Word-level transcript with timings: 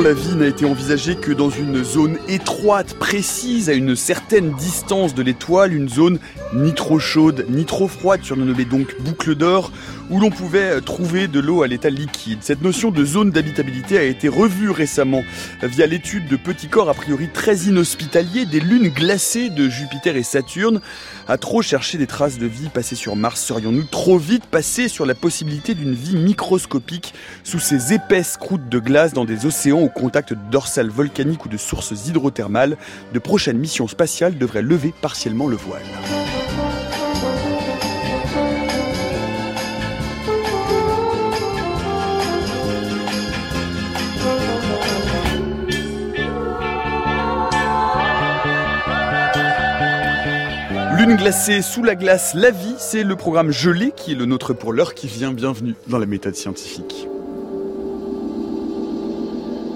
la 0.00 0.12
vie 0.12 0.34
n'a 0.34 0.46
été 0.46 0.64
envisagée 0.64 1.14
que 1.14 1.30
dans 1.30 1.50
une 1.50 1.84
zone 1.84 2.18
étroite, 2.28 2.94
précise, 2.94 3.68
à 3.68 3.74
une 3.74 3.96
certaine 3.96 4.52
distance 4.54 5.14
de 5.14 5.22
l'étoile, 5.22 5.74
une 5.74 5.88
zone 5.88 6.18
ni 6.54 6.72
trop 6.74 6.98
chaude 6.98 7.46
ni 7.48 7.64
trop 7.64 7.88
froide, 7.88 8.20
surnommée 8.22 8.64
donc 8.64 8.96
boucle 9.00 9.34
d'or, 9.34 9.72
où 10.10 10.20
l'on 10.20 10.30
pouvait 10.30 10.80
trouver 10.80 11.28
de 11.28 11.40
l'eau 11.40 11.62
à 11.62 11.66
l'état 11.66 11.90
liquide. 11.90 12.38
Cette 12.42 12.62
notion 12.62 12.90
de 12.90 13.04
zone 13.04 13.30
d'habitabilité 13.30 13.98
a 13.98 14.02
été 14.02 14.28
revue 14.28 14.70
récemment 14.70 15.22
via 15.62 15.86
l'étude 15.86 16.28
de 16.28 16.36
petits 16.36 16.68
corps 16.68 16.90
a 16.90 16.94
priori 16.94 17.28
très 17.32 17.56
inhospitaliers, 17.56 18.46
des 18.46 18.60
lunes 18.60 18.88
glacées 18.88 19.50
de 19.50 19.68
Jupiter 19.68 20.16
et 20.16 20.22
Saturne. 20.22 20.80
À 21.28 21.38
trop 21.38 21.62
chercher 21.62 21.98
des 21.98 22.06
traces 22.06 22.38
de 22.38 22.46
vie 22.46 22.68
passées 22.68 22.96
sur 22.96 23.16
Mars, 23.16 23.40
serions-nous 23.42 23.84
trop 23.84 24.18
vite 24.18 24.44
passés 24.46 24.88
sur 24.88 25.06
la 25.06 25.14
possibilité 25.14 25.74
d'une 25.74 25.94
vie 25.94 26.16
microscopique 26.16 27.14
sous 27.44 27.60
ces 27.60 27.92
épaisses 27.92 28.36
croûtes 28.36 28.68
de 28.68 28.78
glace 28.78 29.12
dans 29.12 29.24
des 29.24 29.46
océans 29.46 29.83
au 29.84 29.88
contact 29.88 30.32
de 30.32 30.38
dorsales 30.50 30.88
volcaniques 30.88 31.44
ou 31.44 31.48
de 31.48 31.58
sources 31.58 32.08
hydrothermales 32.08 32.76
De 33.12 33.18
prochaines 33.18 33.58
missions 33.58 33.86
spatiales 33.86 34.38
devraient 34.38 34.62
lever 34.62 34.94
partiellement 35.00 35.46
le 35.46 35.56
voile. 35.56 35.82
Lune 50.96 51.16
glacée 51.16 51.60
sous 51.60 51.82
la 51.82 51.94
glace, 51.94 52.34
la 52.34 52.50
vie, 52.50 52.74
c'est 52.78 53.02
le 53.02 53.16
programme 53.16 53.50
gelé 53.50 53.92
qui 53.94 54.12
est 54.12 54.14
le 54.14 54.24
nôtre 54.24 54.54
pour 54.54 54.72
l'heure 54.72 54.94
qui 54.94 55.06
vient. 55.06 55.32
Bienvenue 55.32 55.74
dans 55.88 55.98
la 55.98 56.06
méthode 56.06 56.34
scientifique. 56.34 57.08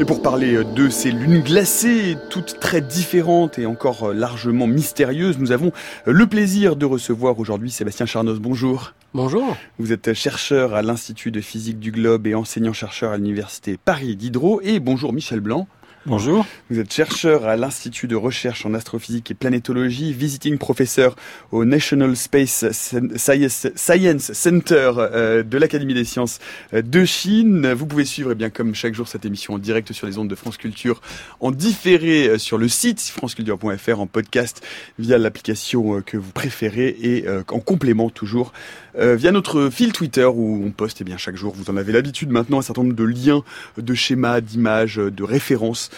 Et 0.01 0.05
pour 0.05 0.23
parler 0.23 0.63
de 0.63 0.89
ces 0.89 1.11
lunes 1.11 1.41
glacées, 1.41 2.17
toutes 2.31 2.61
très 2.61 2.81
différentes 2.81 3.59
et 3.59 3.67
encore 3.67 4.15
largement 4.15 4.69
mystérieuses, 4.69 5.39
nous 5.39 5.51
avons 5.51 5.73
le 6.07 6.25
plaisir 6.29 6.77
de 6.77 6.87
recevoir 6.87 7.41
aujourd'hui 7.41 7.73
Sébastien 7.73 8.07
Charnos. 8.07 8.39
Bonjour. 8.39 8.95
Bonjour. 9.13 9.57
Vous 9.81 9.93
êtes 9.93 10.15
chercheur 10.15 10.75
à 10.75 10.83
l'Institut 10.83 11.33
de 11.33 11.41
physique 11.41 11.81
du 11.81 11.91
globe 11.91 12.29
et 12.29 12.37
enseignant-chercheur 12.37 13.11
à 13.11 13.17
l'Université 13.17 13.77
Paris 13.77 14.15
Diderot. 14.15 14.61
Et 14.63 14.79
bonjour 14.79 15.13
Michel 15.13 15.41
Blanc. 15.41 15.67
Bonjour. 16.09 16.47
Vous 16.71 16.79
êtes 16.79 16.91
chercheur 16.91 17.45
à 17.47 17.57
l'Institut 17.57 18.09
de 18.09 18.17
recherche 18.17 18.65
en 18.65 18.73
astrophysique 18.73 19.31
et 19.31 19.35
planétologie, 19.35 20.15
visiting 20.15 20.57
professeur 20.57 21.15
au 21.53 21.67
National 21.67 22.17
Space 22.17 22.65
Science 22.73 24.33
Center 24.33 24.93
euh, 24.97 25.43
de 25.43 25.59
l'Académie 25.59 25.93
des 25.93 26.07
sciences 26.07 26.39
euh, 26.73 26.81
de 26.81 27.05
Chine. 27.05 27.75
Vous 27.75 27.85
pouvez 27.85 28.07
suivre, 28.07 28.33
eh 28.33 28.35
bien, 28.35 28.49
comme 28.49 28.75
chaque 28.75 28.95
jour, 28.95 29.07
cette 29.07 29.27
émission 29.27 29.53
en 29.53 29.59
direct 29.59 29.93
sur 29.93 30.07
les 30.07 30.17
ondes 30.17 30.29
de 30.29 30.35
France 30.35 30.57
Culture, 30.57 31.03
en 31.41 31.51
différé 31.51 32.29
euh, 32.29 32.39
sur 32.39 32.57
le 32.57 32.69
site 32.69 33.03
franceculture.fr, 33.03 34.01
en 34.01 34.07
podcast 34.07 34.67
via 34.99 35.19
l'application 35.19 36.01
que 36.01 36.17
vous 36.17 36.33
préférez 36.33 36.97
et 37.03 37.27
en 37.29 37.61
complément 37.61 38.09
toujours 38.09 38.53
via 38.97 39.31
notre 39.31 39.71
fil 39.71 39.93
Twitter 39.93 40.25
où 40.25 40.63
on 40.65 40.71
poste 40.71 41.03
eh 41.03 41.05
bien, 41.05 41.17
chaque 41.17 41.37
jour, 41.37 41.55
vous 41.55 41.71
en 41.71 41.77
avez 41.77 41.93
l'habitude 41.93 42.31
maintenant, 42.31 42.59
un 42.59 42.63
certain 42.63 42.83
nombre 42.83 42.97
de 42.97 43.05
liens, 43.05 43.45
de 43.77 43.95
schémas, 43.95 44.41
d'images, 44.41 44.97
de 44.97 45.23
références 45.23 45.91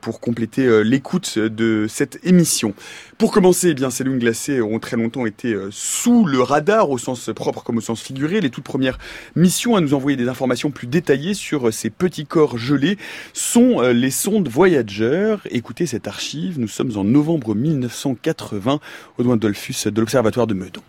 pour 0.00 0.20
compléter 0.20 0.66
euh, 0.66 0.80
l'écoute 0.80 1.38
de 1.38 1.86
cette 1.88 2.24
émission. 2.24 2.74
Pour 3.18 3.32
commencer, 3.32 3.70
eh 3.70 3.74
bien, 3.74 3.90
ces 3.90 4.04
lunes 4.04 4.18
glacées 4.18 4.60
ont 4.60 4.78
très 4.78 4.96
longtemps 4.96 5.26
été 5.26 5.52
euh, 5.52 5.68
sous 5.70 6.24
le 6.24 6.40
radar 6.40 6.90
au 6.90 6.98
sens 6.98 7.30
propre 7.34 7.62
comme 7.62 7.78
au 7.78 7.80
sens 7.80 8.02
figuré. 8.02 8.40
Les 8.40 8.50
toutes 8.50 8.64
premières 8.64 8.98
missions 9.36 9.76
à 9.76 9.80
nous 9.80 9.94
envoyer 9.94 10.16
des 10.16 10.28
informations 10.28 10.70
plus 10.70 10.86
détaillées 10.86 11.34
sur 11.34 11.72
ces 11.72 11.90
petits 11.90 12.26
corps 12.26 12.58
gelés 12.58 12.96
sont 13.32 13.80
les 13.80 14.10
sondes 14.10 14.48
Voyager. 14.48 15.36
Écoutez 15.50 15.86
cette 15.86 16.08
archive, 16.08 16.58
nous 16.58 16.68
sommes 16.68 16.96
en 16.96 17.04
novembre 17.04 17.54
1980 17.54 18.80
au 19.18 19.22
doigt 19.22 19.36
Dolphus 19.36 19.86
de 19.86 20.00
l'Observatoire 20.00 20.46
de 20.46 20.54
Meudon. 20.54 20.82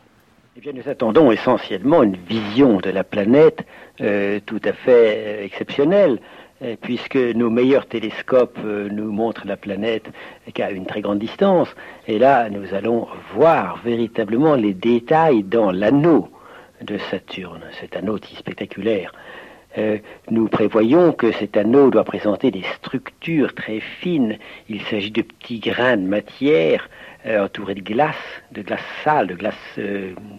Eh 0.57 0.59
bien, 0.59 0.71
nous 0.73 0.89
attendons 0.89 1.31
essentiellement 1.31 2.03
une 2.03 2.17
vision 2.27 2.77
de 2.77 2.89
la 2.89 3.03
planète 3.03 3.65
tout 3.97 4.61
à 4.63 4.73
fait 4.73 5.45
exceptionnelle. 5.45 6.19
Euh, 6.63 6.75
puisque 6.79 7.15
nos 7.15 7.49
meilleurs 7.49 7.87
télescopes 7.87 8.59
euh, 8.63 8.87
nous 8.91 9.11
montrent 9.11 9.47
la 9.47 9.57
planète 9.57 10.11
qu'à 10.53 10.69
une 10.69 10.85
très 10.85 11.01
grande 11.01 11.17
distance. 11.17 11.73
Et 12.07 12.19
là, 12.19 12.51
nous 12.51 12.75
allons 12.75 13.07
voir 13.33 13.81
véritablement 13.83 14.53
les 14.53 14.75
détails 14.75 15.41
dans 15.41 15.71
l'anneau 15.71 16.29
de 16.83 16.99
Saturne, 17.09 17.63
cet 17.79 17.95
anneau 17.95 18.19
si 18.19 18.35
spectaculaire. 18.35 19.11
Euh, 19.79 19.97
nous 20.29 20.47
prévoyons 20.49 21.13
que 21.13 21.31
cet 21.31 21.57
anneau 21.57 21.89
doit 21.89 22.03
présenter 22.03 22.51
des 22.51 22.65
structures 22.75 23.55
très 23.55 23.79
fines. 23.79 24.37
Il 24.69 24.81
s'agit 24.81 25.11
de 25.11 25.23
petits 25.23 25.59
grains 25.59 25.97
de 25.97 26.07
matière 26.07 26.89
entourés 27.25 27.75
de 27.75 27.81
glace, 27.81 28.15
de 28.51 28.61
glace 28.61 28.83
sale, 29.03 29.27
de 29.27 29.35
glace 29.35 29.79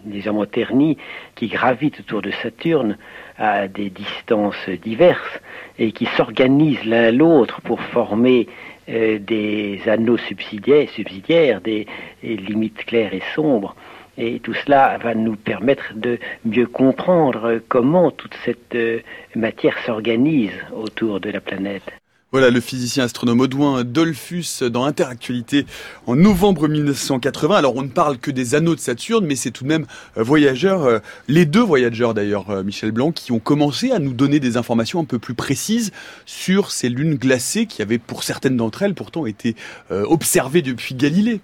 légèrement 0.05 0.45
ternie, 0.45 0.97
qui 1.35 1.47
gravitent 1.47 1.99
autour 2.01 2.21
de 2.21 2.31
Saturne 2.31 2.97
à 3.37 3.67
des 3.67 3.89
distances 3.89 4.69
diverses 4.81 5.39
et 5.79 5.91
qui 5.91 6.05
s'organisent 6.05 6.85
l'un 6.85 7.11
l'autre 7.11 7.61
pour 7.61 7.81
former 7.81 8.47
euh, 8.89 9.17
des 9.17 9.81
anneaux 9.87 10.17
subsidiaires, 10.17 10.89
subsidiaires 10.89 11.61
des, 11.61 11.87
limites 12.21 12.83
claires 12.85 13.13
et 13.13 13.23
sombres. 13.33 13.75
Et 14.17 14.41
tout 14.41 14.53
cela 14.53 14.97
va 14.97 15.15
nous 15.15 15.37
permettre 15.37 15.93
de 15.95 16.19
mieux 16.43 16.67
comprendre 16.67 17.61
comment 17.69 18.11
toute 18.11 18.35
cette 18.43 18.75
euh, 18.75 18.99
matière 19.35 19.77
s'organise 19.85 20.51
autour 20.75 21.21
de 21.21 21.29
la 21.29 21.39
planète. 21.39 22.02
Voilà 22.33 22.49
le 22.49 22.61
physicien 22.61 23.03
astronome 23.03 23.41
Audouin 23.41 23.83
Dolphus 23.83 24.63
dans 24.63 24.85
Interactualité 24.85 25.67
en 26.07 26.15
novembre 26.15 26.67
1980. 26.67 27.55
Alors 27.55 27.75
on 27.75 27.83
ne 27.83 27.89
parle 27.89 28.17
que 28.17 28.31
des 28.31 28.55
anneaux 28.55 28.73
de 28.73 28.79
Saturne, 28.79 29.23
mais 29.27 29.35
c'est 29.35 29.51
tout 29.51 29.65
de 29.65 29.69
même 29.69 29.85
euh, 30.17 30.23
voyageurs, 30.23 30.83
euh, 30.83 30.97
les 31.27 31.45
deux 31.45 31.61
voyageurs 31.61 32.15
d'ailleurs, 32.15 32.49
euh, 32.49 32.63
Michel 32.63 32.89
Blanc, 32.89 33.11
qui 33.11 33.31
ont 33.33 33.37
commencé 33.37 33.91
à 33.91 33.99
nous 33.99 34.13
donner 34.13 34.39
des 34.39 34.57
informations 34.57 34.99
un 34.99 35.05
peu 35.05 35.19
plus 35.19 35.35
précises 35.35 35.91
sur 36.25 36.71
ces 36.71 36.89
lunes 36.89 37.17
glacées 37.17 37.67
qui 37.67 37.83
avaient 37.83 37.99
pour 37.99 38.23
certaines 38.23 38.57
d'entre 38.57 38.81
elles 38.81 38.95
pourtant 38.95 39.27
été 39.27 39.55
observées 39.91 40.63
depuis 40.63 40.95
Galilée. 40.95 41.39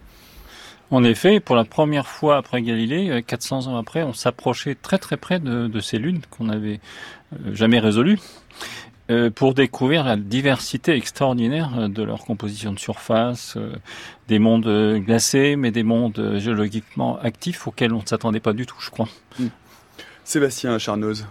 En 0.89 1.03
effet, 1.03 1.39
pour 1.39 1.55
la 1.55 1.65
première 1.65 2.07
fois 2.07 2.37
après 2.37 2.63
Galilée, 2.63 3.23
400 3.27 3.67
ans 3.67 3.77
après, 3.77 4.01
on 4.01 4.13
s'approchait 4.13 4.73
très 4.73 4.97
très 4.97 5.17
près 5.17 5.39
de, 5.39 5.67
de 5.67 5.79
ces 5.81 5.99
lunes 5.99 6.21
qu'on 6.31 6.45
n'avait 6.45 6.79
jamais 7.53 7.77
résolues. 7.77 8.17
Euh, 9.09 9.31
pour 9.31 9.55
découvrir 9.55 10.03
la 10.03 10.17
diversité 10.17 10.93
extraordinaire 10.93 11.71
euh, 11.79 11.87
de 11.87 12.03
leur 12.03 12.25
composition 12.25 12.71
de 12.71 12.77
surface, 12.77 13.55
euh, 13.57 13.73
des 14.27 14.37
mondes 14.37 14.67
glacés, 14.99 15.55
mais 15.55 15.71
des 15.71 15.81
mondes 15.81 16.35
géologiquement 16.37 17.17
actifs 17.19 17.67
auxquels 17.67 17.93
on 17.93 18.01
ne 18.01 18.05
s'attendait 18.05 18.39
pas 18.39 18.53
du 18.53 18.67
tout, 18.67 18.77
je 18.79 18.91
crois. 18.91 19.07
Hmm. 19.39 19.47
Sébastien 20.23 20.77
Charnoz. 20.77 21.25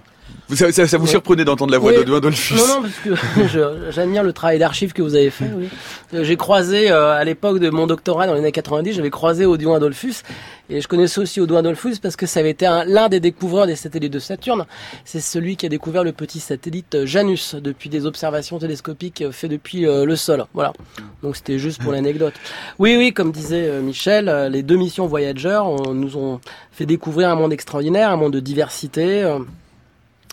Vous, 0.49 0.57
ça, 0.57 0.71
ça, 0.73 0.99
vous 0.99 1.07
surprenait 1.07 1.45
d'entendre 1.45 1.73
la 1.73 1.79
voix 1.79 1.93
de 1.93 2.03
Dolphus 2.03 2.55
Non, 2.55 2.67
non, 2.67 2.83
parce 2.83 2.99
que 3.05 3.91
j'admire 3.91 4.23
le 4.23 4.33
travail 4.33 4.59
d'archives 4.59 4.93
que 4.93 5.03
vous 5.03 5.15
avez 5.15 5.31
fait. 5.31 5.51
Oui. 5.55 5.69
J'ai 6.13 6.37
croisé, 6.37 6.89
à 6.91 7.23
l'époque 7.25 7.59
de 7.59 7.69
mon 7.71 7.87
doctorat 7.87 8.27
dans 8.27 8.35
les 8.35 8.41
années 8.41 8.53
90, 8.53 8.95
j'avais 8.95 9.11
croisé 9.11 9.45
Odio 9.45 9.75
Adolphus 9.75 10.23
et 10.71 10.81
je 10.81 10.89
connaissais 10.89 11.21
aussi 11.21 11.41
Audouin 11.41 11.61
Adolphus 11.61 11.97
parce 12.01 12.17
que 12.17 12.27
ça 12.27 12.41
avait 12.41 12.51
été 12.51 12.67
l'un 12.87 13.09
des 13.09 13.21
découvreurs 13.21 13.67
des 13.67 13.77
satellites 13.77 14.13
de 14.13 14.19
Saturne. 14.19 14.67
C'est 15.05 15.21
celui 15.21 15.57
qui 15.57 15.65
a 15.65 15.69
découvert 15.69 16.05
le 16.05 16.13
petit 16.13 16.41
satellite 16.41 16.95
euh, 16.95 17.07
Janus 17.07 17.55
depuis 17.55 17.89
des 17.89 18.05
observations 18.05 18.59
télescopiques 18.59 19.23
euh, 19.23 19.33
faites 19.33 19.51
depuis 19.51 19.87
euh, 19.87 20.05
le 20.05 20.15
sol. 20.15 20.45
Voilà. 20.53 20.75
Donc 21.23 21.37
c'était 21.37 21.59
juste 21.59 21.83
pour 21.83 21.93
l'anecdote. 21.93 22.35
Oui, 22.79 22.97
oui, 22.99 23.15
comme 23.15 23.33
disait 23.33 23.81
Michel, 23.81 24.31
les 24.51 24.63
deux 24.63 24.77
missions 24.77 25.07
Voyager 25.07 25.61
nous 25.93 26.17
ont 26.17 26.41
fait 26.71 26.87
découvrir 26.87 27.31
un 27.31 27.35
monde 27.35 27.53
extraordinaire, 27.53 28.11
un 28.11 28.17
monde 28.17 28.35
de 28.35 28.41
diversité. 28.41 29.25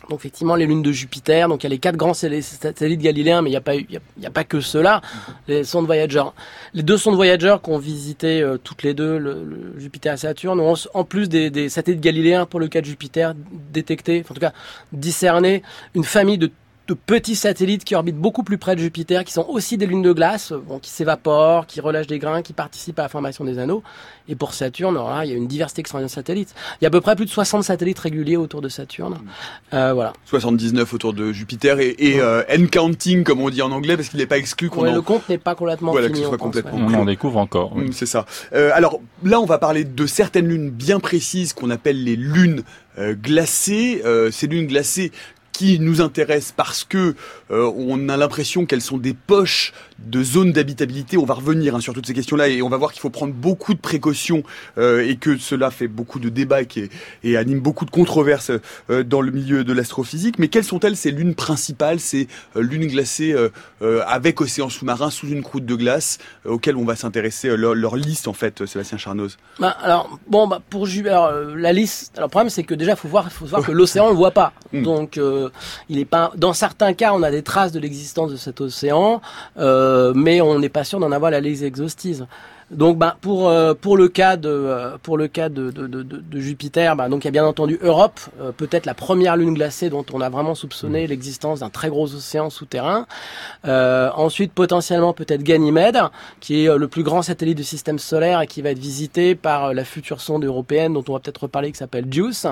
Donc 0.09 0.19
effectivement 0.19 0.55
les 0.55 0.65
lunes 0.65 0.83
de 0.83 0.91
Jupiter, 0.91 1.47
donc 1.47 1.63
il 1.63 1.65
y 1.65 1.67
a 1.67 1.69
les 1.69 1.79
quatre 1.79 1.95
grands 1.95 2.13
satellites 2.13 3.01
galiléens, 3.01 3.41
mais 3.41 3.49
il 3.49 3.53
n'y 3.53 3.57
a 3.57 3.61
pas 3.61 3.75
il 3.75 3.87
y 4.19 4.25
a, 4.25 4.29
pas 4.29 4.43
que 4.43 4.59
ceux-là, 4.59 5.01
les 5.47 5.63
sondes 5.63 5.85
Voyager. 5.85 6.23
Les 6.73 6.83
deux 6.83 6.97
sondes 6.97 7.15
Voyager 7.15 7.55
qui 7.63 7.69
ont 7.71 7.77
visité 7.77 8.41
euh, 8.41 8.57
toutes 8.57 8.83
les 8.83 8.93
deux 8.93 9.17
le, 9.17 9.73
Jupiter 9.77 10.13
et 10.13 10.17
Saturne 10.17 10.59
ont 10.59 10.75
en 10.93 11.03
plus 11.03 11.27
des, 11.27 11.49
des, 11.49 11.69
satellites 11.69 12.01
galiléens 12.01 12.45
pour 12.45 12.59
le 12.59 12.67
cas 12.67 12.81
de 12.81 12.85
Jupiter 12.85 13.33
détecté, 13.71 14.23
en 14.29 14.33
tout 14.33 14.39
cas 14.39 14.53
discerné 14.91 15.63
une 15.95 16.03
famille 16.03 16.37
de 16.37 16.51
de 16.87 16.93
petits 16.93 17.35
satellites 17.35 17.83
qui 17.83 17.95
orbitent 17.95 18.17
beaucoup 18.17 18.43
plus 18.43 18.57
près 18.57 18.75
de 18.75 18.81
Jupiter, 18.81 19.23
qui 19.23 19.33
sont 19.33 19.45
aussi 19.49 19.77
des 19.77 19.85
lunes 19.85 20.03
de 20.03 20.13
glace, 20.13 20.53
bon, 20.53 20.79
qui 20.79 20.91
s'évaporent, 20.91 21.65
qui 21.65 21.81
relâchent 21.81 22.07
des 22.07 22.19
grains, 22.19 22.41
qui 22.41 22.53
participent 22.53 22.99
à 22.99 23.03
la 23.03 23.09
formation 23.09 23.43
des 23.43 23.57
anneaux. 23.57 23.81
Et 24.27 24.35
pour 24.35 24.53
Saturne, 24.53 24.95
alors 24.95 25.09
là, 25.09 25.25
il 25.25 25.31
y 25.31 25.33
a 25.33 25.37
une 25.37 25.47
diversité 25.47 25.81
extraordinaire 25.81 26.09
de 26.09 26.13
satellites. 26.13 26.53
Il 26.79 26.83
y 26.83 26.85
a 26.85 26.89
à 26.89 26.91
peu 26.91 27.01
près 27.01 27.15
plus 27.15 27.25
de 27.25 27.29
60 27.29 27.63
satellites 27.63 27.99
réguliers 27.99 28.37
autour 28.37 28.61
de 28.61 28.69
Saturne. 28.69 29.17
Euh, 29.73 29.93
voilà. 29.93 30.13
79 30.25 30.93
autour 30.93 31.13
de 31.13 31.31
Jupiter 31.31 31.79
et, 31.79 31.95
et 31.97 32.19
euh, 32.21 32.43
counting, 32.71 33.23
comme 33.23 33.41
on 33.41 33.49
dit 33.49 33.61
en 33.61 33.71
anglais, 33.71 33.95
parce 33.95 34.09
qu'il 34.09 34.19
n'est 34.19 34.25
pas 34.25 34.37
exclu 34.37 34.69
qu'on 34.69 34.83
ouais, 34.83 34.93
Le 34.93 35.01
compte 35.01 35.27
n'est 35.29 35.37
pas 35.37 35.55
complètement 35.55 35.91
voilà, 35.91 36.07
fini. 36.07 36.19
Que 36.19 36.25
ce 36.25 36.29
soit 36.29 36.37
complètement 36.37 36.77
On 36.77 36.93
en 36.93 37.05
découvre 37.05 37.37
encore. 37.37 37.75
Oui. 37.75 37.85
Mm, 37.85 37.93
c'est 37.93 38.05
ça. 38.05 38.25
Euh, 38.53 38.71
alors 38.73 38.99
là, 39.23 39.39
on 39.39 39.45
va 39.45 39.57
parler 39.57 39.83
de 39.83 40.05
certaines 40.05 40.47
lunes 40.47 40.69
bien 40.69 40.99
précises 40.99 41.53
qu'on 41.53 41.69
appelle 41.69 42.03
les 42.03 42.15
lunes 42.15 42.63
euh, 42.97 43.13
glacées. 43.13 44.01
Euh, 44.05 44.31
ces 44.31 44.47
lunes 44.47 44.67
glacées 44.67 45.11
qui 45.57 45.79
nous 45.79 46.01
intéressent 46.01 46.53
parce 46.55 46.83
que 46.83 47.15
euh, 47.51 47.71
on 47.75 48.09
a 48.09 48.17
l'impression 48.17 48.65
qu'elles 48.65 48.81
sont 48.81 48.97
des 48.97 49.13
poches 49.13 49.73
de 49.99 50.23
zones 50.23 50.51
d'habitabilité. 50.51 51.17
On 51.17 51.25
va 51.25 51.35
revenir 51.35 51.75
hein, 51.75 51.79
sur 51.79 51.93
toutes 51.93 52.07
ces 52.07 52.13
questions-là 52.13 52.47
et 52.47 52.61
on 52.61 52.69
va 52.69 52.77
voir 52.77 52.91
qu'il 52.91 53.01
faut 53.01 53.09
prendre 53.09 53.33
beaucoup 53.33 53.73
de 53.73 53.79
précautions 53.79 54.43
euh, 54.77 55.07
et 55.07 55.15
que 55.17 55.37
cela 55.37 55.71
fait 55.71 55.87
beaucoup 55.87 56.19
de 56.19 56.29
débats 56.29 56.61
et, 56.61 56.67
et 57.23 57.37
anime 57.37 57.59
beaucoup 57.59 57.85
de 57.85 57.91
controverses 57.91 58.51
euh, 58.89 59.03
dans 59.03 59.21
le 59.21 59.31
milieu 59.31 59.63
de 59.63 59.73
l'astrophysique. 59.73 60.39
Mais 60.39 60.47
quelles 60.47 60.63
sont-elles 60.63 60.97
ces 60.97 61.11
lunes 61.11 61.35
principales, 61.35 61.99
ces 61.99 62.27
lunes 62.55 62.87
glacées 62.87 63.35
avec 64.07 64.41
océan 64.41 64.69
sous-marin 64.69 65.09
sous 65.09 65.27
une 65.27 65.43
croûte 65.43 65.65
de 65.65 65.75
glace 65.75 66.17
auxquelles 66.45 66.75
on 66.75 66.85
va 66.85 66.95
s'intéresser 66.95 67.55
leur, 67.55 67.75
leur, 67.75 67.95
liste 67.95 68.27
en 68.27 68.33
fait, 68.33 68.65
Sébastien 68.65 68.97
Charnoz? 68.97 69.37
Bah, 69.59 69.69
Alors 69.81 70.19
bon, 70.27 70.47
bah, 70.47 70.61
pour 70.69 70.85
Jupiter, 70.85 71.31
la 71.55 71.73
liste. 71.73 72.13
Alors 72.17 72.27
le 72.27 72.31
problème 72.31 72.49
c'est 72.49 72.63
que 72.63 72.73
déjà 72.73 72.95
faut 72.95 73.07
voir, 73.07 73.31
faut 73.31 73.45
voir 73.45 73.63
que 73.63 73.71
l'océan 73.71 74.07
on 74.07 74.09
le 74.09 74.15
voit 74.15 74.31
pas. 74.31 74.53
Hmm. 74.73 74.83
Donc 74.83 75.19
il 75.89 75.99
est 75.99 76.05
pas. 76.05 76.31
Dans 76.35 76.53
certains 76.53 76.93
cas, 76.93 77.13
on 77.13 77.23
a 77.23 77.31
traces 77.43 77.71
de 77.71 77.79
l'existence 77.79 78.31
de 78.31 78.37
cet 78.37 78.61
océan. 78.61 79.21
Euh, 79.57 80.13
mais 80.15 80.41
on 80.41 80.59
n'est 80.59 80.69
pas 80.69 80.83
sûr 80.83 80.99
d'en 80.99 81.11
avoir 81.11 81.31
la 81.31 81.39
liste 81.39 81.63
exhaustive. 81.63 82.25
Donc, 82.71 82.97
bah, 82.97 83.15
pour 83.21 83.47
euh, 83.47 83.75
pour 83.79 83.95
le 83.95 84.07
cas 84.07 84.37
de 84.37 84.49
euh, 84.49 84.97
pour 85.03 85.19
le 85.19 85.27
cas 85.27 85.49
de, 85.49 85.69
de, 85.69 85.85
de, 85.85 86.01
de 86.01 86.39
Jupiter, 86.39 86.95
bah, 86.95 87.09
donc 87.09 87.23
il 87.23 87.27
y 87.27 87.29
a 87.29 87.31
bien 87.31 87.45
entendu 87.45 87.77
Europe, 87.83 88.19
euh, 88.41 88.51
peut-être 88.51 88.87
la 88.87 88.95
première 88.95 89.37
lune 89.37 89.53
glacée 89.53 89.91
dont 89.91 90.05
on 90.11 90.19
a 90.19 90.29
vraiment 90.29 90.55
soupçonné 90.55 91.05
mmh. 91.05 91.09
l'existence 91.09 91.59
d'un 91.59 91.69
très 91.69 91.89
gros 91.89 92.11
océan 92.15 92.49
souterrain. 92.49 93.05
ensuite, 93.63 94.51
potentiellement 94.51 95.13
peut-être 95.13 95.43
Ganymède, 95.43 95.99
qui 96.39 96.65
est 96.65 96.75
le 96.75 96.87
plus 96.87 97.03
grand 97.03 97.21
satellite 97.21 97.57
du 97.57 97.63
système 97.63 97.99
solaire 97.99 98.41
et 98.41 98.47
qui 98.47 98.63
va 98.63 98.71
être 98.71 98.79
visité 98.79 99.35
par 99.35 99.73
la 99.73 99.85
future 99.85 100.19
sonde 100.19 100.43
européenne 100.43 100.93
dont 100.93 101.03
on 101.07 101.13
va 101.13 101.19
peut-être 101.19 101.43
reparler, 101.43 101.71
qui 101.71 101.77
s'appelle 101.77 102.05
JUICE. 102.11 102.47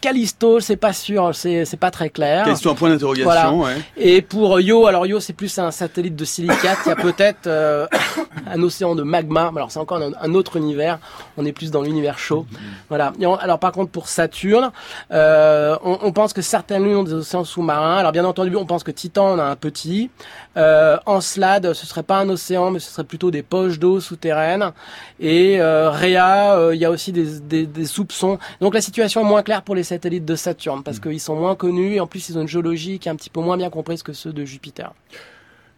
Callisto, 0.00 0.58
c'est 0.58 0.76
pas 0.76 0.92
sûr, 0.92 1.34
c'est 1.34 1.64
c'est 1.64 1.76
pas 1.76 1.92
très 1.92 2.10
clair. 2.10 2.46
Callisto, 2.46 2.70
un 2.70 2.74
point 2.74 2.90
d'interrogation. 2.90 3.62
Ouais. 3.62 3.76
Et 3.96 4.22
pour 4.22 4.58
Io, 4.60 4.86
alors 4.86 5.06
Io, 5.06 5.20
c'est 5.20 5.34
plus 5.34 5.56
un 5.58 5.70
satellite 5.70 6.16
de 6.16 6.24
silicate. 6.24 6.78
Il 6.86 6.88
y 6.88 6.92
a 6.92 6.96
peut-être 6.96 7.48
un 8.46 8.62
océan 8.62 8.94
de 8.94 9.02
magma. 9.02 9.52
Alors 9.54 9.70
c'est 9.70 9.78
encore 9.78 10.00
un, 10.00 10.34
autre 10.34 10.56
univers. 10.56 10.98
On 11.36 11.44
est 11.44 11.52
plus 11.52 11.70
dans 11.70 11.82
l'univers 11.82 12.18
chaud. 12.18 12.46
Voilà. 12.88 13.12
alors 13.40 13.58
par 13.58 13.72
contre 13.72 13.90
pour 13.90 14.08
Saturne, 14.08 14.70
euh, 15.12 15.76
on, 15.82 16.12
pense 16.12 16.32
que 16.32 16.42
certaines 16.42 16.84
lunes 16.84 16.96
ont 16.96 17.04
des 17.04 17.14
océans 17.14 17.44
sous-marins. 17.44 17.96
Alors 17.96 18.12
bien 18.12 18.24
entendu, 18.24 18.54
on 18.56 18.66
pense 18.66 18.84
que 18.84 18.90
Titan 18.90 19.32
en 19.32 19.38
a 19.38 19.44
un 19.44 19.56
petit. 19.56 20.10
Euh, 20.56 20.98
Encelade, 21.06 21.72
ce 21.72 21.86
serait 21.86 22.02
pas 22.02 22.18
un 22.18 22.28
océan, 22.28 22.70
mais 22.70 22.80
ce 22.80 22.90
serait 22.90 23.04
plutôt 23.04 23.30
des 23.30 23.42
poches 23.42 23.78
d'eau 23.78 24.00
souterraines. 24.00 24.72
Et 25.20 25.60
euh, 25.60 25.90
Rhea, 25.90 26.56
euh, 26.56 26.74
il 26.74 26.80
y 26.80 26.84
a 26.84 26.90
aussi 26.90 27.12
des, 27.12 27.66
des, 27.66 27.84
soupçons. 27.84 28.38
Donc 28.60 28.74
la 28.74 28.80
situation 28.80 29.20
est 29.20 29.28
moins 29.28 29.42
claire 29.42 29.62
pour 29.62 29.74
les 29.74 29.84
satellites 29.84 30.24
de 30.24 30.34
Saturne 30.34 30.82
parce 30.82 30.98
mm. 30.98 31.00
qu'ils 31.00 31.20
sont 31.20 31.36
moins 31.36 31.54
connus 31.54 31.94
et 31.94 32.00
en 32.00 32.06
plus 32.06 32.28
ils 32.28 32.38
ont 32.38 32.42
une 32.42 32.48
géologie 32.48 32.98
qui 32.98 33.08
est 33.08 33.12
un 33.12 33.16
petit 33.16 33.30
peu 33.30 33.40
moins 33.40 33.56
bien 33.56 33.70
comprise 33.70 34.02
que 34.02 34.12
ceux 34.12 34.32
de 34.32 34.44
Jupiter. 34.44 34.92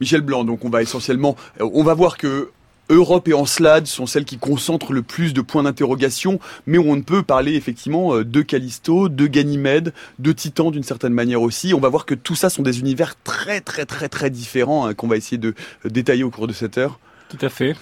Michel 0.03 0.23
Blanc, 0.23 0.43
donc 0.43 0.65
on 0.65 0.69
va 0.69 0.83
essentiellement, 0.83 1.37
euh, 1.61 1.71
on 1.73 1.85
va 1.85 1.95
voir 1.95 2.19
que 2.19 2.51
Europe 2.89 3.29
et 3.29 3.35
Encelade 3.35 3.87
sont 3.87 4.07
celles 4.07 4.25
qui 4.25 4.37
concentrent 4.37 4.93
le 4.93 5.03
plus 5.03 5.33
de 5.33 5.41
points 5.41 5.63
d'interrogation, 5.63 6.41
mais 6.67 6.79
on 6.79 6.97
ne 6.97 7.03
peut 7.03 7.23
parler 7.23 7.55
effectivement 7.55 8.17
euh, 8.17 8.25
de 8.25 8.43
Callisto, 8.43 9.09
de 9.09 9.27
Ganymède, 9.29 9.95
de 10.19 10.33
Titan 10.33 10.73
d'une 10.73 10.83
certaine 10.83 11.13
manière 11.13 11.41
aussi. 11.41 11.73
On 11.73 11.79
va 11.79 11.89
voir 11.89 12.05
que 12.05 12.17
tout 12.17 12.35
ça 12.35 12.51
sont 12.51 12.65
des 12.65 12.81
univers 12.81 13.15
très 13.23 13.61
très 13.61 13.87
très 13.87 14.09
très 14.09 14.29
différents 14.29 14.87
hein, 14.87 14.95
qu'on 14.95 15.07
va 15.07 15.17
essayer 15.17 15.39
de 15.39 15.55
euh, 15.87 15.89
détailler 15.89 16.25
au 16.25 16.31
cours 16.31 16.49
de 16.49 16.53
cette 16.53 16.79
heure. 16.79 16.99
Tout 17.29 17.39
à 17.41 17.49
fait. 17.49 17.77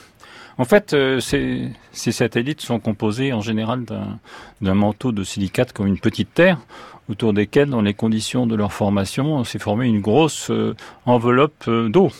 En 0.61 0.67
fait, 0.67 0.95
ces, 1.21 1.71
ces, 1.91 2.12
satellites 2.12 2.61
sont 2.61 2.81
composés 2.81 3.33
en 3.33 3.41
général 3.41 3.87
d'un 4.61 4.75
manteau 4.75 5.11
de 5.11 5.25
silicate 5.25 5.73
comme 5.73 5.87
une 5.87 5.99
petite 5.99 6.35
Terre 6.35 6.59
autour 7.09 7.33
desquels, 7.33 7.71
dans 7.71 7.81
les 7.81 7.95
conditions 7.95 8.47
de 8.47 8.55
leur 8.55 8.71
formation, 8.71 9.43
s'est 9.43 9.59
formée 9.59 9.87
une 9.87 10.01
grosse 10.01 10.51
euh, 10.51 10.77
enveloppe 11.07 11.65
euh, 11.67 11.89
d'eau. 11.89 12.11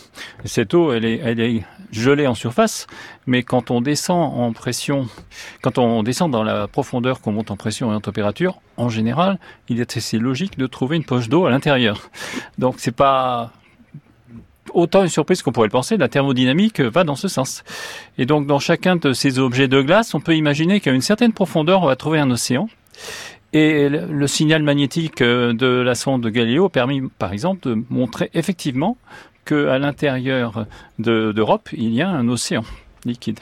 Cette 0.46 0.72
eau, 0.72 0.90
elle 0.92 1.04
est, 1.04 1.20
elle 1.22 1.38
est 1.38 1.62
gelée 1.92 2.26
en 2.26 2.34
surface, 2.34 2.87
mais 3.26 3.42
quand 3.42 3.70
on 3.70 3.82
descend 3.82 4.32
en 4.34 4.52
pression, 4.52 5.06
quand 5.62 5.78
on 5.78 6.02
descend 6.02 6.31
dans 6.31 6.42
la 6.42 6.66
profondeur 6.66 7.20
qu'on 7.20 7.32
monte 7.32 7.50
en 7.50 7.56
pression 7.56 7.92
et 7.92 7.94
en 7.94 8.00
température, 8.00 8.60
en 8.78 8.88
général, 8.88 9.38
il 9.69 9.81
est 9.81 9.96
assez 9.96 10.19
logique 10.19 10.58
de 10.58 10.66
trouver 10.66 10.96
une 10.96 11.04
poche 11.04 11.28
d'eau 11.28 11.44
à 11.46 11.50
l'intérieur. 11.50 12.10
Donc 12.58 12.76
c'est 12.78 12.96
pas 12.96 13.52
autant 14.75 15.02
une 15.02 15.08
surprise 15.08 15.43
qu'on 15.43 15.52
pourrait 15.52 15.69
le 15.69 15.72
penser, 15.72 15.96
la 15.96 16.08
thermodynamique 16.08 16.81
va 16.81 17.05
dans 17.05 17.17
ce 17.17 17.28
sens. 17.28 17.64
Et 18.19 18.26
donc 18.26 18.46
dans 18.46 18.58
chacun 18.58 18.96
de 18.96 19.12
ces 19.12 19.38
objets 19.38 19.69
de 19.69 19.81
glace, 19.82 20.14
on 20.14 20.20
peut 20.20 20.37
imaginer 20.37 20.81
qu'à 20.81 20.93
une 20.93 21.00
certaine 21.00 21.32
profondeur, 21.32 21.82
on 21.82 21.87
va 21.87 21.96
trouver 21.96 22.19
un 22.19 22.31
océan. 22.31 22.69
Et 23.52 23.88
le 23.88 24.26
signal 24.28 24.62
magnétique 24.62 25.22
euh, 25.22 25.52
de 25.52 25.67
la 25.67 25.96
sonde 25.96 26.22
de 26.22 26.31
Galileo 26.31 26.67
a 26.67 26.70
permis, 26.70 27.02
par 27.19 27.32
exemple, 27.32 27.69
de 27.69 27.82
montrer 27.90 28.31
effectivement 28.32 28.96
qu'à 29.44 29.78
l'intérieur 29.78 30.67
d'Europe, 30.99 31.69
il 31.73 31.93
y 31.93 32.02
a 32.02 32.08
un 32.08 32.28
océan 32.28 32.62
liquide. 33.05 33.40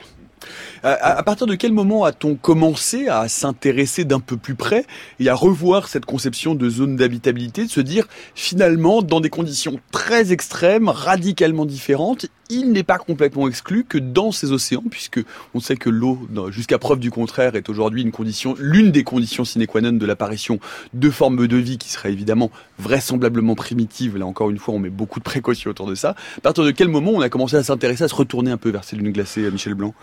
À, 0.82 1.22
partir 1.22 1.46
de 1.46 1.54
quel 1.54 1.72
moment 1.72 2.04
a-t-on 2.04 2.34
commencé 2.34 3.08
à 3.08 3.28
s'intéresser 3.28 4.04
d'un 4.04 4.20
peu 4.20 4.36
plus 4.36 4.54
près 4.54 4.86
et 5.20 5.28
à 5.28 5.34
revoir 5.34 5.88
cette 5.88 6.06
conception 6.06 6.54
de 6.54 6.68
zone 6.68 6.96
d'habitabilité, 6.96 7.64
de 7.64 7.70
se 7.70 7.80
dire 7.80 8.06
finalement 8.34 9.02
dans 9.02 9.20
des 9.20 9.30
conditions 9.30 9.80
très 9.90 10.32
extrêmes, 10.32 10.88
radicalement 10.88 11.66
différentes, 11.66 12.26
il 12.50 12.72
n'est 12.72 12.82
pas 12.82 12.98
complètement 12.98 13.48
exclu 13.48 13.84
que 13.84 13.98
dans 13.98 14.32
ces 14.32 14.52
océans, 14.52 14.84
puisque 14.90 15.20
on 15.54 15.60
sait 15.60 15.76
que 15.76 15.90
l'eau, 15.90 16.18
jusqu'à 16.50 16.78
preuve 16.78 16.98
du 16.98 17.10
contraire, 17.10 17.54
est 17.56 17.68
aujourd'hui 17.68 18.02
une 18.02 18.10
condition, 18.10 18.54
l'une 18.58 18.90
des 18.90 19.04
conditions 19.04 19.44
sine 19.44 19.66
qua 19.66 19.80
non 19.80 19.92
de 19.92 20.06
l'apparition 20.06 20.58
de 20.94 21.10
formes 21.10 21.46
de 21.46 21.56
vie 21.56 21.78
qui 21.78 21.90
seraient 21.90 22.12
évidemment 22.12 22.50
vraisemblablement 22.78 23.54
primitives. 23.54 24.16
Là 24.16 24.26
encore 24.26 24.50
une 24.50 24.58
fois, 24.58 24.74
on 24.74 24.78
met 24.78 24.90
beaucoup 24.90 25.18
de 25.18 25.24
précautions 25.24 25.70
autour 25.70 25.86
de 25.86 25.94
ça. 25.94 26.14
À 26.38 26.40
partir 26.40 26.64
de 26.64 26.70
quel 26.70 26.88
moment 26.88 27.12
on 27.12 27.20
a 27.20 27.28
commencé 27.28 27.56
à 27.56 27.62
s'intéresser, 27.62 28.04
à 28.04 28.08
se 28.08 28.14
retourner 28.14 28.50
un 28.50 28.56
peu 28.56 28.70
vers 28.70 28.84
ces 28.84 28.96
lunes 28.96 29.12
glacées, 29.12 29.50
Michel 29.50 29.74
Blanc? 29.74 29.94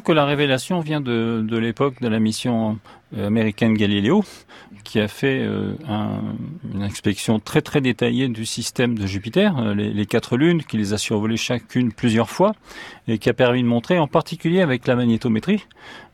Que 0.00 0.12
la 0.12 0.24
révélation 0.24 0.80
vient 0.80 1.00
de, 1.00 1.44
de 1.46 1.56
l'époque 1.58 2.00
de 2.00 2.08
la 2.08 2.18
mission 2.18 2.78
euh, 3.16 3.26
américaine 3.26 3.74
Galileo, 3.74 4.24
qui 4.82 5.00
a 5.00 5.08
fait 5.08 5.40
euh, 5.40 5.74
un, 5.88 6.20
une 6.72 6.82
inspection 6.82 7.38
très 7.38 7.62
très 7.62 7.80
détaillée 7.80 8.28
du 8.28 8.46
système 8.46 8.98
de 8.98 9.06
Jupiter, 9.06 9.56
euh, 9.58 9.74
les, 9.74 9.92
les, 9.92 10.06
quatre 10.06 10.36
lunes, 10.36 10.62
qui 10.62 10.76
les 10.76 10.92
a 10.92 10.98
survolées 10.98 11.36
chacune 11.36 11.92
plusieurs 11.92 12.30
fois, 12.30 12.54
et 13.08 13.18
qui 13.18 13.28
a 13.28 13.34
permis 13.34 13.62
de 13.62 13.68
montrer, 13.68 13.98
en 13.98 14.06
particulier 14.06 14.62
avec 14.62 14.86
la 14.86 14.96
magnétométrie, 14.96 15.64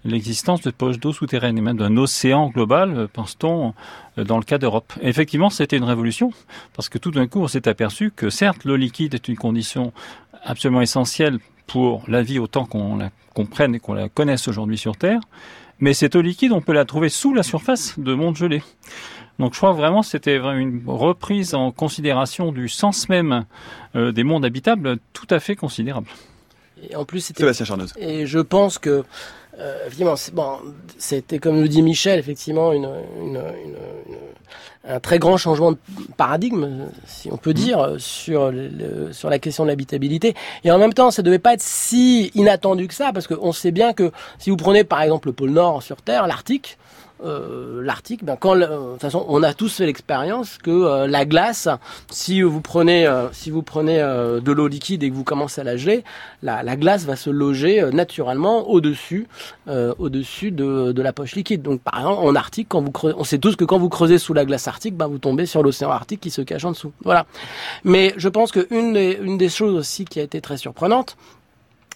l'existence 0.04 0.62
de 0.62 0.70
poches 0.70 0.98
d'eau 0.98 1.12
souterraines 1.12 1.58
et 1.58 1.62
même 1.62 1.76
d'un 1.76 1.96
océan 1.96 2.48
global, 2.48 3.08
pense-t-on, 3.12 3.74
dans 4.16 4.38
le 4.38 4.44
cas 4.44 4.58
d'Europe. 4.58 4.92
Effectivement, 5.02 5.50
c'était 5.50 5.76
une 5.76 5.84
révolution, 5.84 6.32
parce 6.74 6.88
que 6.88 6.98
tout 6.98 7.10
d'un 7.10 7.26
coup, 7.26 7.40
on 7.40 7.48
s'est 7.48 7.68
aperçu 7.68 8.10
que 8.10 8.30
certes, 8.30 8.64
l'eau 8.64 8.76
liquide 8.76 9.14
est 9.14 9.28
une 9.28 9.36
condition 9.36 9.92
absolument 10.42 10.80
essentielle 10.80 11.38
pour 11.70 12.02
la 12.08 12.22
vie 12.22 12.38
autant 12.38 12.64
qu'on 12.64 12.96
la 12.96 13.10
comprenne 13.34 13.76
et 13.76 13.80
qu'on 13.80 13.94
la 13.94 14.08
connaisse 14.08 14.48
aujourd'hui 14.48 14.76
sur 14.76 14.96
Terre, 14.96 15.20
mais 15.78 15.94
cette 15.94 16.16
eau 16.16 16.20
liquide, 16.20 16.52
on 16.52 16.60
peut 16.60 16.72
la 16.72 16.84
trouver 16.84 17.08
sous 17.08 17.32
la 17.32 17.42
surface 17.42 17.98
de 17.98 18.12
mondes 18.12 18.36
gelés. 18.36 18.62
Donc 19.38 19.54
je 19.54 19.58
crois 19.58 19.72
vraiment 19.72 20.00
que 20.00 20.08
c'était 20.08 20.36
une 20.36 20.82
reprise 20.86 21.54
en 21.54 21.70
considération 21.70 22.52
du 22.52 22.68
sens 22.68 23.08
même 23.08 23.44
euh, 23.94 24.12
des 24.12 24.24
mondes 24.24 24.44
habitables 24.44 24.98
tout 25.12 25.28
à 25.30 25.38
fait 25.38 25.56
considérable. 25.56 26.08
Et 26.90 26.96
en 26.96 27.04
plus, 27.04 27.20
c'était. 27.20 27.42
Et 27.98 28.26
je 28.26 28.38
pense 28.38 28.78
que 28.78 29.04
euh, 29.60 29.86
effectivement, 29.86 30.14
bon, 30.32 30.58
c'était 30.98 31.38
comme 31.38 31.60
le 31.60 31.68
dit 31.68 31.82
Michel, 31.82 32.18
effectivement, 32.18 32.72
une, 32.72 32.88
une, 33.20 33.36
une, 33.36 33.76
un 34.88 35.00
très 35.00 35.18
grand 35.18 35.36
changement 35.36 35.72
de 35.72 35.78
paradigme, 36.16 36.86
si 37.06 37.30
on 37.30 37.36
peut 37.36 37.52
dire, 37.52 37.96
sur, 37.98 38.50
le, 38.50 39.12
sur 39.12 39.28
la 39.28 39.38
question 39.38 39.64
de 39.64 39.68
l'habitabilité. 39.68 40.34
Et 40.64 40.70
en 40.70 40.78
même 40.78 40.94
temps, 40.94 41.10
ça 41.10 41.22
devait 41.22 41.38
pas 41.38 41.54
être 41.54 41.62
si 41.62 42.30
inattendu 42.34 42.88
que 42.88 42.94
ça, 42.94 43.12
parce 43.12 43.26
qu'on 43.26 43.52
sait 43.52 43.72
bien 43.72 43.92
que 43.92 44.10
si 44.38 44.50
vous 44.50 44.56
prenez 44.56 44.84
par 44.84 45.02
exemple 45.02 45.28
le 45.28 45.34
pôle 45.34 45.50
Nord 45.50 45.82
sur 45.82 46.00
Terre, 46.00 46.26
l'Arctique, 46.26 46.78
euh, 47.24 47.82
l'Arctique, 47.82 48.24
ben 48.24 48.36
quand, 48.36 48.56
de 48.56 48.64
toute 48.64 49.00
façon, 49.00 49.24
on 49.28 49.42
a 49.42 49.54
tous 49.54 49.76
fait 49.76 49.86
l'expérience 49.86 50.58
que 50.58 50.70
euh, 50.70 51.06
la 51.06 51.24
glace, 51.24 51.68
si 52.10 52.42
vous 52.42 52.60
prenez, 52.60 53.06
euh, 53.06 53.30
si 53.32 53.50
vous 53.50 53.62
prenez 53.62 53.98
de 53.98 54.52
l'eau 54.52 54.68
liquide 54.68 55.02
et 55.02 55.10
que 55.10 55.14
vous 55.14 55.24
commencez 55.24 55.60
à 55.60 55.64
la 55.64 55.76
geler, 55.76 56.04
la, 56.42 56.62
la 56.62 56.76
glace 56.76 57.04
va 57.04 57.16
se 57.16 57.30
loger 57.30 57.82
naturellement 57.92 58.68
au-dessus, 58.68 59.28
au-dessus 59.66 60.50
de, 60.50 60.92
de, 60.92 61.02
la 61.02 61.12
poche 61.12 61.34
liquide. 61.34 61.62
Donc, 61.62 61.80
par 61.80 61.98
exemple, 61.98 62.20
en 62.22 62.34
Arctique, 62.34 62.68
quand 62.68 62.80
vous 62.80 62.90
creusez, 62.90 63.14
on 63.18 63.24
sait 63.24 63.38
tous 63.38 63.56
que 63.56 63.64
quand 63.64 63.78
vous 63.78 63.88
creusez 63.88 64.18
sous 64.18 64.34
la 64.34 64.44
glace 64.44 64.68
arctique, 64.68 64.96
ben 64.96 65.06
vous 65.06 65.18
tombez 65.18 65.46
sur 65.46 65.62
l'océan 65.62 65.90
Arctique 65.90 66.20
qui 66.20 66.30
se 66.30 66.42
cache 66.42 66.64
en 66.64 66.72
dessous. 66.72 66.92
Voilà. 67.04 67.26
Mais 67.84 68.14
je 68.16 68.28
pense 68.28 68.52
que 68.52 68.66
une 68.70 68.92
des, 68.92 69.18
une 69.22 69.38
des 69.38 69.48
choses 69.48 69.74
aussi 69.74 70.04
qui 70.04 70.20
a 70.20 70.22
été 70.22 70.40
très 70.40 70.56
surprenante, 70.56 71.16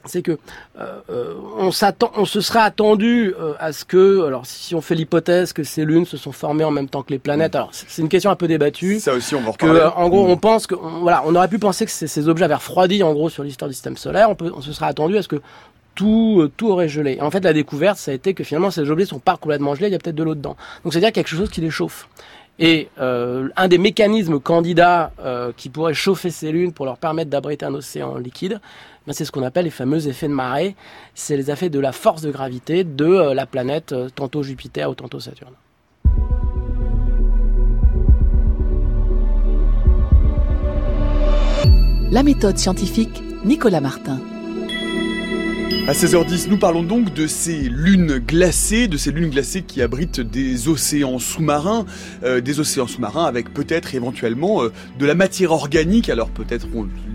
c'est 0.07 0.23
que 0.23 0.33
euh, 0.79 1.01
euh, 1.11 1.35
on 1.59 1.71
s'attend, 1.71 2.11
on 2.17 2.25
se 2.25 2.41
serait 2.41 2.61
attendu 2.61 3.35
euh, 3.39 3.55
à 3.59 3.73
ce 3.73 3.85
que, 3.85 4.25
alors 4.27 4.47
si 4.47 4.75
on 4.75 4.81
fait 4.81 4.95
l'hypothèse 4.95 5.53
que 5.53 5.65
ces 5.65 5.85
lunes 5.85 6.07
se 6.07 6.17
sont 6.17 6.33
formées 6.33 6.65
en 6.65 6.71
même 6.71 6.89
temps 6.89 7.03
que 7.03 7.13
les 7.13 7.19
planètes, 7.19 7.55
alors 7.55 7.71
c'est 7.73 8.03
une 8.03 8.09
question 8.09 8.31
un 8.31 8.37
peu 8.37 8.49
débattue. 8.49 9.01
Ça 9.01 9.15
aussi, 9.15 9.35
on 9.35 9.41
va 9.41 9.53
que, 9.53 9.97
en 9.97 10.09
gros, 10.09 10.27
on 10.27 10.37
pense 10.37 10.67
que, 10.67 10.75
voilà, 10.75 11.23
on 11.27 11.35
aurait 11.35 11.49
pu 11.49 11.59
penser 11.59 11.85
que 11.85 11.91
ces 11.91 12.29
objets 12.29 12.45
avaient 12.45 12.55
refroidi 12.55 13.03
en 13.03 13.13
gros 13.13 13.29
sur 13.29 13.43
l'histoire 13.43 13.69
du 13.69 13.75
système 13.75 13.97
solaire. 13.97 14.31
On, 14.31 14.35
peut, 14.35 14.53
on 14.55 14.61
se 14.61 14.73
serait 14.73 14.87
attendu 14.87 15.17
à 15.17 15.23
ce 15.23 15.29
que 15.29 15.41
tout, 15.95 16.51
tout 16.57 16.69
aurait 16.69 16.89
gelé. 16.89 17.19
en 17.21 17.31
fait, 17.31 17.45
la 17.45 17.53
découverte, 17.53 17.99
ça 17.99 18.11
a 18.11 18.15
été 18.15 18.35
que 18.35 18.43
finalement 18.43 18.71
ces 18.71 18.91
objets 18.91 19.07
sont 19.07 19.21
pas 19.21 19.37
complètement 19.37 19.75
gelés, 19.75 19.89
il 19.89 19.93
y 19.93 19.97
a 19.97 19.99
peut-être 19.99 20.17
de 20.17 20.25
l'eau 20.25 20.35
dedans. 20.35 20.57
Donc 20.83 20.93
c'est-à-dire 20.93 21.13
quelque 21.13 21.29
chose 21.29 21.51
qui 21.51 21.61
les 21.61 21.71
chauffe. 21.71 22.09
Et 22.59 22.89
euh, 23.01 23.49
un 23.57 23.67
des 23.67 23.79
mécanismes 23.79 24.39
candidats 24.39 25.13
euh, 25.21 25.53
qui 25.57 25.69
pourrait 25.71 25.95
chauffer 25.95 26.31
ces 26.31 26.53
lunes 26.53 26.73
pour 26.73 26.87
leur 26.87 26.99
permettre 26.99 27.31
d'abriter 27.31 27.67
un 27.67 27.75
océan 27.75 28.17
liquide, 28.17 28.61
c'est 29.13 29.25
ce 29.25 29.33
qu'on 29.33 29.43
appelle 29.43 29.65
les 29.65 29.71
fameux 29.71 30.09
effets 30.09 30.29
de 30.29 30.33
marée. 30.33 30.75
C'est 31.15 31.37
les 31.37 31.51
effets 31.51 31.69
de 31.69 31.79
la 31.79 31.93
force 31.93 32.23
de 32.23 32.31
gravité 32.31 32.85
de 32.85 33.05
euh, 33.05 33.35
la 33.35 33.47
planète, 33.47 33.93
euh, 33.93 34.09
tantôt 34.09 34.43
Jupiter 34.43 34.91
ou 34.91 34.95
tantôt 34.95 35.21
Saturne. 35.21 35.55
La 42.11 42.23
méthode 42.23 42.59
scientifique, 42.59 43.23
Nicolas 43.45 43.81
Martin. 43.81 44.21
À 45.87 45.93
16h10, 45.93 46.49
nous 46.49 46.57
parlons 46.57 46.83
donc 46.83 47.13
de 47.13 47.27
ces 47.27 47.59
lunes 47.59 48.19
glacées, 48.19 48.89
de 48.89 48.97
ces 48.97 49.11
lunes 49.13 49.29
glacées 49.29 49.61
qui 49.61 49.83
abritent 49.83 50.21
des 50.21 50.69
océans 50.69 51.19
sous-marins, 51.19 51.85
euh, 52.23 52.41
des 52.41 52.59
océans 52.59 52.87
sous-marins 52.87 53.27
avec 53.27 53.53
peut-être 53.53 53.95
éventuellement 53.95 54.63
euh, 54.63 54.73
de 54.99 55.05
la 55.05 55.15
matière 55.15 55.53
organique. 55.53 56.09
Alors 56.09 56.31
peut-être 56.31 56.69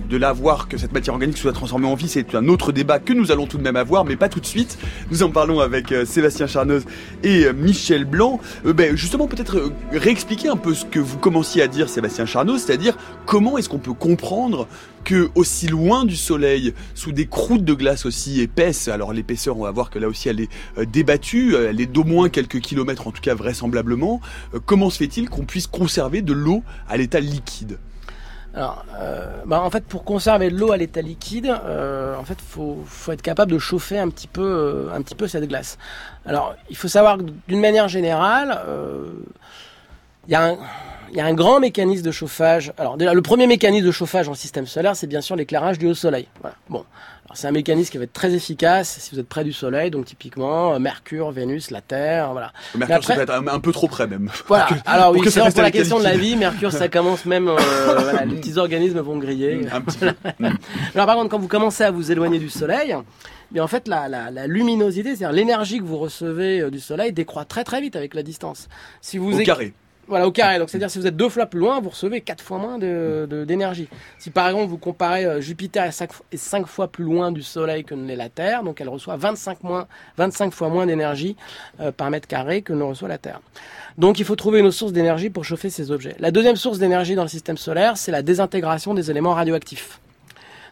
de 0.07 0.17
là 0.17 0.33
voir 0.33 0.67
que 0.67 0.77
cette 0.77 0.93
matière 0.93 1.15
organique 1.15 1.39
soit 1.39 1.51
transformée 1.51 1.87
en 1.87 1.95
vie, 1.95 2.07
c'est 2.07 2.35
un 2.35 2.47
autre 2.47 2.71
débat 2.71 2.99
que 2.99 3.11
nous 3.11 3.31
allons 3.31 3.47
tout 3.47 3.57
de 3.57 3.63
même 3.63 3.75
avoir, 3.75 4.05
mais 4.05 4.15
pas 4.15 4.29
tout 4.29 4.39
de 4.39 4.45
suite. 4.45 4.77
Nous 5.09 5.23
en 5.23 5.31
parlons 5.31 5.61
avec 5.61 5.91
euh, 5.91 6.05
Sébastien 6.05 6.45
Charnoz 6.45 6.83
et 7.23 7.51
Michel 7.53 8.05
Blanc. 8.05 8.39
Ben, 8.63 8.95
justement, 8.95 9.25
peut-être 9.25 9.71
réexpliquer 9.91 10.49
un 10.49 10.57
peu 10.57 10.75
ce 10.75 10.85
que 10.85 10.99
vous 10.99 11.17
commenciez 11.17 11.63
à 11.63 11.67
dire, 11.67 11.89
Sébastien 11.89 12.27
Charnoz, 12.27 12.61
c'est-à-dire 12.61 12.95
comment 13.25 13.57
est-ce 13.57 13.67
qu'on 13.67 13.79
peut 13.79 13.93
comprendre 13.93 14.67
que 15.03 15.29
aussi 15.35 15.67
loin 15.67 16.05
du 16.05 16.15
soleil, 16.15 16.73
sous 16.95 17.11
des 17.11 17.27
croûtes 17.27 17.63
de 17.63 17.73
glace 17.73 18.05
aussi 18.05 18.41
épaisses, 18.41 18.87
alors 18.87 19.13
l'épaisseur, 19.13 19.57
on 19.57 19.63
va 19.63 19.71
voir 19.71 19.89
que 19.89 19.99
là 19.99 20.07
aussi 20.07 20.29
elle 20.29 20.41
est 20.41 20.49
euh, 20.77 20.85
débattue, 20.85 21.55
euh, 21.55 21.69
elle 21.69 21.81
est 21.81 21.85
d'au 21.85 22.03
moins 22.03 22.29
quelques 22.29 22.59
kilomètres 22.59 23.07
en 23.07 23.11
tout 23.11 23.21
cas 23.21 23.35
vraisemblablement, 23.35 24.21
euh, 24.53 24.59
comment 24.65 24.89
se 24.89 24.97
fait-il 24.97 25.29
qu'on 25.29 25.45
puisse 25.45 25.67
conserver 25.67 26.21
de 26.21 26.33
l'eau 26.33 26.63
à 26.87 26.97
l'état 26.97 27.19
liquide? 27.19 27.79
Alors, 28.55 28.83
bah, 29.45 29.61
en 29.61 29.69
fait, 29.69 29.85
pour 29.85 30.03
conserver 30.03 30.49
de 30.49 30.57
l'eau 30.57 30.71
à 30.71 30.77
l'état 30.77 31.03
liquide, 31.03 31.55
euh, 31.65 32.17
en 32.17 32.23
fait, 32.23 32.39
faut, 32.41 32.83
faut 32.83 33.11
être 33.11 33.21
capable 33.21 33.51
de 33.51 33.59
chauffer 33.59 33.99
un 33.99 34.09
petit 34.09 34.27
peu, 34.27 34.89
un 34.91 35.03
petit 35.03 35.13
peu 35.13 35.27
cette 35.27 35.47
glace. 35.47 35.77
Alors, 36.25 36.55
il 36.67 36.75
faut 36.75 36.87
savoir 36.87 37.19
que 37.19 37.23
d'une 37.47 37.61
manière 37.61 37.87
générale, 37.87 38.59
il 40.27 40.31
y 40.31 40.35
a 40.35 40.49
un 40.49 40.57
il 41.11 41.17
y 41.17 41.21
a 41.21 41.25
un 41.25 41.33
grand 41.33 41.59
mécanisme 41.59 42.03
de 42.03 42.11
chauffage. 42.11 42.73
Alors 42.77 42.97
déjà, 42.97 43.13
le 43.13 43.21
premier 43.21 43.47
mécanisme 43.47 43.85
de 43.85 43.91
chauffage 43.91 44.27
en 44.29 44.33
système 44.33 44.67
solaire, 44.67 44.95
c'est 44.95 45.07
bien 45.07 45.21
sûr 45.21 45.35
l'éclairage 45.35 45.77
du 45.79 45.87
haut 45.87 45.93
soleil. 45.93 46.27
Voilà. 46.41 46.55
Bon, 46.69 46.79
alors 47.25 47.35
c'est 47.37 47.47
un 47.47 47.51
mécanisme 47.51 47.91
qui 47.91 47.97
va 47.97 48.03
être 48.05 48.13
très 48.13 48.33
efficace 48.33 48.97
si 48.99 49.13
vous 49.13 49.19
êtes 49.19 49.27
près 49.29 49.43
du 49.43 49.53
soleil, 49.53 49.91
donc 49.91 50.05
typiquement 50.05 50.73
euh, 50.73 50.79
Mercure, 50.79 51.31
Vénus, 51.31 51.69
la 51.71 51.81
Terre, 51.81 52.31
voilà. 52.31 52.51
Le 52.73 52.79
Mercure, 52.79 52.95
après- 52.97 53.13
ça 53.13 53.25
peut 53.25 53.31
être 53.31 53.47
un, 53.47 53.47
un 53.47 53.59
peu 53.59 53.71
trop 53.71 53.87
près 53.87 54.07
même. 54.07 54.29
Voilà. 54.47 54.65
Que- 54.65 54.73
Alors 54.85 55.11
oui, 55.11 55.21
c'est 55.29 55.39
pour 55.53 55.61
la 55.61 55.71
question 55.71 55.99
de 55.99 56.03
la 56.03 56.17
vie, 56.17 56.35
Mercure, 56.35 56.71
ça 56.71 56.87
commence 56.89 57.25
même. 57.25 57.47
euh, 57.47 57.55
voilà, 57.99 58.25
les 58.25 58.35
petits 58.35 58.57
organismes 58.57 58.99
vont 59.01 59.17
griller. 59.17 59.61
Un 59.71 59.81
petit 59.81 59.97
peu. 59.99 60.11
Alors 60.95 61.05
par 61.05 61.15
contre, 61.15 61.29
quand 61.29 61.39
vous 61.39 61.47
commencez 61.47 61.83
à 61.83 61.91
vous 61.91 62.11
éloigner 62.11 62.39
du 62.39 62.49
soleil, 62.49 62.95
bien 63.51 63.63
en 63.63 63.67
fait 63.67 63.87
la, 63.87 64.07
la, 64.07 64.31
la 64.31 64.47
luminosité, 64.47 65.09
c'est-à-dire 65.15 65.31
l'énergie 65.31 65.79
que 65.79 65.83
vous 65.83 65.97
recevez 65.97 66.61
euh, 66.61 66.71
du 66.71 66.79
soleil, 66.79 67.13
décroît 67.13 67.45
très 67.45 67.63
très 67.63 67.81
vite 67.81 67.95
avec 67.95 68.13
la 68.15 68.23
distance. 68.23 68.67
Si 69.01 69.17
vous 69.17 69.39
Au 69.39 69.43
carré. 69.43 69.73
Voilà, 70.09 70.27
au 70.27 70.31
carré. 70.31 70.59
Donc, 70.59 70.69
c'est-à-dire, 70.69 70.89
si 70.89 70.99
vous 70.99 71.07
êtes 71.07 71.15
deux 71.15 71.29
fois 71.29 71.45
plus 71.45 71.59
loin, 71.59 71.79
vous 71.79 71.89
recevez 71.89 72.21
quatre 72.21 72.43
fois 72.43 72.57
moins 72.57 72.77
d'énergie. 72.79 73.87
si, 74.17 74.31
par 74.31 74.47
exemple, 74.47 74.67
vous 74.67 74.77
comparez 74.77 75.25
euh, 75.25 75.39
Jupiter 75.39 75.85
est 75.85 76.37
cinq, 76.37 76.65
fois 76.67 76.87
plus 76.87 77.05
loin 77.05 77.31
du 77.31 77.43
Soleil 77.43 77.83
que 77.83 77.95
la 77.95 78.29
Terre, 78.29 78.63
donc 78.63 78.81
elle 78.81 78.89
reçoit 78.89 79.15
25, 79.15 79.63
moins, 79.63 79.87
25 80.17 80.51
fois 80.51 80.69
moins 80.69 80.85
d'énergie 80.85 81.35
euh, 81.79 81.91
par 81.91 82.09
mètre 82.09 82.27
carré 82.27 82.61
que 82.61 82.73
ne 82.73 82.83
reçoit 82.83 83.07
la 83.07 83.17
Terre. 83.17 83.39
Donc, 83.97 84.19
il 84.19 84.25
faut 84.25 84.35
trouver 84.35 84.59
une 84.59 84.71
source 84.71 84.91
d'énergie 84.91 85.29
pour 85.29 85.45
chauffer 85.45 85.69
ces 85.69 85.91
objets. 85.91 86.15
La 86.19 86.31
deuxième 86.31 86.55
source 86.55 86.79
d'énergie 86.79 87.15
dans 87.15 87.23
le 87.23 87.29
système 87.29 87.57
solaire, 87.57 87.97
c'est 87.97 88.11
la 88.11 88.21
désintégration 88.21 88.93
des 88.93 89.11
éléments 89.11 89.33
radioactifs. 89.33 89.99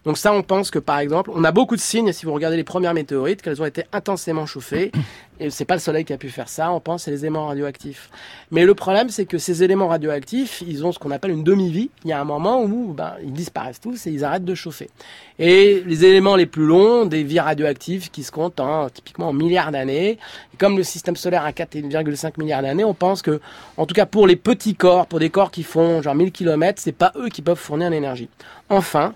Donc 0.07 0.17
ça, 0.17 0.31
on 0.31 0.41
pense 0.41 0.71
que 0.71 0.79
par 0.79 0.99
exemple, 0.99 1.31
on 1.33 1.43
a 1.43 1.51
beaucoup 1.51 1.75
de 1.75 1.81
signes, 1.81 2.13
si 2.13 2.25
vous 2.25 2.31
regardez 2.31 2.55
les 2.55 2.63
premières 2.63 2.93
météorites, 2.93 3.41
qu'elles 3.41 3.61
ont 3.61 3.65
été 3.65 3.83
intensément 3.91 4.45
chauffées. 4.45 4.93
Et 5.41 5.49
c'est 5.49 5.65
pas 5.65 5.73
le 5.73 5.81
Soleil 5.81 6.05
qui 6.05 6.13
a 6.13 6.17
pu 6.17 6.29
faire 6.29 6.47
ça, 6.47 6.71
on 6.71 6.79
pense 6.79 7.03
c'est 7.03 7.11
les 7.11 7.25
éléments 7.25 7.47
radioactifs. 7.47 8.09
Mais 8.49 8.63
le 8.63 8.73
problème, 8.73 9.09
c'est 9.09 9.25
que 9.25 9.37
ces 9.37 9.63
éléments 9.63 9.89
radioactifs, 9.89 10.63
ils 10.65 10.85
ont 10.85 10.93
ce 10.93 10.97
qu'on 10.97 11.11
appelle 11.11 11.31
une 11.31 11.43
demi-vie. 11.43 11.89
Il 12.05 12.09
y 12.09 12.13
a 12.13 12.21
un 12.21 12.23
moment 12.23 12.63
où 12.63 12.93
ben, 12.93 13.15
ils 13.21 13.33
disparaissent 13.33 13.81
tous 13.81 14.07
et 14.07 14.11
ils 14.11 14.23
arrêtent 14.23 14.45
de 14.45 14.55
chauffer. 14.55 14.89
Et 15.39 15.83
les 15.85 16.05
éléments 16.05 16.37
les 16.37 16.45
plus 16.45 16.65
longs, 16.65 17.05
des 17.05 17.23
vies 17.23 17.41
radioactives 17.41 18.09
qui 18.09 18.23
se 18.23 18.31
comptent 18.31 18.61
en, 18.61 18.89
typiquement 18.89 19.27
en 19.27 19.33
milliards 19.33 19.73
d'années. 19.73 20.19
Comme 20.57 20.77
le 20.77 20.83
système 20.83 21.17
solaire 21.17 21.43
a 21.43 21.51
4,5 21.51 22.31
milliards 22.37 22.61
d'années, 22.61 22.85
on 22.85 22.93
pense 22.93 23.21
que, 23.21 23.41
en 23.75 23.85
tout 23.85 23.93
cas 23.93 24.05
pour 24.05 24.25
les 24.25 24.37
petits 24.37 24.75
corps, 24.75 25.05
pour 25.05 25.19
des 25.19 25.29
corps 25.29 25.51
qui 25.51 25.63
font 25.63 26.01
genre 26.01 26.15
1000 26.15 26.31
km, 26.31 26.81
c'est 26.81 26.93
pas 26.93 27.11
eux 27.17 27.27
qui 27.27 27.41
peuvent 27.41 27.59
fournir 27.59 27.89
l'énergie. 27.89 28.29
Enfin, 28.69 29.13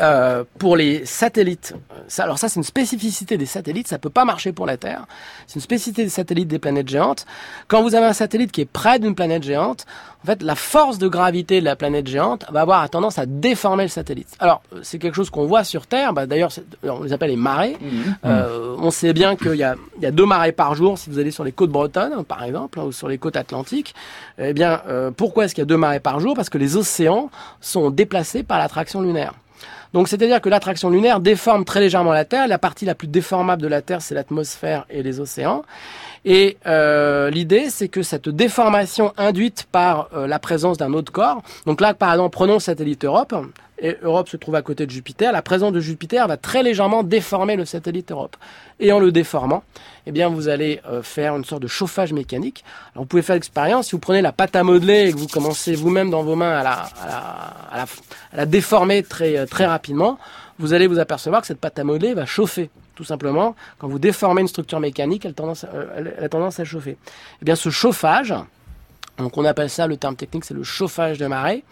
euh, 0.00 0.44
pour 0.58 0.76
les 0.76 1.04
satellites, 1.06 1.74
euh, 1.92 2.00
ça, 2.08 2.24
alors 2.24 2.38
ça 2.38 2.48
c'est 2.48 2.56
une 2.60 2.64
spécificité 2.64 3.36
des 3.38 3.46
satellites, 3.46 3.88
ça 3.88 3.98
peut 3.98 4.10
pas 4.10 4.24
marcher 4.24 4.52
pour 4.52 4.66
la 4.66 4.76
Terre. 4.76 5.06
C'est 5.46 5.56
une 5.56 5.60
spécificité 5.62 6.04
des 6.04 6.10
satellites 6.10 6.48
des 6.48 6.58
planètes 6.58 6.88
géantes. 6.88 7.24
Quand 7.68 7.82
vous 7.82 7.94
avez 7.94 8.06
un 8.06 8.12
satellite 8.12 8.52
qui 8.52 8.60
est 8.62 8.70
près 8.70 8.98
d'une 8.98 9.14
planète 9.14 9.42
géante, 9.42 9.86
en 10.22 10.26
fait 10.26 10.42
la 10.42 10.54
force 10.54 10.98
de 10.98 11.08
gravité 11.08 11.60
de 11.60 11.64
la 11.64 11.76
planète 11.76 12.06
géante 12.08 12.44
va 12.50 12.62
avoir 12.62 12.88
tendance 12.90 13.18
à 13.18 13.26
déformer 13.26 13.84
le 13.84 13.88
satellite. 13.88 14.28
Alors 14.38 14.62
euh, 14.74 14.80
c'est 14.82 14.98
quelque 14.98 15.14
chose 15.14 15.30
qu'on 15.30 15.46
voit 15.46 15.64
sur 15.64 15.86
Terre. 15.86 16.12
Bah, 16.12 16.26
D'ailleurs, 16.26 16.52
c'est- 16.52 16.64
on 16.84 17.02
les 17.02 17.12
appelle 17.12 17.30
les 17.30 17.36
marées. 17.36 17.76
Euh, 18.24 18.74
on 18.78 18.90
sait 18.90 19.12
bien 19.12 19.36
qu'il 19.36 19.54
y 19.54 19.62
a, 19.62 19.76
il 19.96 20.02
y 20.02 20.06
a 20.06 20.10
deux 20.10 20.26
marées 20.26 20.52
par 20.52 20.74
jour 20.74 20.98
si 20.98 21.10
vous 21.10 21.18
allez 21.18 21.30
sur 21.30 21.44
les 21.44 21.52
côtes 21.52 21.70
bretonnes, 21.70 22.24
par 22.24 22.42
exemple, 22.44 22.80
hein, 22.80 22.84
ou 22.84 22.92
sur 22.92 23.08
les 23.08 23.18
côtes 23.18 23.36
atlantiques. 23.36 23.94
Eh 24.38 24.52
bien, 24.52 24.82
euh, 24.88 25.10
pourquoi 25.10 25.44
est-ce 25.44 25.54
qu'il 25.54 25.62
y 25.62 25.66
a 25.66 25.66
deux 25.66 25.76
marées 25.76 26.00
par 26.00 26.20
jour? 26.20 26.34
Parce 26.34 26.50
que 26.50 26.58
les 26.58 26.76
océans 26.76 27.30
sont 27.60 27.90
déplacés 27.90 28.42
par 28.42 28.58
l'attraction 28.58 29.00
lunaire. 29.00 29.32
Donc 29.96 30.08
c'est-à-dire 30.08 30.42
que 30.42 30.50
l'attraction 30.50 30.90
lunaire 30.90 31.20
déforme 31.20 31.64
très 31.64 31.80
légèrement 31.80 32.12
la 32.12 32.26
Terre. 32.26 32.48
La 32.48 32.58
partie 32.58 32.84
la 32.84 32.94
plus 32.94 33.08
déformable 33.08 33.62
de 33.62 33.66
la 33.66 33.80
Terre, 33.80 34.02
c'est 34.02 34.14
l'atmosphère 34.14 34.84
et 34.90 35.02
les 35.02 35.20
océans. 35.20 35.62
Et 36.26 36.58
euh, 36.66 37.30
l'idée, 37.30 37.70
c'est 37.70 37.88
que 37.88 38.02
cette 38.02 38.28
déformation 38.28 39.14
induite 39.16 39.66
par 39.72 40.10
euh, 40.14 40.26
la 40.26 40.38
présence 40.38 40.76
d'un 40.76 40.92
autre 40.92 41.12
corps, 41.12 41.40
donc 41.64 41.80
là, 41.80 41.94
par 41.94 42.12
exemple, 42.12 42.34
prenons 42.34 42.52
le 42.52 42.60
satellite 42.60 43.06
Europe, 43.06 43.34
et 43.78 43.96
Europe 44.02 44.28
se 44.28 44.36
trouve 44.36 44.54
à 44.54 44.62
côté 44.62 44.86
de 44.86 44.90
Jupiter, 44.90 45.32
la 45.32 45.42
présence 45.42 45.72
de 45.72 45.80
Jupiter 45.80 46.26
va 46.28 46.36
très 46.36 46.62
légèrement 46.62 47.02
déformer 47.02 47.56
le 47.56 47.64
satellite 47.64 48.10
Europe. 48.10 48.36
Et 48.80 48.90
en 48.92 48.98
le 48.98 49.12
déformant, 49.12 49.62
eh 50.06 50.12
bien, 50.12 50.28
vous 50.28 50.48
allez 50.48 50.80
euh, 50.88 51.02
faire 51.02 51.36
une 51.36 51.44
sorte 51.44 51.62
de 51.62 51.66
chauffage 51.66 52.12
mécanique. 52.12 52.64
Alors, 52.94 53.04
vous 53.04 53.08
pouvez 53.08 53.22
faire 53.22 53.34
l'expérience, 53.34 53.86
si 53.86 53.92
vous 53.92 53.98
prenez 53.98 54.22
la 54.22 54.32
pâte 54.32 54.56
à 54.56 54.62
modeler 54.62 55.08
et 55.08 55.12
que 55.12 55.18
vous 55.18 55.26
commencez 55.28 55.74
vous-même 55.74 56.10
dans 56.10 56.22
vos 56.22 56.36
mains 56.36 56.56
à 56.58 56.62
la, 56.62 56.72
à 56.72 57.06
la, 57.06 57.16
à 57.72 57.76
la, 57.76 57.82
à 57.82 58.36
la 58.36 58.46
déformer 58.46 59.02
très, 59.02 59.36
euh, 59.36 59.46
très 59.46 59.66
rapidement, 59.66 60.18
vous 60.58 60.72
allez 60.72 60.86
vous 60.86 60.98
apercevoir 60.98 61.42
que 61.42 61.46
cette 61.46 61.60
pâte 61.60 61.78
à 61.78 61.84
modeler 61.84 62.14
va 62.14 62.24
chauffer. 62.24 62.70
Tout 62.94 63.04
simplement, 63.04 63.54
quand 63.78 63.88
vous 63.88 63.98
déformez 63.98 64.40
une 64.40 64.48
structure 64.48 64.80
mécanique, 64.80 65.26
elle, 65.26 65.34
tendance, 65.34 65.66
euh, 65.74 66.12
elle- 66.18 66.24
a 66.24 66.28
tendance 66.30 66.58
à 66.60 66.64
chauffer. 66.64 66.96
Eh 67.42 67.44
bien, 67.44 67.56
ce 67.56 67.68
chauffage, 67.68 68.32
donc 69.18 69.36
on 69.36 69.44
appelle 69.44 69.68
ça, 69.68 69.86
le 69.86 69.98
terme 69.98 70.16
technique, 70.16 70.46
c'est 70.46 70.54
le 70.54 70.62
chauffage 70.64 71.18
de 71.18 71.26
marée. 71.26 71.62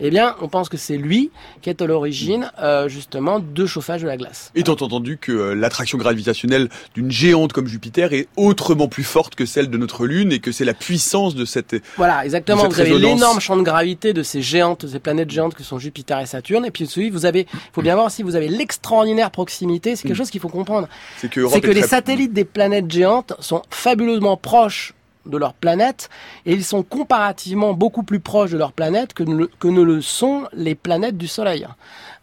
Eh 0.00 0.10
bien, 0.10 0.34
on 0.40 0.48
pense 0.48 0.68
que 0.68 0.76
c'est 0.76 0.96
lui 0.96 1.30
qui 1.62 1.70
est 1.70 1.80
à 1.80 1.86
l'origine, 1.86 2.50
euh, 2.60 2.88
justement, 2.88 3.38
de 3.38 3.64
chauffage 3.64 4.02
de 4.02 4.08
la 4.08 4.16
glace. 4.16 4.50
Étant 4.56 4.72
entendu 4.72 5.18
que 5.18 5.30
euh, 5.30 5.54
l'attraction 5.54 5.98
gravitationnelle 5.98 6.68
d'une 6.94 7.12
géante 7.12 7.52
comme 7.52 7.68
Jupiter 7.68 8.12
est 8.12 8.26
autrement 8.36 8.88
plus 8.88 9.04
forte 9.04 9.36
que 9.36 9.46
celle 9.46 9.70
de 9.70 9.78
notre 9.78 10.06
Lune 10.06 10.32
et 10.32 10.40
que 10.40 10.50
c'est 10.50 10.64
la 10.64 10.74
puissance 10.74 11.36
de 11.36 11.44
cette... 11.44 11.76
Voilà, 11.96 12.24
exactement. 12.24 12.62
Cette 12.62 12.72
Vous 12.72 12.80
avez 12.80 12.98
l'énorme 12.98 13.40
champ 13.40 13.56
de 13.56 13.62
gravité 13.62 14.12
de 14.12 14.24
ces 14.24 14.42
géantes, 14.42 14.86
ces 14.88 14.98
planètes 14.98 15.30
géantes 15.30 15.54
que 15.54 15.62
sont 15.62 15.78
Jupiter 15.78 16.18
et 16.18 16.26
Saturne. 16.26 16.64
Et 16.64 16.72
puis, 16.72 16.88
celui, 16.88 17.10
vous 17.10 17.24
avez, 17.24 17.46
il 17.52 17.58
faut 17.72 17.82
bien 17.82 17.94
voir 17.94 18.06
aussi, 18.06 18.24
vous 18.24 18.34
avez 18.34 18.48
l'extraordinaire 18.48 19.30
proximité. 19.30 19.94
C'est 19.94 20.08
quelque 20.08 20.16
chose 20.16 20.30
qu'il 20.30 20.40
faut 20.40 20.48
comprendre. 20.48 20.88
C'est 21.18 21.30
que, 21.30 21.46
C'est 21.48 21.64
les 21.72 21.82
satellites 21.82 22.32
des 22.32 22.44
planètes 22.44 22.90
géantes 22.90 23.34
sont 23.38 23.62
fabuleusement 23.70 24.36
proches 24.36 24.94
de 25.26 25.36
leur 25.36 25.54
planète 25.54 26.10
et 26.46 26.52
ils 26.52 26.64
sont 26.64 26.82
comparativement 26.82 27.72
beaucoup 27.72 28.02
plus 28.02 28.20
proches 28.20 28.50
de 28.50 28.58
leur 28.58 28.72
planète 28.72 29.14
que 29.14 29.22
ne 29.22 29.46
que 29.46 29.68
ne 29.68 29.82
le 29.82 30.00
sont 30.00 30.44
les 30.52 30.74
planètes 30.74 31.16
du 31.16 31.28
Soleil. 31.28 31.66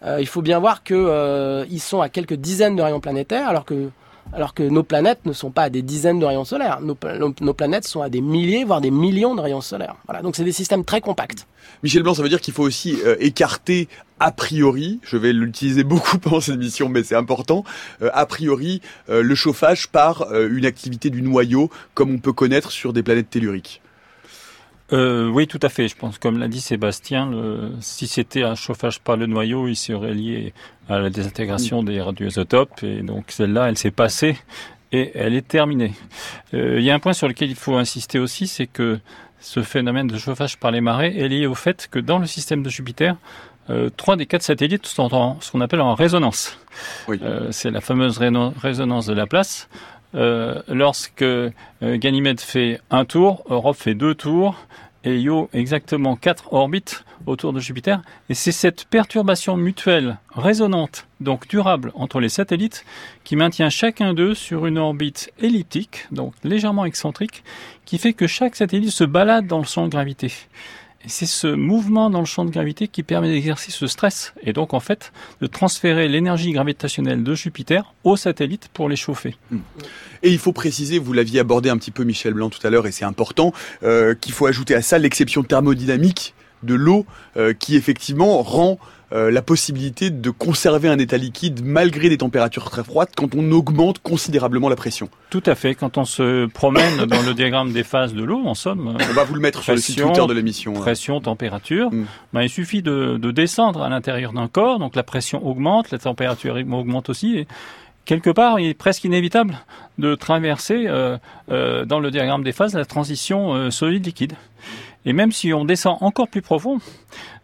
Euh, 0.04 0.18
il 0.20 0.28
faut 0.28 0.42
bien 0.42 0.60
voir 0.60 0.84
que 0.84 0.94
euh, 0.94 1.66
ils 1.70 1.80
sont 1.80 2.02
à 2.02 2.10
quelques 2.10 2.34
dizaines 2.34 2.76
de 2.76 2.82
rayons 2.82 3.00
planétaires 3.00 3.48
alors 3.48 3.66
que 3.66 3.90
alors 4.34 4.54
que 4.54 4.64
nos 4.64 4.84
planètes 4.84 5.26
ne 5.26 5.34
sont 5.34 5.52
pas 5.52 5.64
à 5.64 5.70
des 5.70 5.82
dizaines 5.82 6.20
de 6.20 6.26
rayons 6.26 6.46
solaires. 6.46 6.80
Nos, 6.82 6.96
pla- 6.96 7.18
nos- 7.18 7.34
nos 7.42 7.54
planètes 7.54 7.88
sont 7.88 8.02
à 8.02 8.10
des 8.10 8.22
milliers, 8.22 8.64
voire 8.64 8.82
des 8.82 8.92
millions 8.92 9.36
de 9.36 9.42
rayons 9.42 9.62
solaires. 9.62 9.96
Voilà, 10.08 10.22
donc 10.22 10.36
c'est 10.36 10.44
des 10.44 10.52
systèmes 10.52 10.86
très 10.86 11.02
compacts. 11.02 11.48
Michel 11.84 12.04
Blanc, 12.04 12.14
ça 12.14 12.24
veut 12.24 12.30
dire 12.30 12.42
qu'il 12.42 12.54
faut 12.54 12.64
aussi 12.64 12.98
euh, 13.06 13.16
écarter 13.20 13.88
a 14.20 14.32
priori, 14.32 15.00
je 15.04 15.18
vais 15.18 15.34
l'utiliser 15.34 15.84
beaucoup 15.86 16.18
pendant 16.20 16.40
cette 16.42 16.56
émission, 16.56 16.90
mais 16.90 17.04
c'est 17.04 17.16
important, 17.16 17.64
euh, 18.02 18.10
a 18.14 18.26
priori 18.26 18.82
euh, 19.10 19.24
le 19.24 19.36
chauffage 19.36 19.88
par 19.88 20.32
une 20.34 20.66
activité 20.66 21.10
du 21.10 21.22
noyau 21.22 21.70
comme 21.94 22.14
on 22.14 22.20
peut 22.20 22.34
connaître 22.34 22.72
sur 22.72 22.94
des 22.94 23.04
planètes 23.04 23.30
telluriques. 23.30 23.82
Euh, 24.94 25.28
oui, 25.30 25.48
tout 25.48 25.60
à 25.62 25.70
fait. 25.70 25.88
Je 25.88 25.96
pense, 25.96 26.18
comme 26.18 26.38
l'a 26.38 26.48
dit 26.48 26.60
Sébastien, 26.62 27.30
le- 27.30 27.72
si 27.80 28.08
c'était 28.08 28.44
un 28.44 28.56
chauffage 28.56 29.00
par 29.00 29.16
le 29.18 29.26
noyau, 29.26 29.68
il 29.68 29.76
serait 29.76 30.14
lié 30.14 30.54
à 30.90 31.00
la 31.00 31.10
désintégration 31.10 31.82
des 31.84 32.02
radioisotopes. 32.02 32.84
Et 32.84 33.02
donc 33.02 33.26
celle-là, 33.32 33.70
elle 33.70 33.78
s'est 33.78 33.92
passée 33.92 34.38
et 34.92 35.12
elle 35.16 35.34
est 35.34 35.48
terminée. 35.48 35.94
Euh, 36.54 36.76
il 36.80 36.84
y 36.84 36.92
a 36.92 36.96
un 36.96 37.00
point 37.00 37.14
sur 37.14 37.28
lequel 37.30 37.50
il 37.50 37.56
faut 37.56 37.76
insister 37.78 38.20
aussi, 38.20 38.48
c'est 38.48 38.68
que 38.68 39.00
ce 39.40 39.62
phénomène 39.62 40.08
de 40.08 40.18
chauffage 40.18 40.58
par 40.58 40.72
les 40.72 40.82
marées 40.82 41.18
est 41.18 41.28
lié 41.30 41.48
au 41.48 41.56
fait 41.56 41.88
que 41.90 41.98
dans 42.00 42.20
le 42.20 42.26
système 42.28 42.62
de 42.62 42.70
Jupiter, 42.70 43.16
euh, 43.70 43.90
trois 43.96 44.18
des 44.18 44.26
quatre 44.26 44.42
satellites 44.44 44.86
sont 44.86 45.14
en 45.16 45.40
ce 45.40 45.52
qu'on 45.52 45.62
appelle 45.62 45.82
en 45.82 45.96
résonance. 45.96 46.58
Oui. 47.08 47.18
Euh, 47.24 47.48
c'est 47.52 47.72
la 47.72 47.80
fameuse 47.80 48.18
résonance 48.18 49.06
de 49.06 49.14
Laplace. 49.14 49.70
Euh, 50.14 50.62
lorsque 50.68 51.22
euh, 51.22 51.52
Ganymède 51.82 52.42
fait 52.42 52.80
un 52.90 53.06
tour, 53.06 53.44
Europe 53.50 53.78
fait 53.78 53.96
deux 53.96 54.16
tours, 54.16 54.56
et 55.04 55.20
Io 55.20 55.50
exactement 55.54 56.16
quatre 56.16 56.54
orbites 56.54 57.04
autour 57.26 57.54
de 57.54 57.60
Jupiter. 57.60 58.02
Et 58.30 58.34
c'est 58.34 58.52
cette 58.52 58.86
perturbation 58.86 59.58
mutuelle 59.58 60.18
résonante, 60.36 61.08
donc 61.20 61.48
durable, 61.48 61.92
entre 61.96 62.20
les 62.20 62.30
satellites, 62.30 62.86
qui 63.24 63.36
maintient 63.36 63.70
chacun 63.70 64.14
d'eux 64.14 64.36
sur 64.36 64.66
une 64.66 64.78
orbite 64.78 65.32
elliptique, 65.40 66.08
donc 66.12 66.34
légèrement 66.44 66.86
excentrique, 66.86 67.44
qui 67.86 67.98
fait 67.98 68.14
que 68.14 68.28
chaque 68.28 68.56
satellite 68.56 68.92
se 68.92 69.04
balade 69.04 69.48
dans 69.48 69.60
le 69.60 69.66
champ 69.66 69.86
de 69.86 69.92
gravité. 69.92 70.32
C'est 71.08 71.26
ce 71.26 71.48
mouvement 71.48 72.10
dans 72.10 72.20
le 72.20 72.26
champ 72.26 72.46
de 72.46 72.52
gravité 72.52 72.88
qui 72.88 73.04
permet 73.04 73.30
d'exercer 73.30 73.72
ce 73.72 73.88
stress, 73.88 74.34
et 74.44 74.54
donc 74.54 74.74
en 74.74 74.80
fait 74.80 75.12
de 75.42 75.48
transférer 75.48 76.08
l'énergie 76.08 76.52
gravitationnelle 76.52 77.24
de 77.24 77.34
Jupiter 77.34 77.94
aux 78.04 78.16
satellites 78.16 78.70
pour 78.74 78.88
les 78.88 78.96
chauffer. 78.96 79.36
Et 80.24 80.32
il 80.32 80.38
faut 80.38 80.54
préciser, 80.54 81.00
vous 81.00 81.14
l'aviez 81.14 81.40
abordé 81.40 81.70
un 81.70 81.78
petit 81.78 81.92
peu 81.92 82.04
Michel 82.04 82.34
Blanc 82.34 82.50
tout 82.50 82.66
à 82.66 82.70
l'heure, 82.70 82.88
et 82.88 82.92
c'est 82.92 83.06
important, 83.06 83.54
euh, 83.84 84.14
qu'il 84.14 84.34
faut 84.34 84.46
ajouter 84.46 84.76
à 84.76 84.82
ça 84.82 85.00
l'exception 85.00 85.44
thermodynamique 85.44 86.36
de 86.64 86.76
l'eau, 86.76 87.06
euh, 87.38 87.54
qui 87.54 87.76
effectivement 87.76 88.42
rend 88.44 88.78
la 89.12 89.42
possibilité 89.42 90.10
de 90.10 90.30
conserver 90.30 90.88
un 90.88 90.98
état 90.98 91.18
liquide 91.18 91.62
malgré 91.64 92.10
des 92.10 92.18
températures 92.18 92.70
très 92.70 92.84
froides 92.84 93.10
quand 93.16 93.36
on 93.36 93.52
augmente 93.52 94.00
considérablement 94.00 94.70
la 94.70 94.76
pression. 94.76 95.10
Tout 95.30 95.44
à 95.46 95.56
fait. 95.56 95.76
Quand 95.76 95.98
on 95.98 96.06
se 96.06 96.46
promène 96.48 97.06
dans 97.06 97.22
le 97.22 97.34
diagramme 97.34 97.72
des 97.74 97.84
phases 97.84 98.14
de 98.14 98.24
l'eau, 98.24 98.42
en 98.46 98.54
somme, 98.54 98.96
euh, 99.00 99.04
On 99.10 99.14
va 99.14 99.24
vous 99.24 99.36
le 99.36 99.42
mettre 99.42 99.64
sur 99.64 99.74
le 99.74 99.80
site 99.80 99.98
Twitter 100.02 100.26
de 100.28 100.34
l'émission. 100.34 100.74
pression, 100.74 101.20
température, 101.20 101.92
Mm. 101.92 102.06
ben, 102.34 102.42
il 102.42 102.50
suffit 102.50 102.82
de, 102.82 103.18
de 103.18 103.32
descendre 103.32 103.82
à 103.82 103.90
l'intérieur 103.90 104.34
d'un 104.34 104.48
corps, 104.48 104.80
donc 104.80 104.96
la 104.96 105.04
pression 105.04 105.46
augmente, 105.46 105.92
la 105.92 105.98
température 105.98 106.56
augmente 106.56 107.10
aussi, 107.10 107.38
et 107.38 107.48
quelque 108.06 108.30
part, 108.30 108.60
il 108.60 108.68
est 108.68 108.74
presque 108.74 109.04
inévitable 109.04 109.58
de 109.98 110.16
traverser 110.16 110.86
euh, 110.88 111.18
euh, 111.52 111.86
dans 111.86 112.00
le 112.00 112.12
diagramme 112.12 112.44
des 112.44 112.52
phases 112.52 112.74
la 112.74 112.86
transition 112.86 113.54
euh, 113.54 113.72
solide-liquide. 113.72 114.34
Et 115.06 115.14
même 115.14 115.32
si 115.32 115.52
on 115.54 115.66
descend 115.66 115.98
encore 116.02 116.28
plus 116.28 116.42
profond, 116.42 116.80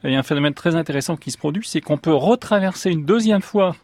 il 0.03 0.11
y 0.11 0.15
a 0.15 0.19
un 0.19 0.23
phénomène 0.23 0.53
très 0.53 0.75
intéressant 0.75 1.15
qui 1.17 1.31
se 1.31 1.37
produit, 1.37 1.63
c'est 1.65 1.81
qu'on 1.81 1.97
peut 1.97 2.13
retraverser 2.13 2.91
une 2.91 3.03
deuxième 3.05 3.41
fois 3.41 3.75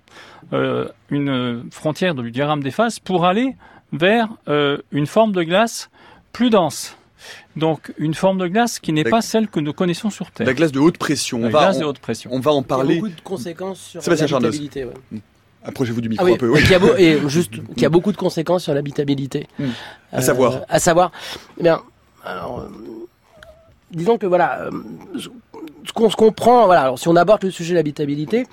euh, 0.53 0.88
une 1.10 1.63
frontière 1.72 2.13
du 2.13 2.30
diagramme 2.32 2.62
des 2.62 2.70
phases 2.72 3.00
pour 3.00 3.25
aller 3.25 3.56
vers 3.92 4.27
euh, 4.48 4.77
une 4.92 5.08
forme 5.08 5.32
de 5.32 5.42
glace 5.44 5.89
plus 6.34 6.50
dense. 6.51 6.96
Donc 7.56 7.94
une 7.98 8.13
forme 8.13 8.38
de 8.38 8.48
glace 8.48 8.80
qui 8.80 8.92
n'est 8.94 9.03
pas 9.06 9.22
celle 9.22 9.48
que 9.48 9.60
nous 9.60 9.74
connaissons 9.74 10.10
sur 10.10 10.30
Terre. 10.32 10.46
La 10.46 10.53
glace 10.53 10.72
de 10.72 10.80
haute 10.80 10.98
pression. 10.98 11.39
On 11.39 11.44
La 11.44 11.50
va, 11.50 11.60
glace 11.62 11.80
de 11.80 11.86
on, 11.86 11.88
haute 11.89 12.00
pression. 12.00 12.30
on 12.34 12.39
va 12.39 12.51
en 12.51 12.56
Il 12.56 12.62
y 12.62 12.63
a 12.63 12.68
parler. 12.68 12.96
beaucoup 12.96 13.10
de 13.10 13.22
conséquences 13.22 13.80
sur 14.00 14.01
l'habitabilité. 14.12 14.84
Ouais. 14.86 14.94
Approchez-vous 15.63 16.01
du 16.01 16.10
micro 16.10 16.25
Ah 16.25 16.27
oui, 16.27 16.34
un 16.36 16.38
peu. 16.38 16.50
oui. 16.50 16.60
et, 16.60 16.63
qui 16.63 16.74
a 16.75 16.80
beau- 16.80 16.96
et 16.98 17.20
juste, 17.30 17.53
qui 17.75 17.86
a 17.86 17.89
beaucoup 17.89 18.12
de 18.12 18.18
conséquences 18.18 18.63
sur 18.63 18.74
l'habitabilité. 18.74 19.48
Mm. 19.58 19.65
À 20.12 20.22
savoir 20.22 20.62
À 20.68 20.80
savoir, 20.80 21.12
eh 21.58 21.63
bien, 21.63 21.82
alors, 22.25 22.59
euh, 22.59 23.02
disons 23.94 24.18
que 24.18 24.25
voilà, 24.25 24.62
euh, 24.64 24.72
ce 25.86 25.94
qu'on 25.94 26.10
se 26.10 26.16
comprend, 26.16 26.66
voilà, 26.66 26.82
alors 26.84 27.00
si 27.00 27.08
on 27.08 27.16
aborde 27.16 27.44
le 27.44 27.51
sujet 27.51 27.72
de 27.72 27.75
l'habitabilité, 27.77 28.46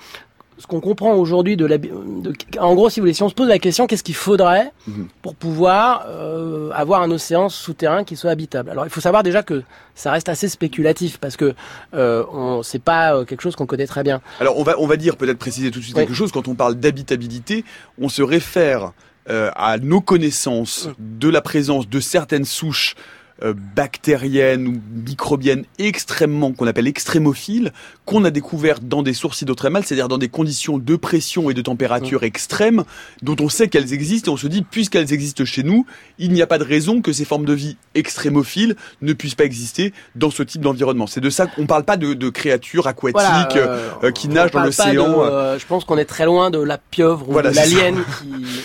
ce 0.59 0.67
qu'on 0.67 0.81
comprend 0.81 1.15
aujourd'hui 1.15 1.57
de, 1.57 1.65
l'habi- 1.65 1.89
de, 1.91 2.35
en 2.59 2.75
gros, 2.75 2.91
si 2.91 3.01
vous 3.01 3.05
voulez, 3.05 3.15
si 3.15 3.23
on 3.23 3.31
se 3.31 3.35
pose 3.35 3.49
la 3.49 3.59
question, 3.59 3.87
qu'est-ce 3.87 4.03
qu'il 4.03 4.15
faudrait 4.15 4.73
Mhm. 4.87 5.09
pour 5.23 5.35
pouvoir 5.35 6.05
euh, 6.09 6.71
avoir 6.75 7.01
un 7.01 7.11
océan 7.11 7.49
souterrain 7.49 8.05
qui 8.05 8.15
soit 8.15 8.31
habitable? 8.31 8.69
Alors, 8.69 8.85
il 8.85 8.91
faut 8.91 9.01
savoir 9.01 9.23
déjà 9.23 9.43
que 9.43 9.63
ça 9.95 10.13
reste 10.13 10.29
assez 10.29 10.51
spéculatif 10.51 11.17
parce 11.19 11.37
que 11.39 11.55
euh, 11.95 12.25
on, 12.31 12.63
c'est 12.63 12.79
pas 12.83 13.15
euh, 13.15 13.25
quelque 13.25 13.41
chose 13.41 13.57
qu'on 13.57 13.65
connaît 13.65 13.87
très 13.87 14.03
bien. 14.03 14.21
Alors 14.39 14.59
on 14.59 14.63
va 14.63 14.75
on 14.79 14.87
va 14.87 14.97
dire 14.99 15.17
peut-être 15.17 15.39
préciser 15.39 15.71
tout 15.71 15.79
de 15.79 15.85
suite 15.85 15.97
Oui. 15.97 16.03
quelque 16.05 16.15
chose 16.15 16.31
quand 16.31 16.47
on 16.47 16.55
parle 16.55 16.75
d'habitabilité, 16.75 17.65
on 17.99 18.11
se 18.11 18.21
réfère 18.23 18.93
euh, 19.31 19.51
à 19.57 19.79
nos 19.79 20.03
connaissances 20.03 20.91
de 20.99 21.29
la 21.31 21.41
présence 21.41 21.89
de 21.89 22.01
certaines 22.01 22.45
souches 22.45 22.97
euh, 23.43 23.55
bactériennes 23.77 24.67
ou 24.67 24.81
microbiennes 25.09 25.65
extrêmement 25.79 26.53
qu'on 26.53 26.67
appelle 26.67 26.87
extrémophiles 26.87 27.73
qu'on 28.05 28.25
a 28.25 28.31
découvertes 28.31 28.83
dans 28.85 29.03
des 29.03 29.15
sources 29.15 29.43
hydrothermales, 29.43 29.85
c'est-à-dire 29.85 30.09
dans 30.09 30.19
des 30.19 30.29
conditions 30.29 30.79
de 30.79 30.97
pression 30.97 31.49
et 31.51 31.55
de 31.55 31.63
température 31.63 32.23
extrêmes 32.25 32.85
dont 33.23 33.37
on 33.41 33.49
sait 33.49 33.69
qu'elles 33.69 33.93
existent 33.93 34.31
et 34.31 34.35
on 34.35 34.37
se 34.37 34.47
dit 34.49 34.63
puisqu'elles 34.63 35.13
existent 35.13 35.45
chez 35.45 35.63
nous, 35.63 35.87
il 36.19 36.33
n'y 36.33 36.43
a 36.43 36.47
pas 36.47 36.59
de 36.59 36.65
raison 36.65 37.01
que 37.03 37.13
ces 37.13 37.25
formes 37.25 37.45
de 37.45 37.53
vie 37.53 37.77
extrémophiles 37.95 38.77
ne 39.03 39.13
puissent 39.13 39.35
pas 39.35 39.45
exister 39.45 39.93
dans 40.17 40.31
ce 40.31 40.43
type 40.43 40.63
d'environnement. 40.63 41.07
C'est 41.07 41.21
de 41.21 41.31
ça 41.31 41.47
qu'on 41.47 41.67
parle 41.67 41.85
pas 41.85 41.97
de, 41.97 42.15
de 42.15 42.29
créatures 42.31 42.87
aquatiques 42.87 43.15
Voilà, 43.15 43.49
euh, 43.57 43.89
euh, 44.05 44.11
qui 44.11 44.29
nagent 44.29 44.51
dans 44.51 44.65
l'océan, 44.65 45.23
euh, 45.23 45.59
je 45.59 45.67
pense 45.67 45.85
qu'on 45.85 45.99
est 45.99 46.05
très 46.05 46.25
loin 46.27 46.51
de 46.51 46.59
la 46.61 46.79
pieuvre 46.79 47.29
ou 47.29 47.33
Voilà, 47.33 47.51
de 47.51 47.57
l'alien 47.57 47.97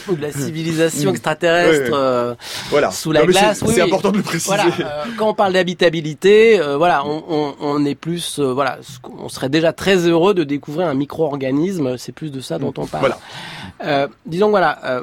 ou 0.10 0.16
de 0.16 0.22
la 0.22 0.32
civilisation 0.32 1.12
Mm. 1.12 1.16
extraterrestre. 1.16 1.84
Ouais, 1.86 1.90
ouais. 1.90 1.94
euh, 1.94 2.36
Voilà. 2.70 2.92
Sous 2.92 3.12
la 3.12 3.22
Non, 3.22 3.28
mais 3.28 3.34
c'est- 3.34 3.40
glace, 3.40 3.62
oui, 3.62 3.74
C'est 3.76 3.82
oui. 3.84 3.88
important 3.88 4.12
de 4.12 4.18
le 4.18 4.24
préciser. 4.24 4.48
voilà, 4.56 4.65
euh, 4.80 5.04
quand 5.18 5.30
on 5.30 5.34
parle 5.34 5.54
d'habitabilité, 5.54 6.60
euh, 6.60 6.78
voilà, 6.78 7.06
on, 7.06 7.24
on, 7.30 7.56
on 7.60 7.86
est 7.86 7.96
plus, 7.96 8.40
euh, 8.40 8.54
voilà, 8.54 8.78
on 9.18 9.30
serait 9.30 9.50
déjà 9.50 9.74
très 9.74 9.98
heureux 10.08 10.34
de 10.34 10.44
découvrir 10.44 10.88
un 10.88 10.94
micro-organisme. 10.94 11.98
C'est 11.98 12.12
plus 12.12 12.32
de 12.32 12.42
ça 12.42 12.60
dont 12.60 12.74
on 12.78 12.86
parle. 12.86 13.02
Voilà. 13.02 13.18
Euh, 13.84 14.08
disons 14.26 14.50
voilà. 14.50 15.02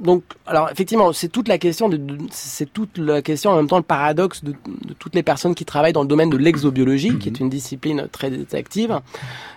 Donc, 0.00 0.22
alors 0.46 0.70
effectivement, 0.70 1.12
c'est 1.12 1.28
toute 1.28 1.46
la 1.48 1.58
question 1.58 1.88
de, 1.88 1.96
de- 1.96 2.18
c'est 2.30 2.72
toute 2.72 2.98
la 2.98 3.22
question 3.22 3.50
en 3.50 3.56
même 3.56 3.68
temps 3.68 3.76
le 3.76 3.82
paradoxe 3.82 4.42
de, 4.42 4.52
de 4.52 4.94
toutes 4.98 5.14
les 5.14 5.22
personnes 5.22 5.54
qui 5.54 5.64
travaillent 5.64 5.92
dans 5.92 6.02
le 6.02 6.08
domaine 6.08 6.30
de 6.30 6.36
l'exobiologie, 6.36 7.18
qui 7.18 7.28
est 7.28 7.38
une 7.40 7.50
discipline 7.50 8.08
très 8.10 8.30
active. 8.54 9.00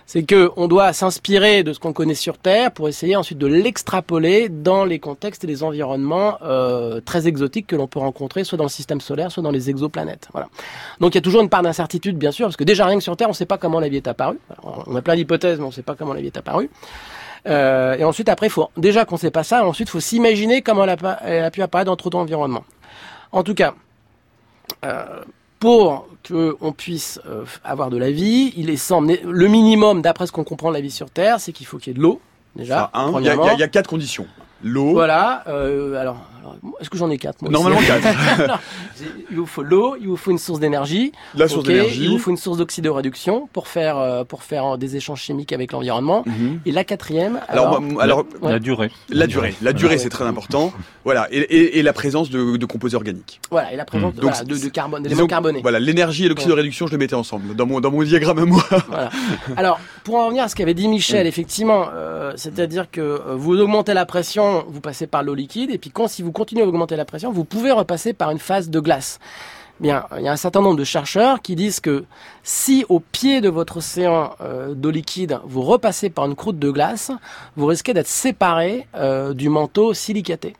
C'est 0.06 0.22
que 0.22 0.50
on 0.56 0.68
doit 0.68 0.92
s'inspirer 0.92 1.62
de 1.62 1.72
ce 1.72 1.78
qu'on 1.80 1.94
connaît 1.94 2.14
sur 2.14 2.36
Terre 2.36 2.70
pour 2.72 2.88
essayer 2.88 3.16
ensuite 3.16 3.38
de 3.38 3.46
l'extrapoler 3.46 4.50
dans 4.50 4.84
les 4.84 4.98
contextes 4.98 5.44
et 5.44 5.46
les 5.46 5.62
environnements 5.62 6.36
euh, 6.42 7.00
très 7.00 7.26
exotiques 7.26 7.66
que 7.66 7.76
l'on 7.76 7.86
peut 7.86 7.98
rencontrer, 8.00 8.44
soit 8.44 8.58
dans 8.58 8.64
le 8.64 8.68
système 8.70 9.00
solaire, 9.00 9.32
soit 9.32 9.42
dans 9.42 9.50
les 9.50 9.70
exoplanètes. 9.70 10.28
Voilà. 10.32 10.48
Donc 11.00 11.14
il 11.14 11.16
y 11.16 11.18
a 11.18 11.22
toujours 11.22 11.40
une 11.40 11.48
part 11.48 11.62
d'incertitude, 11.62 12.18
bien 12.18 12.32
sûr, 12.32 12.46
parce 12.46 12.56
que 12.56 12.64
déjà 12.64 12.84
rien 12.84 12.98
que 12.98 13.02
sur 13.02 13.16
Terre, 13.16 13.28
on 13.28 13.30
ne 13.30 13.36
sait 13.36 13.46
pas 13.46 13.56
comment 13.56 13.80
la 13.80 13.88
vie 13.88 13.96
est 13.96 14.06
apparue. 14.06 14.38
Alors, 14.50 14.84
on 14.86 14.94
a 14.94 15.00
plein 15.00 15.16
d'hypothèses, 15.16 15.58
mais 15.58 15.64
on 15.64 15.68
ne 15.68 15.72
sait 15.72 15.82
pas 15.82 15.94
comment 15.94 16.12
la 16.12 16.20
vie 16.20 16.26
est 16.26 16.36
apparue. 16.36 16.68
Euh, 17.46 17.94
et 17.96 18.04
ensuite, 18.04 18.28
après, 18.28 18.48
faut 18.48 18.70
déjà 18.76 19.04
qu'on 19.04 19.16
sait 19.16 19.30
pas 19.30 19.44
ça. 19.44 19.66
Ensuite, 19.66 19.88
faut 19.90 20.00
s'imaginer 20.00 20.62
comment 20.62 20.84
elle 20.84 20.90
a, 20.90 20.96
pas- 20.96 21.18
elle 21.22 21.44
a 21.44 21.50
pu 21.50 21.62
apparaître 21.62 21.90
dans 21.90 21.96
trop 21.96 22.10
d'environnements. 22.10 22.64
En 23.32 23.42
tout 23.42 23.54
cas, 23.54 23.74
euh, 24.84 25.04
pour 25.60 26.06
qu'on 26.26 26.72
puisse 26.72 27.20
euh, 27.26 27.44
avoir 27.64 27.90
de 27.90 27.96
la 27.98 28.10
vie, 28.10 28.52
il 28.56 28.70
est 28.70 28.76
semble 28.76 29.18
le 29.24 29.48
minimum, 29.48 30.02
d'après 30.02 30.26
ce 30.26 30.32
qu'on 30.32 30.44
comprend 30.44 30.68
de 30.70 30.74
la 30.74 30.80
vie 30.80 30.90
sur 30.90 31.10
Terre, 31.10 31.40
c'est 31.40 31.52
qu'il 31.52 31.66
faut 31.66 31.78
qu'il 31.78 31.92
y 31.92 31.94
ait 31.94 31.98
de 31.98 32.02
l'eau 32.02 32.20
déjà. 32.56 32.90
Y, 33.20 33.24
y 33.26 33.28
il 33.54 33.60
y 33.60 33.62
a 33.62 33.68
quatre 33.68 33.88
conditions. 33.88 34.26
L'eau. 34.64 34.92
Voilà. 34.92 35.44
euh, 35.46 35.94
alors, 36.00 36.16
alors, 36.40 36.56
est-ce 36.80 36.90
que 36.90 36.96
j'en 36.98 37.10
ai 37.10 37.18
quatre 37.18 37.40
moi 37.42 37.50
Normalement 37.50 37.80
quatre. 37.86 38.58
Il 39.30 39.36
vous 39.36 39.46
faut 39.46 39.62
l'eau, 39.62 39.96
il 40.00 40.06
vous 40.08 40.16
faut 40.16 40.30
une 40.30 40.38
source 40.38 40.60
d'énergie. 40.60 41.12
La 41.34 41.48
source 41.48 41.64
ok, 41.64 41.70
Il 41.70 41.74
d'énergie. 41.74 42.06
vous 42.08 42.18
faut 42.18 42.30
une 42.30 42.36
source 42.36 42.58
d'oxydoréduction 42.58 43.48
pour 43.52 43.66
faire 43.68 43.98
euh, 43.98 44.24
pour 44.24 44.42
faire 44.42 44.78
des 44.78 44.96
échanges 44.96 45.20
chimiques 45.20 45.52
avec 45.52 45.72
l'environnement. 45.72 46.22
Mhm. 46.26 46.60
Et 46.66 46.70
la 46.72 46.84
quatrième, 46.84 47.40
Alors, 47.48 47.66
alors, 47.68 47.80
moi, 47.80 48.02
alors 48.02 48.24
Ouais. 48.40 48.52
La 48.52 48.58
durée. 48.58 48.90
la 49.10 49.26
durée. 49.26 49.54
La 49.62 49.72
durée, 49.72 49.98
c'est 49.98 50.08
très 50.10 50.24
important. 50.24 50.72
Voilà. 51.04 51.26
Et, 51.32 51.38
et- 51.40 51.78
et 51.78 51.82
la 51.82 51.92
présence 51.92 52.30
de, 52.30 52.56
de 52.56 52.66
composés 52.66 52.96
organiques. 52.96 53.40
voilà, 53.50 53.72
et 53.72 53.76
la 53.76 53.84
présence 53.84 54.12
Mm. 54.12 54.16
de, 54.16 54.20
Donc, 54.20 54.30
voilà, 54.32 54.44
de, 54.44 54.56
de 54.64 54.68
carbone, 54.68 55.02
d'éléments 55.02 55.26
carbonés. 55.26 55.60
Voilà, 55.62 55.78
l'énergie 55.80 56.26
et 56.26 56.28
l'oxydoréduction, 56.28 56.86
je 56.86 56.92
les 56.92 56.98
mettais 56.98 57.14
ensemble 57.16 57.54
dans 57.56 57.66
mon 57.66 57.80
dans 57.80 57.90
mon 57.90 58.02
diagramme 58.02 58.38
à 58.38 58.44
moi. 58.44 58.62
Voilà. 58.88 59.10
Alors, 59.56 59.80
pour 60.04 60.14
en 60.16 60.26
revenir 60.26 60.44
à 60.44 60.48
ce 60.48 60.54
qu'avait 60.54 60.74
dit 60.74 60.86
Mm. 60.88 60.90
Michel, 60.92 61.26
effectivement, 61.26 61.86
euh, 61.92 62.32
c'est-à-dire 62.36 62.90
que 62.90 63.20
vous 63.34 63.58
augmentez 63.60 63.94
la 63.94 64.06
pression, 64.06 64.53
vous 64.68 64.80
passez 64.80 65.06
par 65.06 65.22
l'eau 65.22 65.34
liquide, 65.34 65.70
et 65.70 65.78
puis 65.78 65.90
quand 65.90 66.08
si 66.08 66.22
vous 66.22 66.32
continuez 66.32 66.62
à 66.62 66.66
augmenter 66.66 66.96
la 66.96 67.04
pression, 67.04 67.32
vous 67.32 67.44
pouvez 67.44 67.72
repasser 67.72 68.12
par 68.12 68.30
une 68.30 68.38
phase 68.38 68.70
de 68.70 68.80
glace. 68.80 69.18
Bien, 69.80 70.06
il 70.16 70.22
y 70.22 70.28
a 70.28 70.32
un 70.32 70.36
certain 70.36 70.60
nombre 70.60 70.76
de 70.76 70.84
chercheurs 70.84 71.42
qui 71.42 71.56
disent 71.56 71.80
que 71.80 72.04
si 72.44 72.84
au 72.88 73.00
pied 73.00 73.40
de 73.40 73.48
votre 73.48 73.78
océan 73.78 74.30
euh, 74.40 74.74
d'eau 74.74 74.90
liquide, 74.90 75.40
vous 75.44 75.62
repassez 75.62 76.10
par 76.10 76.26
une 76.26 76.36
croûte 76.36 76.58
de 76.58 76.70
glace, 76.70 77.10
vous 77.56 77.66
risquez 77.66 77.92
d'être 77.92 78.06
séparé 78.06 78.86
euh, 78.94 79.34
du 79.34 79.48
manteau 79.48 79.94
silicaté. 79.94 80.54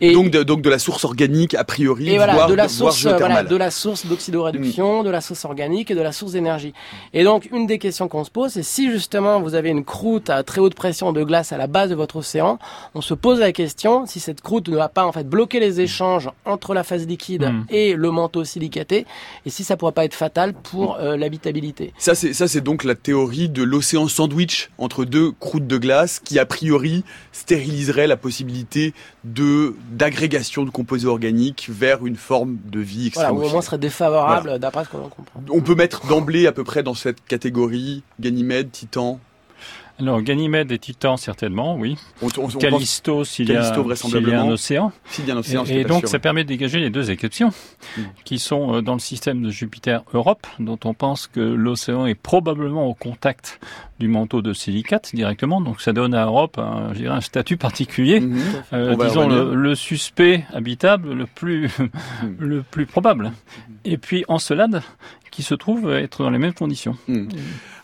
Et, 0.00 0.12
Donc 0.12 0.30
de, 0.30 0.42
donc 0.42 0.60
de 0.62 0.70
la 0.70 0.78
source 0.78 1.04
organique 1.04 1.54
a 1.54 1.64
priori, 1.64 2.10
et 2.10 2.16
voilà, 2.16 2.34
voire, 2.34 2.48
de 2.48 2.54
la 2.54 2.68
source, 2.68 3.06
euh, 3.06 3.16
voilà, 3.16 3.42
de 3.42 3.56
la 3.56 3.70
source 3.70 4.06
d'oxydoréduction, 4.06 5.02
de 5.02 5.10
la 5.10 5.20
source 5.20 5.44
organique 5.44 5.90
et 5.90 5.94
de 5.94 6.02
la 6.02 6.12
source 6.12 6.32
d'énergie. 6.32 6.74
Et 7.12 7.24
donc, 7.24 7.48
une 7.52 7.66
des 7.66 7.78
questions 7.78 8.08
qu'on 8.08 8.24
se 8.24 8.30
pose, 8.30 8.52
c'est 8.52 8.62
si 8.62 8.90
justement 8.90 9.40
vous 9.40 9.54
avez 9.54 9.70
une 9.70 9.84
croûte 9.84 10.30
à 10.30 10.42
très 10.42 10.60
haute 10.60 10.74
pression 10.74 11.12
de 11.12 11.22
glace 11.24 11.52
à 11.52 11.56
la 11.56 11.66
base 11.66 11.90
de 11.90 11.94
votre 11.94 12.16
océan, 12.16 12.58
on 12.94 13.00
se 13.00 13.14
pose 13.14 13.40
la 13.40 13.52
question 13.52 14.06
si 14.06 14.20
cette 14.20 14.42
croûte 14.42 14.68
ne 14.68 14.76
va 14.76 14.88
pas 14.88 15.06
en 15.06 15.12
fait 15.12 15.28
bloquer 15.28 15.60
les 15.60 15.80
échanges 15.80 16.30
entre 16.44 16.74
la 16.74 16.84
phase 16.84 17.06
liquide 17.06 17.48
Mm. 17.52 17.64
et 17.70 17.94
le 17.94 18.10
manteau 18.10 18.44
silicaté 18.44 19.06
et 19.46 19.50
si 19.50 19.64
ça 19.64 19.76
pourrait 19.76 19.92
pas 19.92 20.04
être 20.04 20.14
fatal 20.14 20.52
pour 20.52 20.96
euh, 20.96 21.16
l'habitabilité. 21.28 21.92
Ça 21.98 22.14
c'est 22.14 22.32
ça 22.32 22.48
c'est 22.48 22.60
donc 22.60 22.84
la 22.84 22.94
théorie 22.94 23.48
de 23.48 23.62
l'océan 23.62 24.08
sandwich 24.08 24.70
entre 24.78 25.04
deux 25.04 25.32
croûtes 25.32 25.66
de 25.66 25.78
glace 25.78 26.20
qui 26.24 26.38
a 26.38 26.46
priori 26.46 27.04
stériliserait 27.32 28.06
la 28.06 28.16
possibilité 28.16 28.94
de 29.24 29.74
d'agrégation 29.92 30.64
de 30.64 30.70
composés 30.70 31.06
organiques 31.06 31.68
vers 31.70 32.04
une 32.06 32.16
forme 32.16 32.58
de 32.66 32.80
vie 32.80 33.10
Voilà, 33.12 33.28
extrêmement 33.30 33.40
ou 33.40 33.48
au 33.48 33.50
moins 33.50 33.62
serait 33.62 33.78
défavorable 33.78 34.42
Voilà. 34.42 34.58
d'après 34.58 34.84
ce 34.84 34.88
qu'on 34.90 34.98
en 35.04 35.08
comprend. 35.08 35.42
On 35.50 35.60
peut 35.60 35.74
mettre 35.74 36.06
d'emblée 36.06 36.46
à 36.46 36.52
peu 36.52 36.64
près 36.64 36.82
dans 36.82 36.94
cette 36.94 37.24
catégorie 37.26 38.02
Ganymède, 38.20 38.70
Titan. 38.70 39.20
Alors, 40.00 40.22
Ganymède 40.22 40.70
et 40.70 40.78
Titan, 40.78 41.16
certainement, 41.16 41.74
oui. 41.76 41.96
On, 42.22 42.28
on, 42.38 42.46
Callisto, 42.48 43.24
s'il 43.24 43.48
y, 43.48 43.56
a- 43.56 43.62
y 43.62 44.34
un 44.34 44.48
océan. 44.48 44.92
s'il 45.10 45.26
y 45.26 45.30
a 45.30 45.34
un 45.34 45.38
océan, 45.38 45.64
je 45.64 45.74
Et, 45.74 45.84
donc, 45.84 46.00
sûr. 46.00 46.08
ça 46.08 46.18
permet 46.20 46.44
de 46.44 46.48
dégager 46.48 46.78
les 46.78 46.90
deux 46.90 47.10
exceptions, 47.10 47.50
Mm. 47.96 48.02
qui 48.24 48.38
sont 48.38 48.74
euh, 48.76 48.80
dans 48.82 48.92
le 48.92 49.00
système 49.00 49.42
de 49.42 49.50
Jupiter-Europe, 49.50 50.46
dont 50.60 50.78
on 50.84 50.94
pense 50.94 51.26
que 51.26 51.40
l'océan 51.40 52.06
est 52.06 52.14
probablement 52.14 52.86
au 52.86 52.94
contact 52.94 53.58
du 53.98 54.06
manteau 54.06 54.40
de 54.42 54.52
silicate 54.52 55.10
directement. 55.14 55.60
Donc, 55.60 55.80
ça 55.80 55.92
donne 55.92 56.14
à 56.14 56.26
Europe 56.26 56.58
un, 56.58 56.92
je 56.94 56.98
dirais, 57.00 57.14
un 57.16 57.20
statut 57.20 57.56
particulier. 57.56 58.20
Mhm. 58.20 58.38
Euh, 58.72 58.94
disons 59.04 59.28
le, 59.28 59.54
le 59.54 59.74
suspect 59.74 60.44
habitable 60.52 61.12
le 61.12 61.26
plus 61.26 61.68
Hmm. 61.78 61.88
le 62.38 62.62
plus 62.62 62.86
probable. 62.86 63.32
Et 63.84 63.98
puis 63.98 64.24
Encelade 64.28 64.82
qui 65.38 65.44
se 65.44 65.54
trouve 65.54 65.92
être 65.92 66.24
dans 66.24 66.30
les 66.30 66.38
mêmes 66.38 66.52
conditions. 66.52 66.96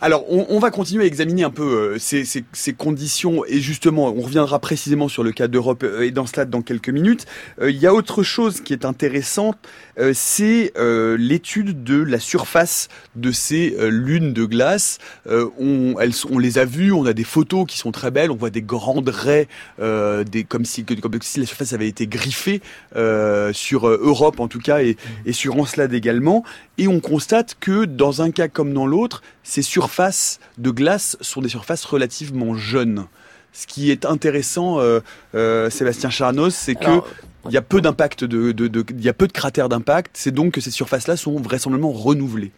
Alors, 0.01 0.25
on, 0.29 0.59
va 0.59 0.71
continuer 0.71 1.05
à 1.05 1.07
examiner 1.07 1.43
un 1.43 1.49
peu 1.49 1.95
euh, 1.95 1.97
ces 1.97 2.73
conditions 2.73 3.45
et 3.47 3.61
justement, 3.61 4.09
on 4.09 4.19
reviendra 4.19 4.59
précisément 4.59 5.07
sur 5.07 5.23
le 5.23 5.31
cas 5.31 5.47
d'Europe 5.47 5.83
euh, 5.83 6.01
et 6.01 6.11
dans 6.11 6.25
cela 6.25 6.43
dans 6.43 6.61
quelques 6.61 6.89
minutes. 6.89 7.25
Euh, 7.61 7.71
Il 7.71 7.77
y 7.77 7.87
a 7.87 7.93
autre 7.93 8.23
chose 8.23 8.59
qui 8.59 8.73
est 8.73 8.83
intéressante, 8.83 9.57
euh, 9.99 10.11
c'est 10.13 10.73
euh, 10.77 11.17
l'étude 11.17 11.83
de 11.83 12.01
la 12.01 12.19
surface 12.19 12.89
de 13.15 13.31
ces 13.31 13.75
euh, 13.79 13.89
lunes 13.89 14.33
de 14.33 14.45
glace. 14.45 14.97
Euh, 15.27 15.49
on, 15.57 15.95
elles, 15.99 16.13
on 16.29 16.39
les 16.39 16.57
a 16.57 16.65
vues, 16.65 16.91
on 16.91 17.05
a 17.05 17.13
des 17.13 17.23
photos 17.23 17.65
qui 17.67 17.77
sont 17.77 17.91
très 17.91 18.11
belles, 18.11 18.31
on 18.31 18.35
voit 18.35 18.49
des 18.49 18.61
grandes 18.61 19.09
raies, 19.09 19.47
euh, 19.79 20.23
des, 20.23 20.43
comme, 20.43 20.65
si, 20.65 20.83
comme 20.85 21.21
si 21.21 21.39
la 21.39 21.45
surface 21.45 21.73
avait 21.73 21.87
été 21.87 22.07
griffée 22.07 22.61
euh, 22.95 23.53
sur 23.53 23.87
Europe 23.87 24.39
en 24.39 24.47
tout 24.47 24.59
cas 24.59 24.81
et, 24.81 24.97
et 25.25 25.33
sur 25.33 25.57
Encelade 25.57 25.93
également. 25.93 26.43
Et 26.77 26.87
on 26.87 26.99
constate 26.99 27.55
que 27.59 27.85
dans 27.85 28.21
un 28.21 28.31
cas 28.31 28.47
comme 28.47 28.73
dans 28.73 28.87
l'autre, 28.87 29.21
ces 29.43 29.61
surfaces 29.61 30.39
de 30.57 30.71
glace 30.71 31.17
sont 31.21 31.41
des 31.41 31.49
surfaces 31.49 31.85
relativement 31.85 32.55
jeunes. 32.55 33.05
Ce 33.57 33.65
qui 33.67 33.89
est 33.89 34.05
intéressant, 34.05 34.79
euh, 34.79 34.99
euh, 35.33 35.69
Sébastien 35.69 36.09
Charnos, 36.09 36.53
c'est 36.53 36.75
que 36.75 36.85
Alors, 36.85 37.07
il 37.47 37.53
y 37.53 37.57
a 37.57 37.61
peu 37.61 37.79
d'impact 37.79 38.25
de, 38.25 38.51
de, 38.51 38.67
de- 38.67 38.85
il 38.89 39.01
y 39.03 39.07
a 39.07 39.13
peu 39.13 39.27
de 39.27 39.31
cratères 39.31 39.69
d'impact. 39.69 40.11
C'est 40.13 40.31
donc 40.31 40.53
que 40.53 40.61
ces 40.61 40.71
surfaces-là 40.71 41.15
sont 41.15 41.39
vraisemblablement 41.39 41.93
renouvelées. 41.93 42.51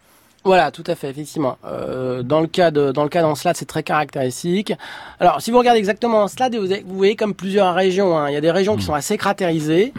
Voilà, 0.44 0.70
tout 0.70 0.84
à 0.86 0.94
fait, 0.94 1.10
effectivement. 1.10 1.58
Euh, 1.66 2.22
dans 2.22 2.40
le 2.40 2.46
cas 2.46 2.70
de, 2.70 2.90
dans 2.90 3.02
le 3.02 3.08
cas 3.08 3.22
d'Encelade, 3.22 3.56
c'est 3.56 3.66
très 3.66 3.82
caractéristique. 3.82 4.72
Alors, 5.20 5.40
si 5.42 5.50
vous 5.50 5.58
regardez 5.58 5.78
exactement 5.78 6.22
Encelade, 6.22 6.56
vous, 6.56 6.66
vous 6.86 6.96
voyez 6.96 7.16
comme 7.16 7.34
plusieurs 7.34 7.74
régions. 7.74 8.16
hein. 8.18 8.28
Il 8.30 8.34
y 8.34 8.36
a 8.36 8.40
des 8.40 8.50
régions 8.50 8.76
qui 8.76 8.84
sont 8.84 8.94
assez 8.94 9.16
cratérisées. 9.18 9.92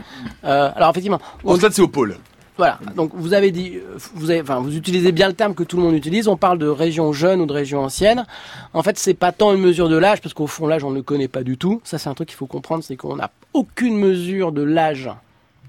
Euh, 0.43 0.69
alors, 0.75 0.89
effectivement, 0.89 1.19
Encelade, 1.45 1.73
c'est 1.73 1.81
au 1.81 1.87
pôle. 1.87 2.17
Voilà. 2.59 2.77
Donc, 2.97 3.11
vous 3.13 3.33
avez 3.33 3.51
dit, 3.51 3.77
euh, 3.77 3.97
vous 4.15 4.31
enfin, 4.31 4.59
vous 4.59 4.75
utilisez 4.75 5.13
bien 5.13 5.29
le 5.29 5.33
terme 5.33 5.55
que 5.55 5.63
tout 5.63 5.77
le 5.77 5.83
monde 5.83 5.95
utilise. 5.95 6.27
On 6.27 6.35
parle 6.35 6.57
de 6.57 6.67
région 6.67 7.13
jeune 7.13 7.39
ou 7.39 7.45
de 7.45 7.53
région 7.53 7.79
ancienne. 7.81 8.25
En 8.73 8.83
fait, 8.83 8.99
c'est 8.99 9.13
pas 9.13 9.31
tant 9.31 9.53
une 9.53 9.61
mesure 9.61 9.87
de 9.87 9.95
l'âge, 9.95 10.19
parce 10.19 10.33
qu'au 10.33 10.45
fond, 10.45 10.67
l'âge, 10.67 10.83
on 10.83 10.89
ne 10.89 10.97
le 10.97 11.01
connaît 11.01 11.29
pas 11.29 11.43
du 11.43 11.57
tout. 11.57 11.79
Ça, 11.85 11.97
c'est 11.97 12.09
un 12.09 12.13
truc 12.13 12.27
qu'il 12.27 12.35
faut 12.35 12.47
comprendre, 12.47 12.83
c'est 12.83 12.97
qu'on 12.97 13.15
n'a 13.15 13.31
aucune 13.53 13.97
mesure 13.97 14.51
de 14.51 14.61
l'âge 14.61 15.09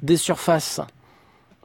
des 0.03 0.17
surfaces 0.17 0.81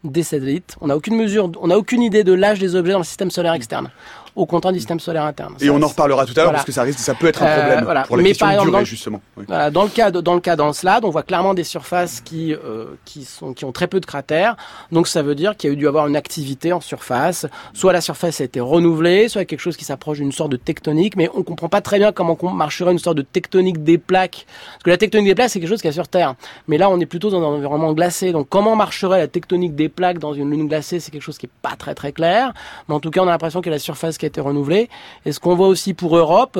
des 0.03 0.21
satellites. 0.21 0.75
On 0.79 0.87
n'a 0.87 0.95
aucune 0.95 1.15
mesure, 1.15 1.49
on 1.59 1.67
n'a 1.67 1.77
aucune 1.79 2.03
idée 2.03 2.23
de 2.23 2.33
l'âge 2.33 2.59
des 2.59 2.75
objets 2.75 2.91
dans 2.91 2.99
le 2.99 3.03
système 3.03 3.31
solaire 3.31 3.53
externe, 3.53 3.89
au 4.35 4.45
contraire 4.45 4.73
du 4.73 4.79
système 4.79 4.99
solaire 4.99 5.23
interne. 5.23 5.55
Et 5.61 5.67
Ça, 5.67 5.71
on 5.71 5.81
en 5.81 5.87
reparlera 5.87 6.25
tout 6.25 6.31
à 6.33 6.35
l'heure 6.35 6.45
Voilà. 6.45 6.57
parce 6.57 6.65
que 6.65 6.71
ça 6.71 6.83
risque, 6.83 6.99
ça 6.99 7.13
peut 7.15 7.27
être 7.27 7.41
un 7.41 7.47
Euh, 7.47 7.57
problème 7.61 7.83
voilà. 7.85 8.03
pour 8.03 8.17
la 8.17 8.23
Mais 8.23 8.29
question 8.29 8.45
par 8.45 8.51
de 8.51 8.53
exemple, 8.55 8.69
durée 8.71 8.81
dans- 8.81 8.85
justement. 8.85 9.21
Oui. 9.37 9.45
Voilà, 9.47 9.71
dans 9.71 9.83
le 9.83 9.89
cas 9.89 10.11
de, 10.11 10.21
dans 10.21 10.33
le 10.33 10.39
cas 10.41 10.55
d'Encelade, 10.55 11.05
on 11.05 11.09
voit 11.09 11.23
clairement 11.23 11.53
des 11.53 11.63
surfaces 11.63 12.21
qui 12.21 12.53
euh, 12.53 12.85
qui 13.05 13.23
sont 13.25 13.53
qui 13.53 13.65
ont 13.65 13.71
très 13.71 13.87
peu 13.87 13.99
de 13.99 14.05
cratères. 14.05 14.55
Donc 14.91 15.07
ça 15.07 15.21
veut 15.21 15.35
dire 15.35 15.55
qu'il 15.55 15.69
y 15.69 15.71
a 15.71 15.73
eu 15.73 15.77
dû 15.77 15.87
avoir 15.87 16.07
une 16.07 16.15
activité 16.15 16.73
en 16.73 16.81
surface. 16.81 17.45
Soit 17.73 17.93
la 17.93 18.01
surface 18.01 18.41
a 18.41 18.43
été 18.43 18.59
renouvelée, 18.59 19.29
soit 19.29 19.45
quelque 19.45 19.59
chose 19.61 19.77
qui 19.77 19.85
s'approche 19.85 20.17
d'une 20.17 20.31
sorte 20.31 20.51
de 20.51 20.57
tectonique, 20.57 21.15
mais 21.15 21.29
on 21.33 21.43
comprend 21.43 21.69
pas 21.69 21.81
très 21.81 21.97
bien 21.97 22.11
comment 22.11 22.35
com- 22.35 22.55
marcherait 22.55 22.91
une 22.91 22.99
sorte 22.99 23.17
de 23.17 23.21
tectonique 23.21 23.83
des 23.83 23.97
plaques. 23.97 24.45
Parce 24.73 24.83
que 24.83 24.89
la 24.89 24.97
tectonique 24.97 25.27
des 25.27 25.35
plaques 25.35 25.49
c'est 25.49 25.59
quelque 25.59 25.69
chose 25.69 25.81
qui 25.81 25.87
est 25.87 25.91
sur 25.91 26.07
Terre, 26.07 26.35
mais 26.67 26.77
là 26.77 26.89
on 26.89 26.99
est 26.99 27.05
plutôt 27.05 27.29
dans 27.29 27.41
un 27.41 27.45
environnement 27.55 27.93
glacé. 27.93 28.31
Donc 28.31 28.47
comment 28.49 28.75
marcherait 28.75 29.19
la 29.19 29.27
tectonique 29.27 29.75
des 29.75 29.89
plaques 29.89 30.19
dans 30.19 30.33
une 30.33 30.49
lune 30.51 30.67
glacée, 30.67 30.99
c'est 30.99 31.11
quelque 31.11 31.21
chose 31.21 31.37
qui 31.37 31.45
est 31.45 31.49
pas 31.61 31.75
très 31.77 31.95
très 31.95 32.11
clair. 32.11 32.53
Mais 32.89 32.95
en 32.95 32.99
tout 32.99 33.11
cas 33.11 33.21
on 33.21 33.27
a 33.27 33.31
l'impression 33.31 33.61
a 33.65 33.69
la 33.69 33.79
surface 33.79 34.17
qui 34.17 34.24
a 34.25 34.27
été 34.27 34.41
renouvelée. 34.41 34.89
Et 35.25 35.31
ce 35.31 35.39
qu'on 35.39 35.55
voit 35.55 35.67
aussi 35.67 35.93
pour 35.93 36.17
Europe. 36.17 36.59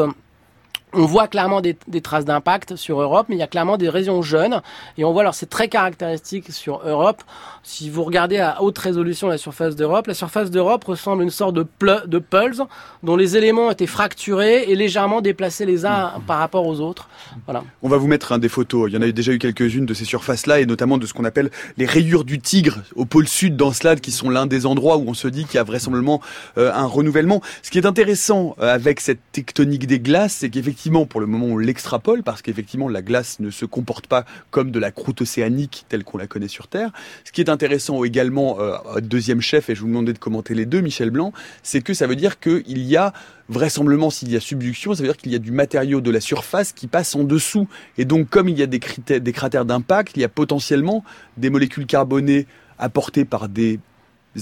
On 0.95 1.05
voit 1.05 1.27
clairement 1.27 1.62
des, 1.62 1.75
traces 2.01 2.25
d'impact 2.25 2.75
sur 2.75 3.01
Europe, 3.01 3.27
mais 3.29 3.36
il 3.36 3.39
y 3.39 3.43
a 3.43 3.47
clairement 3.47 3.77
des 3.77 3.89
régions 3.89 4.21
jeunes. 4.21 4.62
Et 4.97 5.05
on 5.05 5.12
voit, 5.12 5.21
alors 5.21 5.36
c'est 5.36 5.49
très 5.49 5.67
caractéristique 5.67 6.51
sur 6.51 6.81
Europe. 6.86 7.21
Si 7.63 7.89
vous 7.89 8.03
regardez 8.03 8.38
à 8.38 8.62
haute 8.62 8.77
résolution 8.77 9.27
la 9.27 9.38
surface 9.38 9.75
d'Europe, 9.75 10.08
la 10.08 10.13
surface 10.13 10.51
d'Europe 10.51 10.84
ressemble 10.84 11.21
à 11.21 11.23
une 11.23 11.31
sorte 11.31 11.55
de 11.55 12.19
pulse 12.19 12.62
dont 13.03 13.15
les 13.15 13.38
éléments 13.38 13.71
étaient 13.71 13.88
fracturés 13.88 14.63
et 14.67 14.75
légèrement 14.75 15.21
déplacés 15.21 15.65
les 15.65 15.86
uns 15.86 16.13
par 16.27 16.39
rapport 16.39 16.65
aux 16.65 16.79
autres. 16.79 17.10
Voilà. 17.45 17.63
On 17.81 17.89
va 17.89 17.97
vous 17.97 18.08
mettre 18.08 18.31
hein, 18.31 18.38
des 18.38 18.49
photos. 18.49 18.89
Il 18.89 18.93
y 18.93 18.97
en 18.97 19.01
a 19.01 19.12
déjà 19.12 19.31
eu 19.31 19.39
quelques-unes 19.39 19.86
de 19.86 19.93
ces 19.93 20.05
surfaces-là, 20.05 20.60
et 20.60 20.65
notamment 20.65 20.97
de 20.97 21.05
ce 21.05 21.13
qu'on 21.13 21.25
appelle 21.25 21.49
les 21.77 21.86
rayures 21.86 22.23
du 22.23 22.39
tigre 22.39 22.79
au 22.95 23.05
pôle 23.05 23.27
sud 23.27 23.55
d'Encelade, 23.55 23.99
qui 23.99 24.12
sont 24.12 24.29
l'un 24.29 24.45
des 24.45 24.65
endroits 24.65 24.97
où 24.97 25.05
on 25.08 25.13
se 25.13 25.27
dit 25.27 25.45
qu'il 25.45 25.55
y 25.55 25.60
a 25.60 25.63
vraisemblablement 25.63 26.21
euh, 26.58 26.71
un 26.73 26.86
renouvellement. 26.86 27.41
Ce 27.63 27.71
qui 27.71 27.77
est 27.77 27.86
intéressant 27.86 28.55
euh, 28.60 28.73
avec 28.73 28.99
cette 28.99 29.19
tectonique 29.31 29.88
des 29.88 29.99
glaces, 29.99 30.36
c'est 30.39 30.49
qu'effectivement, 30.49 30.85
pour 30.91 31.19
le 31.19 31.26
moment, 31.26 31.48
on 31.48 31.58
l'extrapole, 31.58 32.21
parce 32.24 32.41
qu'effectivement, 32.41 32.88
la 32.88 33.02
glace 33.02 33.39
ne 33.39 33.50
se 33.50 33.65
comporte 33.65 34.08
pas 34.08 34.26
comme 34.52 34.71
de 34.71 34.80
la 34.80 34.91
croûte 34.91 35.21
océanique 35.21 35.86
telle 35.89 36.04
qu'on 36.04 36.17
la 36.17 36.28
connaît 36.28 36.48
sur 36.48 36.67
Terre. 36.67 36.91
Ce 37.24 37.32
qui 37.32 37.41
est 37.41 37.50
intéressant 37.50 38.04
également, 38.04 38.60
euh, 38.60 38.78
deuxième 39.02 39.41
chef, 39.41 39.69
et 39.69 39.76
je 39.76 39.82
vous 39.82 39.88
demandais 39.88 40.13
de 40.13 40.19
commenter 40.19 40.54
les 40.54 40.65
deux, 40.65 40.82
Michel 40.82 41.10
Blanc, 41.10 41.34
c'est 41.63 41.82
que 41.82 41.93
ça 41.93 42.08
veut 42.08 42.15
dire 42.15 42.39
qu'il 42.39 42.84
y 42.84 42.98
a 42.98 43.13
vraisemblablement 43.50 44.10
s'il 44.10 44.32
y 44.32 44.36
a 44.36 44.39
subduction, 44.39 44.93
ça 44.93 45.02
veut 45.02 45.10
dire 45.10 45.17
qu'il 45.17 45.32
y 45.32 45.36
a 45.36 45.39
du 45.39 45.52
matériau 45.52 46.02
de 46.02 46.12
la 46.12 46.21
surface 46.21 46.71
qui 46.71 46.88
passe 46.88 47.15
en 47.15 47.24
dessous. 47.24 47.67
Et 47.98 48.06
donc, 48.06 48.30
comme 48.30 48.48
il 48.48 48.58
y 48.58 48.63
a 48.63 48.67
des, 48.67 48.80
des 49.19 49.32
cratères 49.32 49.65
d'impact, 49.65 50.13
il 50.15 50.21
y 50.21 50.24
a 50.24 50.30
potentiellement 50.30 51.04
des 51.38 51.50
molécules 51.50 51.88
carbonées 51.88 52.45
apportées 52.78 53.26
par 53.26 53.50
des 53.50 53.80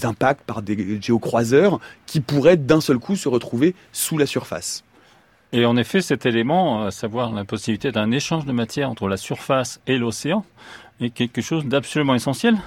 impacts, 0.03 0.43
par 0.45 0.61
des 0.61 0.99
géocroiseurs, 1.01 1.79
qui 2.05 2.19
pourraient 2.19 2.57
d'un 2.57 2.81
seul 2.81 2.97
coup 2.97 3.15
se 3.15 3.29
retrouver 3.29 3.75
sous 3.91 4.17
la 4.17 4.25
surface. 4.25 4.83
Et 5.55 5.67
en 5.67 5.77
effet, 5.77 6.01
cet 6.01 6.25
élément, 6.25 6.83
à 6.83 6.89
savoir 6.89 7.31
la 7.31 7.45
possibilité 7.45 7.91
d'un 7.91 8.09
échange 8.09 8.45
de 8.45 8.51
matière 8.51 8.89
entre 8.89 9.07
la 9.07 9.17
surface 9.17 9.79
et 9.85 9.99
l'océan, 9.99 10.43
est 10.99 11.11
quelque 11.11 11.41
chose 11.41 11.65
d'absolument 11.65 12.15
essentiel 12.15 12.57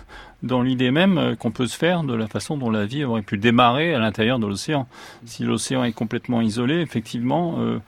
dans 0.44 0.62
l'idée 0.62 0.92
même 0.92 1.18
euh, 1.18 1.34
qu'on 1.34 1.50
peut 1.50 1.66
se 1.66 1.76
faire 1.76 2.04
de 2.04 2.14
la 2.14 2.28
façon 2.28 2.56
dont 2.56 2.70
la 2.70 2.86
vie 2.86 3.04
aurait 3.04 3.22
pu 3.22 3.38
démarrer 3.38 3.92
à 3.92 3.98
l'intérieur 3.98 4.38
de 4.38 4.46
l'océan. 4.46 4.86
Si 5.24 5.42
l'océan 5.42 5.82
est 5.82 5.92
complètement 5.92 6.40
isolé, 6.40 6.80
effectivement, 6.80 7.56
euh, 7.58 7.80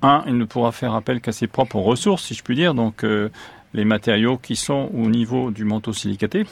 un, 0.00 0.22
il 0.26 0.38
ne 0.38 0.44
pourra 0.44 0.72
faire 0.72 0.94
appel 0.94 1.20
qu'à 1.20 1.32
ses 1.32 1.46
propres 1.46 1.78
ressources, 1.78 2.24
si 2.24 2.34
je 2.34 2.42
puis 2.42 2.56
dire, 2.56 2.72
donc 2.72 3.04
euh, 3.04 3.28
les 3.74 3.84
matériaux 3.84 4.38
qui 4.38 4.56
sont 4.56 4.90
au 4.94 5.08
niveau 5.08 5.50
du 5.50 5.64
manteau 5.64 5.92
silicaté. 5.92 6.46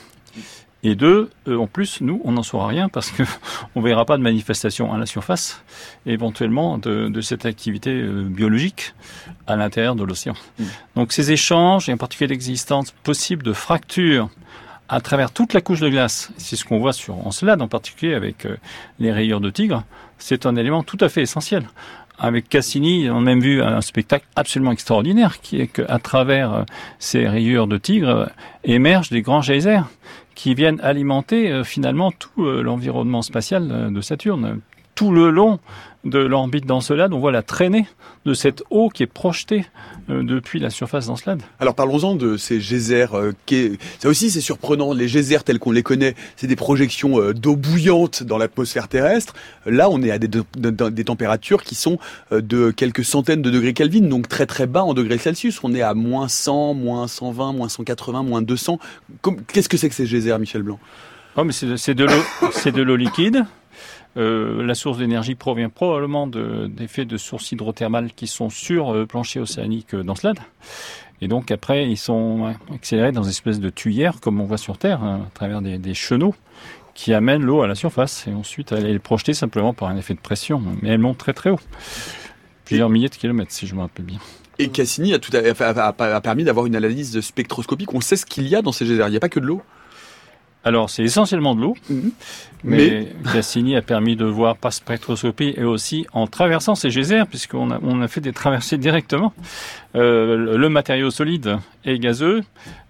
Et 0.82 0.94
deux, 0.94 1.30
euh, 1.48 1.58
en 1.58 1.66
plus, 1.66 2.00
nous, 2.00 2.20
on 2.24 2.32
n'en 2.32 2.42
saura 2.42 2.68
rien 2.68 2.88
parce 2.88 3.10
que 3.10 3.22
on 3.74 3.80
verra 3.80 4.04
pas 4.04 4.16
de 4.16 4.22
manifestation 4.22 4.92
à 4.92 4.98
la 4.98 5.06
surface, 5.06 5.62
éventuellement 6.04 6.78
de, 6.78 7.08
de 7.08 7.20
cette 7.20 7.46
activité 7.46 7.90
euh, 7.90 8.24
biologique 8.24 8.94
à 9.46 9.56
l'intérieur 9.56 9.96
de 9.96 10.04
l'océan. 10.04 10.34
Mm. 10.58 10.64
Donc 10.96 11.12
ces 11.12 11.32
échanges, 11.32 11.88
et 11.88 11.92
en 11.92 11.96
particulier 11.96 12.28
l'existence 12.28 12.92
possible 13.02 13.42
de 13.42 13.52
fractures 13.52 14.28
à 14.88 15.00
travers 15.00 15.32
toute 15.32 15.54
la 15.54 15.60
couche 15.60 15.80
de 15.80 15.88
glace, 15.88 16.30
c'est 16.36 16.54
ce 16.54 16.64
qu'on 16.64 16.78
voit 16.78 16.92
sur 16.92 17.26
Encelade 17.26 17.60
en 17.60 17.68
particulier 17.68 18.14
avec 18.14 18.46
euh, 18.46 18.56
les 19.00 19.12
rayures 19.12 19.40
de 19.40 19.50
tigre, 19.50 19.82
c'est 20.18 20.46
un 20.46 20.56
élément 20.56 20.82
tout 20.82 20.98
à 21.00 21.08
fait 21.08 21.22
essentiel. 21.22 21.66
Avec 22.18 22.48
Cassini, 22.48 23.10
on 23.10 23.18
a 23.18 23.20
même 23.20 23.40
vu 23.40 23.60
un 23.60 23.82
spectacle 23.82 24.24
absolument 24.36 24.72
extraordinaire 24.72 25.40
qui 25.42 25.60
est 25.60 25.66
qu'à 25.66 25.98
travers 25.98 26.64
ces 26.98 27.28
rayures 27.28 27.66
de 27.66 27.76
tigre 27.76 28.30
émergent 28.64 29.10
des 29.10 29.20
grands 29.20 29.42
geysers 29.42 29.82
qui 30.36 30.54
viennent 30.54 30.80
alimenter 30.82 31.50
euh, 31.50 31.64
finalement 31.64 32.12
tout 32.12 32.44
euh, 32.44 32.62
l'environnement 32.62 33.22
spatial 33.22 33.68
euh, 33.72 33.90
de 33.90 34.00
Saturne. 34.00 34.60
Tout 34.94 35.10
le 35.10 35.30
long 35.30 35.58
de 36.04 36.18
l'orbite 36.20 36.66
d'Encelade, 36.66 37.12
on 37.12 37.18
voit 37.18 37.32
la 37.32 37.42
traînée 37.42 37.86
de 38.24 38.34
cette 38.34 38.62
eau 38.70 38.88
qui 38.88 39.02
est 39.02 39.08
projetée 39.08 39.66
depuis 40.08 40.58
la 40.60 40.70
surface 40.70 41.06
d'Encelade. 41.06 41.42
Alors 41.58 41.74
parlons-en 41.74 42.14
de 42.14 42.36
ces 42.36 42.60
geysers. 42.60 43.14
euh, 43.14 43.32
qui- 43.46 43.78
Ça 43.98 44.08
aussi 44.08 44.30
c'est 44.30 44.40
surprenant, 44.40 44.92
les 44.92 45.08
geysers 45.08 45.42
tels 45.44 45.58
qu'on 45.58 45.72
les 45.72 45.82
connaît, 45.82 46.14
c'est 46.36 46.46
des 46.46 46.56
projections 46.56 47.20
euh, 47.20 47.34
d'eau 47.34 47.56
bouillante 47.56 48.22
dans 48.22 48.38
l'atmosphère 48.38 48.88
terrestre. 48.88 49.34
Là 49.66 49.88
on 49.90 50.02
est 50.02 50.10
à 50.10 50.18
des, 50.18 50.28
de- 50.28 50.44
de- 50.56 50.88
des 50.90 51.04
températures 51.04 51.62
qui 51.64 51.74
sont 51.74 51.98
euh, 52.32 52.40
de 52.40 52.70
quelques 52.70 53.04
centaines 53.04 53.42
de 53.42 53.50
degrés 53.50 53.72
Kelvin, 53.74 54.02
donc 54.08 54.28
très 54.28 54.46
très 54.46 54.66
bas 54.66 54.82
en 54.84 54.94
degrés 54.94 55.18
Celsius. 55.18 55.58
On 55.64 55.74
est 55.74 55.82
à 55.82 55.94
moins 55.94 56.28
100, 56.28 56.74
moins 56.74 57.08
120, 57.08 57.52
moins 57.52 57.68
180, 57.68 58.22
moins 58.22 58.42
200. 58.42 58.78
Comme- 59.22 59.42
Qu'est-ce 59.44 59.68
que 59.68 59.76
c'est 59.76 59.88
que 59.88 59.94
ces 59.94 60.06
geysers, 60.06 60.38
Michel 60.38 60.62
Blanc? 60.62 60.78
Oh, 61.36 61.44
mais 61.44 61.52
c'est 61.52 61.94
de 61.94 62.04
l'eau, 62.04 62.22
c'est 62.52 62.72
de 62.72 62.80
l'eau 62.82 62.96
liquide. 62.96 63.44
Euh, 64.16 64.64
la 64.64 64.74
source 64.74 64.98
d'énergie 64.98 65.34
provient 65.34 65.68
probablement 65.68 66.26
d'effets 66.26 67.04
de, 67.04 67.16
sources 67.16 67.52
hydrothermales 67.52 68.12
qui 68.12 68.26
sont 68.26 68.50
sur 68.50 68.94
le 68.94 69.06
plancher 69.06 69.40
océanique 69.40 69.94
d'Encelade. 69.94 70.38
Et 71.20 71.28
donc 71.28 71.50
après, 71.50 71.88
ils 71.88 71.96
sont 71.96 72.54
accélérés 72.72 73.12
dans 73.12 73.22
une 73.22 73.30
espèce 73.30 73.60
de 73.60 73.70
tuyère, 73.70 74.20
comme 74.20 74.40
on 74.40 74.44
voit 74.44 74.58
sur 74.58 74.78
Terre, 74.78 75.02
hein, 75.02 75.22
à 75.26 75.30
travers 75.34 75.62
des, 75.62 75.78
des 75.78 75.94
chenaux 75.94 76.34
qui 76.94 77.12
amènent 77.12 77.42
l'eau 77.42 77.62
à 77.62 77.68
la 77.68 77.74
surface. 77.74 78.26
Et 78.26 78.32
ensuite, 78.32 78.72
elle 78.72 78.86
est 78.86 78.98
projetée 78.98 79.34
simplement 79.34 79.74
par 79.74 79.88
un 79.88 79.96
effet 79.96 80.14
de 80.14 80.20
pression. 80.20 80.62
Mais 80.82 80.88
elle 80.88 80.98
monte 80.98 81.18
très 81.18 81.34
très 81.34 81.50
haut. 81.50 81.60
Plusieurs 82.64 82.88
milliers 82.88 83.08
de 83.08 83.14
kilomètres, 83.14 83.52
si 83.52 83.66
je 83.66 83.74
me 83.74 83.80
rappelle 83.80 84.06
bien. 84.06 84.18
Et 84.58 84.68
Cassini 84.68 85.12
a, 85.12 85.18
tout 85.18 85.30
a, 85.36 86.20
permis 86.20 86.44
d'avoir 86.44 86.66
une 86.66 86.74
analyse 86.74 87.20
spectroscopique. 87.20 87.92
On 87.94 88.00
sait 88.00 88.16
ce 88.16 88.24
qu'il 88.24 88.48
y 88.48 88.56
a 88.56 88.62
dans 88.62 88.72
ces 88.72 88.86
geysers. 88.86 89.06
Il 89.06 89.10
n'y 89.10 89.16
a 89.16 89.20
pas 89.20 89.28
que 89.28 89.38
de 89.38 89.46
l'eau 89.46 89.62
alors, 90.66 90.90
c'est 90.90 91.04
essentiellement 91.04 91.54
de 91.54 91.60
l'eau, 91.60 91.76
mhm. 91.88 92.10
mais, 92.64 93.06
Cassini 93.32 93.76
a 93.76 93.82
permis 93.82 94.16
de 94.16 94.24
voir 94.24 94.56
par 94.56 94.72
spectroscopie 94.72 95.54
et 95.56 95.62
aussi 95.62 96.08
en 96.12 96.26
traversant 96.26 96.74
ces 96.74 96.88
geysers, 96.88 97.28
puisqu'on 97.28 97.70
a, 97.70 97.78
on 97.84 98.02
a 98.02 98.08
fait 98.08 98.20
des 98.20 98.32
traversées 98.32 98.76
directement, 98.76 99.32
euh, 99.94 100.56
le 100.56 100.68
matériau 100.68 101.12
solide 101.12 101.58
et 101.84 102.00
gazeux 102.00 102.42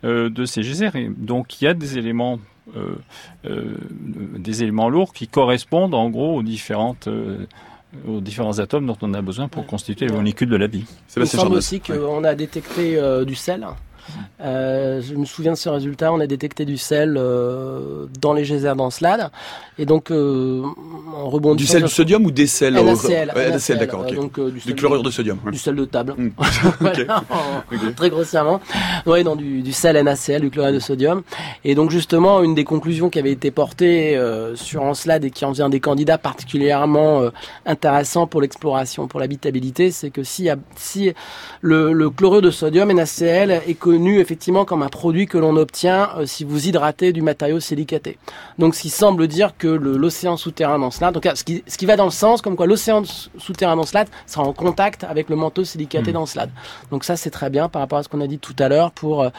euh, 0.05 0.31
de 0.31 0.47
ces 0.47 0.63
geysers. 0.63 0.97
Et 0.97 1.11
donc, 1.15 1.61
il 1.61 1.67
y 1.67 1.69
a 1.69 1.75
des 1.75 1.99
éléments, 1.99 2.39
euh, 2.79 3.77
des 4.39 4.63
éléments 4.63 4.89
lourds 4.89 5.13
qui 5.13 5.29
correspondent 5.29 5.95
en 5.95 6.09
gros 6.09 6.35
aux 6.35 6.43
différentes 6.43 7.11
aux 8.07 8.21
différents 8.21 8.59
atomes 8.59 8.87
dont 8.87 8.99
on 9.01 9.15
a 9.15 9.23
besoin 9.23 9.49
pour 9.49 9.67
constituer 9.67 10.07
les 10.07 10.15
molécules 10.15 10.49
de 10.49 10.57
la 10.57 10.67
vie. 10.67 10.85
Il 11.15 11.21
me 11.21 11.25
semble 11.27 11.57
aussi 11.57 11.81
qu'on 11.81 12.25
a 12.25 12.35
détecté 12.35 12.99
du 13.27 13.35
sel 13.35 13.67
euh, 14.41 15.01
je 15.01 15.15
me 15.15 15.25
souviens 15.25 15.53
de 15.53 15.57
ce 15.57 15.69
résultat. 15.69 16.13
On 16.13 16.21
a 16.21 16.27
détecté 16.27 16.65
du 16.65 16.77
sel 16.77 17.17
euh, 17.19 18.07
dans 18.21 18.33
les 18.33 18.45
geysers 18.45 18.77
d'Encelade. 18.77 19.31
Et 19.79 19.87
donc, 19.87 20.11
euh, 20.11 20.63
en 21.15 21.29
rebondissant... 21.29 21.67
Du 21.67 21.73
sel 21.73 21.83
de 21.83 21.89
sodium 21.89 22.25
ou 22.25 22.31
des 22.31 22.47
sels 22.47 22.75
NaCl, 22.75 23.33
NaCl, 23.35 23.79
d'accord. 23.79 24.05
Donc, 24.07 24.39
du, 24.41 24.61
du 24.61 24.75
chlorure 24.75 25.03
de 25.03 25.11
sodium. 25.11 25.39
Du 25.51 25.59
sel 25.59 25.75
de 25.75 25.85
table. 25.85 26.15
Hmm. 26.17 26.31
Très 27.97 28.11
grossièrement. 28.11 28.61
Oui, 29.07 29.25
dans 29.25 29.37
du, 29.37 29.63
du, 29.63 29.73
sel 29.73 30.03
NaCl, 30.03 30.41
du 30.41 30.51
chlorure 30.51 30.73
de 30.73 30.79
sodium. 30.79 31.23
Et 31.65 31.75
donc, 31.75 31.91
justement, 31.91 32.43
une 32.43 32.55
des 32.55 32.65
conclusions 32.65 33.11
qui 33.11 33.19
avait 33.19 33.33
été 33.33 33.51
portée 33.51 34.19
sur 34.55 34.83
Encelade 34.83 35.25
et 35.25 35.31
qui 35.31 35.45
en 35.45 35.53
vient 35.53 35.69
des 35.69 35.81
candidats 35.81 36.19
particulièrement 36.19 37.23
intéressants 37.65 38.27
pour 38.27 38.41
l'exploration, 38.41 39.09
pour 39.09 39.21
l'habitabilité, 39.21 39.91
c'est 39.91 40.11
que 40.11 40.23
si, 40.23 40.49
si 40.77 41.13
le, 41.61 41.93
le 41.93 42.11
chlorure 42.11 42.43
de 42.43 42.51
sodium, 42.51 42.93
NaCl, 42.93 43.51
est 43.67 43.79
connu 43.79 43.96
effectivement 44.05 44.65
comme 44.65 44.83
un 44.83 44.89
produit 44.89 45.27
que 45.27 45.39
l'on 45.39 45.57
obtient 45.57 46.11
euh, 46.17 46.27
si 46.27 46.45
vous 46.45 46.69
hydratez 46.69 47.13
du 47.13 47.23
matériau 47.23 47.61
silicaté. 47.61 48.19
Donc 48.59 48.75
ce 48.75 48.83
qui 48.83 48.91
semble 48.91 49.29
dire 49.29 49.57
que 49.57 49.69
l'océan 49.69 50.37
souterrain 50.37 50.79
d'Encelade, 50.79 51.15
donc 51.15 51.29
ce 51.35 51.45
qui, 51.45 51.63
ce 51.67 51.77
qui 51.79 51.87
va 51.87 51.97
dans 51.97 52.05
le 52.05 52.11
sens 52.11 52.43
comme 52.43 52.57
quoi 52.57 52.67
l'océan 52.67 53.03
souterrain 53.39 53.77
d'Encelade 53.77 54.09
sera 54.27 54.45
en 54.45 54.53
contact 54.53 55.05
avec 55.05 55.29
le 55.29 55.37
manteau 55.37 55.65
silicaté 55.65 56.11
mmh. 56.11 56.15
d'Encelade. 56.15 56.51
Donc 56.91 57.05
ça 57.05 57.17
c'est 57.17 57.31
très 57.31 57.51
bien 57.51 57.69
par 57.69 57.81
rapport 57.81 57.99
à 57.99 58.03
ce 58.03 58.09
qu'on 58.09 58.21
a 58.21 58.27
dit 58.27 58.39
tout 58.39 58.57
à 58.59 58.69
l'heure 58.69 58.91
pour 58.91 59.23
euh, 59.23 59.31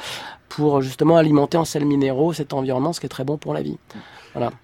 pour 0.49 0.81
justement 0.81 1.17
alimenter 1.17 1.57
en 1.57 1.65
sels 1.65 1.85
minéraux 1.85 2.33
cet 2.33 2.53
environnement, 2.53 2.93
ce 2.93 2.99
qui 2.99 3.05
est 3.05 3.09
très 3.09 3.25
bon 3.25 3.37
pour 3.37 3.53
la 3.53 3.61
vie. 3.61 3.77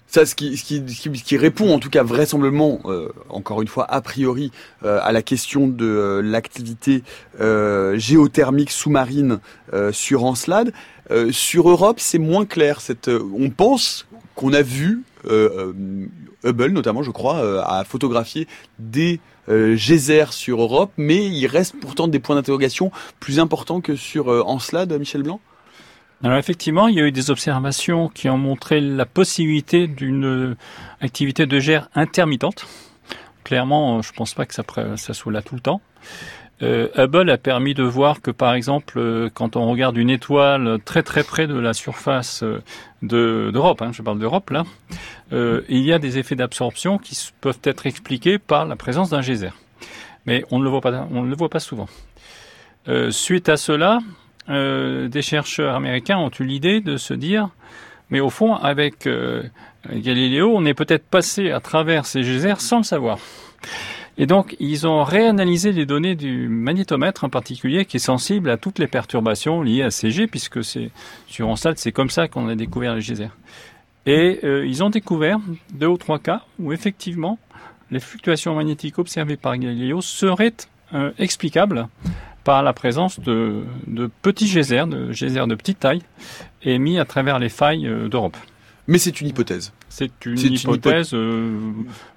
Ça, 0.06 0.26
ce 0.26 0.34
qui, 0.34 1.36
répond 1.36 1.74
en 1.74 1.78
tout 1.78 1.90
cas 1.90 2.02
vraisemblablement, 2.02 2.80
euh, 2.84 3.08
encore 3.28 3.62
une 3.62 3.68
fois 3.68 3.84
a 3.90 4.00
priori, 4.00 4.52
euh, 4.84 5.00
à 5.02 5.12
la 5.12 5.22
question 5.22 5.66
de 5.66 5.84
euh, 5.84 6.22
l'activité 6.22 7.02
géothermique 7.94 8.70
sous-marine 8.70 9.40
sur 9.92 10.24
Encelade. 10.24 10.72
sur 11.30 11.68
Europe, 11.68 11.98
c'est 11.98 12.18
moins 12.18 12.46
clair. 12.46 12.78
On 13.08 13.50
pense 13.50 14.06
qu'on 14.34 14.52
a 14.52 14.62
vu 14.62 15.02
Hubble, 15.24 16.70
notamment, 16.70 17.02
je 17.02 17.10
crois, 17.10 17.64
a 17.66 17.84
photographié 17.84 18.46
des 18.78 19.20
geysers 19.48 20.32
sur 20.32 20.62
Europe, 20.62 20.92
mais 20.96 21.26
il 21.26 21.46
reste 21.46 21.74
pourtant 21.80 22.08
des 22.08 22.20
points 22.20 22.36
d'interrogation 22.36 22.92
plus 23.20 23.40
importants 23.40 23.80
que 23.80 23.96
sur 23.96 24.28
Encelade, 24.28 24.92
Michel 24.98 25.22
Blanc? 25.22 25.40
Alors 26.24 26.38
effectivement, 26.38 26.88
il 26.88 26.94
y 26.94 27.00
a 27.02 27.04
eu 27.04 27.12
des 27.12 27.30
observations 27.30 28.08
qui 28.08 28.30
ont 28.30 28.38
montré 28.38 28.80
la 28.80 29.04
possibilité 29.04 29.86
d'une 29.86 30.56
activité 31.02 31.44
de 31.44 31.60
gère 31.60 31.90
intermittente. 31.94 32.66
Clairement, 33.44 34.00
je 34.00 34.10
pense 34.14 34.32
pas 34.32 34.46
que 34.46 34.54
ça, 34.54 34.64
soit 34.96 35.32
là 35.32 35.42
tout 35.42 35.54
le 35.54 35.60
temps. 35.60 35.82
Euh, 36.62 36.88
Hubble 36.96 37.28
a 37.28 37.36
permis 37.36 37.74
de 37.74 37.82
voir 37.82 38.22
que, 38.22 38.30
par 38.30 38.54
exemple, 38.54 38.98
euh, 38.98 39.28
quand 39.34 39.56
on 39.56 39.70
regarde 39.70 39.98
une 39.98 40.08
étoile 40.08 40.78
très 40.86 41.02
très 41.02 41.24
près 41.24 41.46
de 41.46 41.58
la 41.58 41.74
surface 41.74 42.42
euh, 42.42 42.62
d'Europe, 43.02 43.82
hein, 43.82 43.90
je 43.92 44.00
parle 44.00 44.18
d'Europe 44.18 44.48
là, 44.48 44.64
il 45.30 45.82
y 45.82 45.92
a 45.92 45.98
des 45.98 46.16
effets 46.16 46.36
d'absorption 46.36 46.96
qui 46.96 47.18
peuvent 47.42 47.60
être 47.64 47.86
expliqués 47.86 48.38
par 48.38 48.64
la 48.64 48.76
présence 48.76 49.10
d'un 49.10 49.20
geyser. 49.20 49.50
Mais 50.24 50.46
on 50.50 50.58
ne 50.58 50.64
le 50.64 50.70
voit 50.70 50.80
pas, 50.80 51.06
on 51.10 51.22
ne 51.22 51.28
le 51.28 51.36
voit 51.36 51.50
pas 51.50 51.60
souvent. 51.60 51.88
suite 53.10 53.50
à 53.50 53.58
cela, 53.58 53.98
euh, 54.48 55.08
des 55.08 55.22
chercheurs 55.22 55.74
américains 55.74 56.18
ont 56.18 56.30
eu 56.38 56.44
l'idée 56.44 56.80
de 56.80 56.96
se 56.96 57.14
dire, 57.14 57.48
mais 58.10 58.20
au 58.20 58.30
fond, 58.30 58.54
avec 58.54 59.06
euh, 59.06 59.42
Galiléo, 59.90 60.52
on 60.54 60.64
est 60.66 60.74
peut-être 60.74 61.06
passé 61.06 61.50
à 61.50 61.60
travers 61.60 62.04
ces 62.06 62.22
geysers 62.22 62.60
sans 62.60 62.78
le 62.78 62.84
savoir. 62.84 63.18
Et 64.16 64.26
donc, 64.26 64.54
ils 64.60 64.86
ont 64.86 65.02
réanalysé 65.02 65.72
les 65.72 65.86
données 65.86 66.14
du 66.14 66.48
magnétomètre 66.48 67.24
en 67.24 67.30
particulier, 67.30 67.84
qui 67.84 67.96
est 67.96 68.00
sensible 68.00 68.50
à 68.50 68.56
toutes 68.56 68.78
les 68.78 68.86
perturbations 68.86 69.62
liées 69.62 69.82
à 69.82 69.88
jets, 69.88 70.28
puisque 70.28 70.62
sur 70.62 71.48
Encelade, 71.48 71.78
c'est 71.78 71.90
comme 71.90 72.10
ça 72.10 72.28
qu'on 72.28 72.48
a 72.48 72.54
découvert 72.54 72.94
les 72.94 73.00
geysers. 73.00 73.34
Et 74.06 74.40
euh, 74.44 74.66
ils 74.66 74.84
ont 74.84 74.90
découvert 74.90 75.38
deux 75.72 75.86
ou 75.86 75.96
trois 75.96 76.18
cas 76.18 76.42
où 76.58 76.72
effectivement 76.72 77.38
les 77.90 78.00
fluctuations 78.00 78.54
magnétiques 78.54 78.98
observées 78.98 79.36
par 79.36 79.56
Galileo 79.56 80.00
seraient 80.00 80.54
explicables 81.18 81.88
par 82.44 82.62
la 82.62 82.72
présence 82.72 83.18
de, 83.20 83.64
petits 84.22 84.46
geysers, 84.46 84.86
de 84.86 85.12
geysers 85.12 85.46
de 85.46 85.54
petite 85.54 85.80
taille, 85.80 86.02
émis 86.62 86.98
à 86.98 87.04
travers 87.04 87.38
les 87.38 87.48
failles 87.48 87.86
euh, 87.86 88.08
d'Europe. 88.08 88.36
Mais 88.86 88.98
c'est 88.98 89.20
une 89.20 89.28
hypothèse. 89.28 89.72
C'est 89.88 90.10
une, 90.26 90.38
hypothèse 90.38 91.14
euh, 91.14 91.72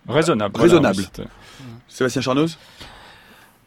raisonnable. 0.07 0.59
Raisonnable. 0.59 1.03
Sébastien 1.87 2.21
Charnoz 2.21 2.57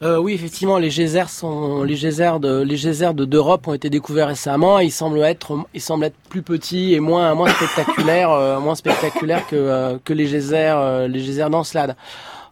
euh, 0.02 0.16
oui, 0.16 0.32
effectivement, 0.32 0.78
les 0.78 0.88
geysers 0.88 1.28
sont 1.28 1.82
les 1.82 1.94
geysers 1.94 2.40
de 2.40 2.62
les 2.62 2.76
geysers 2.76 3.12
de 3.12 3.26
d'Europe 3.26 3.68
ont 3.68 3.74
été 3.74 3.90
découverts 3.90 4.28
récemment. 4.28 4.78
Ils 4.78 4.90
semblent 4.90 5.22
être 5.22 5.58
ils 5.74 5.80
semblent 5.82 6.04
être 6.04 6.16
plus 6.30 6.40
petits 6.40 6.94
et 6.94 7.00
moins 7.00 7.34
moins 7.34 7.50
spectaculaires 7.50 8.30
moins 8.60 8.74
spectaculaires 8.76 9.46
que 9.46 9.98
que 10.02 10.14
les 10.14 10.24
geysers 10.24 11.06
les 11.06 11.20
geysers 11.20 11.50
d'Encelade. 11.50 11.96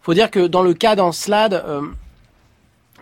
Faut 0.03 0.13
dire 0.13 0.31
que 0.31 0.47
dans 0.47 0.63
le 0.63 0.75
cas 0.75 0.95
d'Encelade, 0.95 1.65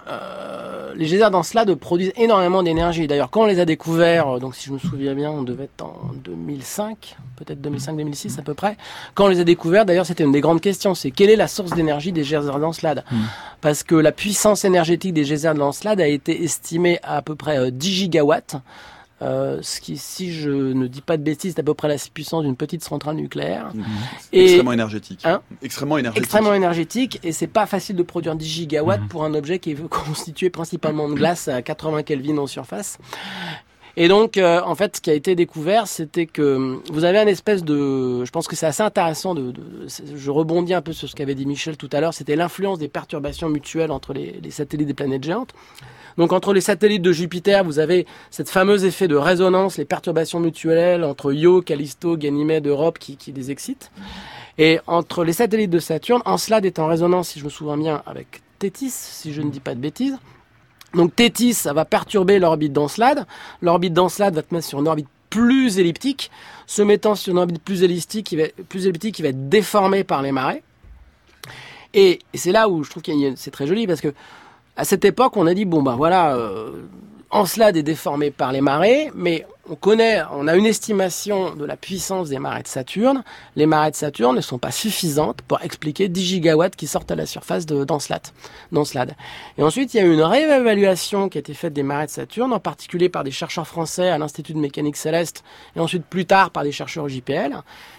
euh, 0.08 0.75
les 0.96 1.06
geysers 1.06 1.30
d'Encelade 1.30 1.74
produisent 1.74 2.12
énormément 2.16 2.62
d'énergie. 2.62 3.06
D'ailleurs, 3.06 3.30
quand 3.30 3.42
on 3.42 3.46
les 3.46 3.60
a 3.60 3.64
découverts, 3.64 4.28
euh, 4.28 4.38
donc 4.38 4.54
si 4.54 4.66
je 4.68 4.72
me 4.72 4.78
souviens 4.78 5.14
bien, 5.14 5.30
on 5.30 5.42
devait 5.42 5.64
être 5.64 5.84
en 5.84 6.12
2005, 6.24 7.16
peut-être 7.36 7.60
2005-2006 7.60 8.38
à 8.38 8.42
peu 8.42 8.54
près. 8.54 8.76
Quand 9.14 9.26
on 9.26 9.28
les 9.28 9.40
a 9.40 9.44
découverts, 9.44 9.84
d'ailleurs, 9.84 10.06
c'était 10.06 10.24
une 10.24 10.32
des 10.32 10.40
grandes 10.40 10.60
questions, 10.60 10.94
c'est 10.94 11.10
quelle 11.10 11.30
est 11.30 11.36
la 11.36 11.48
source 11.48 11.72
d'énergie 11.72 12.12
des 12.12 12.22
geysers 12.22 12.58
d'Encelade 12.58 13.04
hmm. 13.10 13.16
Parce 13.60 13.82
que 13.82 13.94
la 13.94 14.12
puissance 14.12 14.64
énergétique 14.64 15.12
des 15.12 15.24
geysers 15.24 15.54
d'Encelade 15.54 16.00
a 16.00 16.06
été 16.08 16.44
estimée 16.44 16.98
à 17.02 17.16
à 17.16 17.22
peu 17.22 17.34
près 17.34 17.70
10 17.70 17.88
euh, 17.88 17.94
gigawatts. 17.94 18.56
Euh, 19.22 19.60
ce 19.62 19.80
qui, 19.80 19.96
si 19.96 20.32
je 20.32 20.50
ne 20.50 20.86
dis 20.86 21.00
pas 21.00 21.16
de 21.16 21.22
bêtises, 21.22 21.54
est 21.56 21.60
à 21.60 21.62
peu 21.62 21.72
près 21.72 21.88
la 21.88 21.96
puissance 22.12 22.44
d'une 22.44 22.56
petite 22.56 22.84
centrale 22.84 23.16
nucléaire. 23.16 23.72
Et, 24.32 24.44
extrêmement 24.44 24.72
énergétique. 24.72 25.20
Hein 25.24 25.40
extrêmement 25.62 25.96
énergétique. 25.96 26.22
Extrêmement 26.24 26.54
énergétique. 26.54 27.20
Et 27.22 27.32
c'est 27.32 27.46
pas 27.46 27.66
facile 27.66 27.96
de 27.96 28.02
produire 28.02 28.36
10 28.36 28.46
gigawatts 28.46 29.00
mhm. 29.00 29.08
pour 29.08 29.24
un 29.24 29.34
objet 29.34 29.58
qui 29.58 29.70
est 29.70 29.88
constitué 29.88 30.50
principalement 30.50 31.08
de 31.08 31.14
glace 31.14 31.48
à 31.48 31.62
80 31.62 32.02
Kelvin 32.02 32.36
en 32.38 32.46
surface. 32.46 32.98
Et 33.98 34.08
donc, 34.08 34.36
euh, 34.36 34.60
en 34.62 34.74
fait, 34.74 34.96
ce 34.96 35.00
qui 35.00 35.08
a 35.08 35.14
été 35.14 35.34
découvert, 35.34 35.86
c'était 35.86 36.26
que 36.26 36.78
vous 36.92 37.04
avez 37.04 37.18
un 37.18 37.26
espèce 37.26 37.64
de... 37.64 38.24
Je 38.24 38.30
pense 38.30 38.46
que 38.46 38.54
c'est 38.54 38.66
assez 38.66 38.82
intéressant 38.82 39.34
de, 39.34 39.54
Je 40.14 40.30
rebondis 40.30 40.74
un 40.74 40.82
peu 40.82 40.92
sur 40.92 41.08
ce 41.08 41.14
qu'avait 41.14 41.34
dit 41.34 41.46
Michel 41.46 41.78
tout 41.78 41.88
à 41.92 42.00
l'heure. 42.00 42.12
C'était 42.12 42.36
l'influence 42.36 42.78
des 42.78 42.88
perturbations 42.88 43.48
mutuelles 43.48 43.90
entre 43.90 44.12
les, 44.12 44.38
les 44.42 44.50
satellites 44.50 44.86
des 44.86 44.94
planètes 44.94 45.24
géantes. 45.24 45.54
Donc 46.18 46.32
entre 46.32 46.52
les 46.52 46.60
satellites 46.60 47.02
de 47.02 47.12
Jupiter, 47.12 47.64
vous 47.64 47.78
avez 47.78 48.06
cette 48.30 48.50
fameuse 48.50 48.84
effet 48.84 49.08
de 49.08 49.16
résonance, 49.16 49.78
les 49.78 49.84
perturbations 49.84 50.40
mutuelles 50.40 51.04
entre 51.04 51.32
Io, 51.32 51.62
Callisto, 51.62 52.16
Ganymède, 52.16 52.66
Europe 52.66 52.98
qui, 52.98 53.16
qui 53.16 53.32
les 53.32 53.50
excitent. 53.50 53.90
Et 54.58 54.78
entre 54.86 55.24
les 55.24 55.34
satellites 55.34 55.70
de 55.70 55.78
Saturne, 55.78 56.22
Encelade 56.24 56.64
est 56.64 56.78
en 56.78 56.86
résonance, 56.86 57.28
si 57.28 57.40
je 57.40 57.44
me 57.44 57.50
souviens 57.50 57.76
bien, 57.76 58.02
avec 58.06 58.40
Tétis, 58.58 58.90
si 58.90 59.34
je 59.34 59.42
ne 59.42 59.50
dis 59.50 59.60
pas 59.60 59.74
de 59.74 59.80
bêtises. 59.80 60.18
Donc 60.94 61.14
Tétis, 61.14 61.54
ça 61.54 61.72
va 61.72 61.84
perturber 61.84 62.38
l'orbite 62.38 62.72
d'Encelade. 62.72 63.26
L'orbite 63.60 63.92
d'Encelade 63.92 64.34
va 64.34 64.42
te 64.42 64.54
mettre 64.54 64.66
sur 64.66 64.80
une 64.80 64.88
orbite 64.88 65.08
plus 65.30 65.78
elliptique. 65.78 66.30
Se 66.66 66.82
mettant 66.82 67.14
sur 67.14 67.32
une 67.32 67.38
orbite 67.38 67.62
plus 67.62 67.82
elliptique, 67.82 68.26
qui 68.26 68.36
va, 68.36 68.44
plus 68.68 68.86
être 68.86 69.48
déformée 69.48 70.04
par 70.04 70.22
les 70.22 70.32
marées. 70.32 70.62
Et, 71.94 72.20
c'est 72.34 72.52
là 72.52 72.68
où 72.68 72.84
je 72.84 72.90
trouve 72.90 73.02
que 73.02 73.12
c'est 73.36 73.50
très 73.50 73.66
joli 73.66 73.86
parce 73.86 74.00
que 74.00 74.12
à 74.76 74.84
cette 74.84 75.04
époque, 75.04 75.36
on 75.36 75.46
a 75.46 75.54
dit 75.54 75.64
bon 75.64 75.82
bah 75.82 75.94
voilà, 75.96 76.36
euh, 76.36 76.82
Encelade 77.36 77.76
est 77.76 77.82
déformé 77.82 78.30
par 78.30 78.50
les 78.50 78.62
marées, 78.62 79.10
mais 79.14 79.46
on 79.68 79.74
connaît, 79.74 80.22
on 80.32 80.48
a 80.48 80.56
une 80.56 80.64
estimation 80.64 81.54
de 81.54 81.66
la 81.66 81.76
puissance 81.76 82.30
des 82.30 82.38
marées 82.38 82.62
de 82.62 82.66
Saturne. 82.66 83.24
Les 83.56 83.66
marées 83.66 83.90
de 83.90 83.96
Saturne 83.96 84.36
ne 84.36 84.40
sont 84.40 84.56
pas 84.56 84.70
suffisantes 84.70 85.42
pour 85.42 85.60
expliquer 85.60 86.08
10 86.08 86.24
gigawatts 86.24 86.76
qui 86.76 86.86
sortent 86.86 87.10
à 87.10 87.14
la 87.14 87.26
surface 87.26 87.66
d'Encelade. 87.66 89.14
Et 89.58 89.62
ensuite, 89.62 89.92
il 89.92 89.98
y 89.98 90.00
a 90.00 90.04
eu 90.04 90.14
une 90.14 90.22
réévaluation 90.22 91.28
qui 91.28 91.36
a 91.36 91.40
été 91.40 91.52
faite 91.52 91.74
des 91.74 91.82
marées 91.82 92.06
de 92.06 92.10
Saturne, 92.10 92.54
en 92.54 92.58
particulier 92.58 93.10
par 93.10 93.22
des 93.22 93.32
chercheurs 93.32 93.66
français 93.66 94.08
à 94.08 94.16
l'Institut 94.16 94.54
de 94.54 94.58
mécanique 94.58 94.96
céleste, 94.96 95.44
et 95.76 95.80
ensuite 95.80 96.06
plus 96.06 96.24
tard 96.24 96.52
par 96.52 96.62
des 96.62 96.72
chercheurs 96.72 97.06
JPL, 97.06 97.54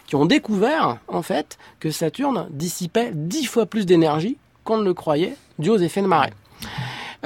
qui 0.08 0.15
ont 0.15 0.26
découvert, 0.26 0.97
en 1.08 1.21
fait, 1.21 1.60
que 1.80 1.91
Saturne 1.91 2.47
dissipait 2.50 3.12
10 3.13 3.45
fois 3.45 3.67
plus 3.67 3.86
d'énergie 3.86 4.38
qu'on 4.63 4.80
ne 4.80 4.84
le 4.84 4.95
croyait, 4.95 5.36
dû 5.60 5.69
aux 5.69 5.78
effets 5.78 6.02
de 6.02 6.08
marée. 6.08 6.34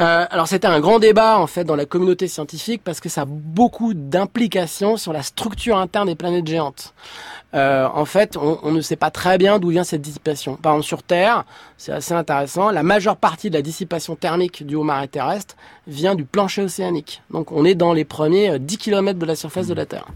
Euh, 0.01 0.25
alors 0.31 0.47
c'était 0.47 0.67
un 0.67 0.79
grand 0.79 0.97
débat 0.97 1.37
en 1.37 1.45
fait 1.45 1.63
dans 1.63 1.75
la 1.75 1.85
communauté 1.85 2.27
scientifique 2.27 2.81
parce 2.83 2.99
que 2.99 3.07
ça 3.07 3.21
a 3.21 3.25
beaucoup 3.27 3.93
d'implications 3.93 4.97
sur 4.97 5.13
la 5.13 5.21
structure 5.21 5.77
interne 5.77 6.07
des 6.07 6.15
planètes 6.15 6.47
géantes. 6.47 6.95
Euh, 7.53 7.87
en 7.93 8.05
fait, 8.05 8.35
on, 8.37 8.59
on, 8.63 8.71
ne 8.71 8.81
sait 8.81 8.95
pas 8.95 9.11
très 9.11 9.37
bien 9.37 9.59
d'où 9.59 9.69
vient 9.69 9.83
cette 9.83 10.01
dissipation. 10.01 10.55
Par 10.55 10.71
exemple, 10.73 10.87
sur 10.87 11.03
Terre, 11.03 11.43
c'est 11.77 11.91
assez 11.91 12.13
intéressant, 12.13 12.71
la 12.71 12.81
majeure 12.81 13.17
partie 13.17 13.49
de 13.49 13.55
la 13.55 13.61
dissipation 13.61 14.15
thermique 14.15 14.65
du 14.65 14.75
haut 14.75 14.83
marais 14.83 15.09
terrestre 15.09 15.55
vient 15.85 16.15
du 16.15 16.23
plancher 16.23 16.63
océanique. 16.63 17.21
Donc 17.29 17.51
on 17.51 17.63
est 17.65 17.75
dans 17.75 17.93
les 17.93 18.05
premiers 18.05 18.57
10 18.57 18.73
euh, 18.73 18.77
km 18.79 19.19
de 19.19 19.25
la 19.25 19.35
surface 19.35 19.67
de 19.67 19.73
la 19.73 19.85
Terre. 19.85 20.07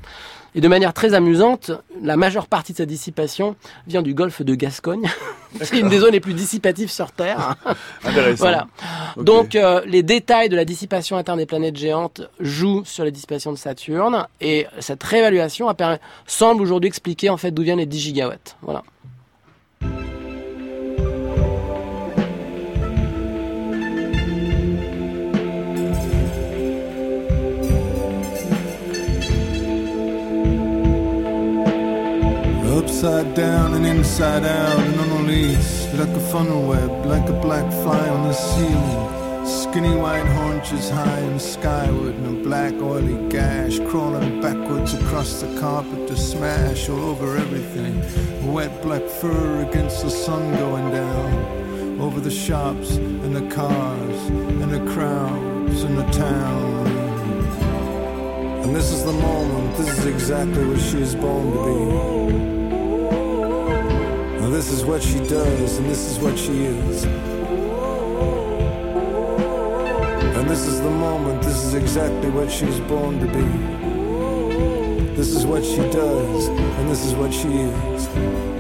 Et 0.56 0.62
de 0.62 0.68
manière 0.70 0.94
très 0.94 1.14
amusante, 1.14 1.72
la 2.02 2.16
majeure 2.16 2.48
partie 2.48 2.72
de 2.72 2.78
sa 2.78 2.86
dissipation 2.86 3.58
vient 3.88 4.02
du 4.02 4.14
golfe 4.14 4.42
de 4.42 4.56
Gascogne. 4.56 5.06
C'est 5.62 5.80
une 5.80 5.90
des 5.90 6.00
zones 6.00 6.14
les 6.14 6.22
plus 6.22 6.34
dissipatives 6.34 6.90
sur 6.90 7.12
Terre. 7.12 7.56
voilà. 8.38 8.68
Donc 9.18 9.56
euh, 9.56 9.82
les 9.86 10.02
détails 10.02 10.48
de 10.48 10.56
la 10.56 10.64
dissipation 10.64 11.18
interne 11.18 11.40
des 11.40 11.46
planètes 11.46 11.76
géantes 11.76 12.22
jouent 12.40 12.84
sur 12.86 13.04
la 13.04 13.12
dissipation 13.12 13.52
de 13.52 13.58
Saturne 13.58 14.28
et 14.40 14.66
cette 14.80 15.04
réévaluation 15.04 15.68
semble 16.26 16.62
aujourd'hui 16.62 16.88
expliquer 16.88 17.30
en 17.30 17.38
fait 17.38 17.52
d'où 17.52 17.64
viennent 17.64 17.80
les 17.80 17.86
10 17.86 18.00
gigawatts. 18.00 18.56
Voilà. 18.62 18.84
Upside 32.96 33.36
down 33.36 33.74
and 33.74 33.86
inside 33.86 34.46
out 34.46 34.80
and 34.80 35.00
on 35.02 35.10
a 35.10 35.22
leash, 35.24 35.84
like 35.96 36.08
a 36.08 36.20
funnel 36.32 36.66
web, 36.66 37.06
like 37.06 37.28
a 37.28 37.34
black 37.42 37.70
fly 37.84 38.08
on 38.08 38.24
the 38.24 38.34
ceiling. 38.34 39.46
Skinny 39.46 39.94
white 39.98 40.26
haunches 40.38 40.90
high 40.90 41.20
and 41.20 41.42
skyward, 41.42 42.16
and 42.16 42.26
a 42.26 42.44
black 42.48 42.74
oily 42.76 43.18
gash 43.30 43.80
crawling 43.90 44.40
backwards 44.40 44.94
across 44.94 45.42
the 45.42 45.60
carpet 45.60 46.08
to 46.08 46.16
smash 46.16 46.88
all 46.88 47.04
over 47.10 47.36
everything. 47.36 48.00
Wet 48.54 48.72
black 48.82 49.04
fur 49.04 49.68
against 49.70 50.02
the 50.02 50.10
sun 50.10 50.56
going 50.58 50.90
down, 50.92 52.00
over 52.00 52.22
the 52.22 52.32
shops 52.32 52.96
and 52.96 53.36
the 53.36 53.54
cars 53.54 54.20
and 54.62 54.72
the 54.72 54.94
crowds 54.94 55.84
and 55.84 55.98
the 55.98 56.10
town. 56.12 56.88
And 58.64 58.74
this 58.74 58.90
is 58.94 59.04
the 59.04 59.12
moment, 59.12 59.76
this 59.76 60.00
is 60.00 60.06
exactly 60.06 60.66
what 60.66 60.80
she 60.80 61.02
is 61.02 61.14
born 61.14 61.52
to 61.52 61.66
be. 61.66 62.55
This 64.56 64.72
is 64.72 64.86
what 64.86 65.04
she 65.04 65.20
does, 65.20 65.78
and 65.80 65.86
this 65.86 66.10
is 66.10 66.18
what 66.18 66.40
she 66.40 66.64
is. 66.64 67.04
And 70.34 70.50
this 70.50 70.66
is 70.66 70.80
the 70.80 70.90
moment, 70.90 71.44
this 71.44 71.62
is 71.62 71.74
exactly 71.74 72.30
what 72.30 72.50
she 72.50 72.64
was 72.64 72.80
born 72.80 73.20
to 73.20 73.26
be. 73.26 73.44
This 75.14 75.36
is 75.36 75.46
what 75.46 75.66
she 75.66 75.82
does, 75.92 76.48
and 76.48 76.90
this 76.90 77.04
is 77.06 77.14
what 77.16 77.34
she 77.34 77.50
is. 77.50 78.55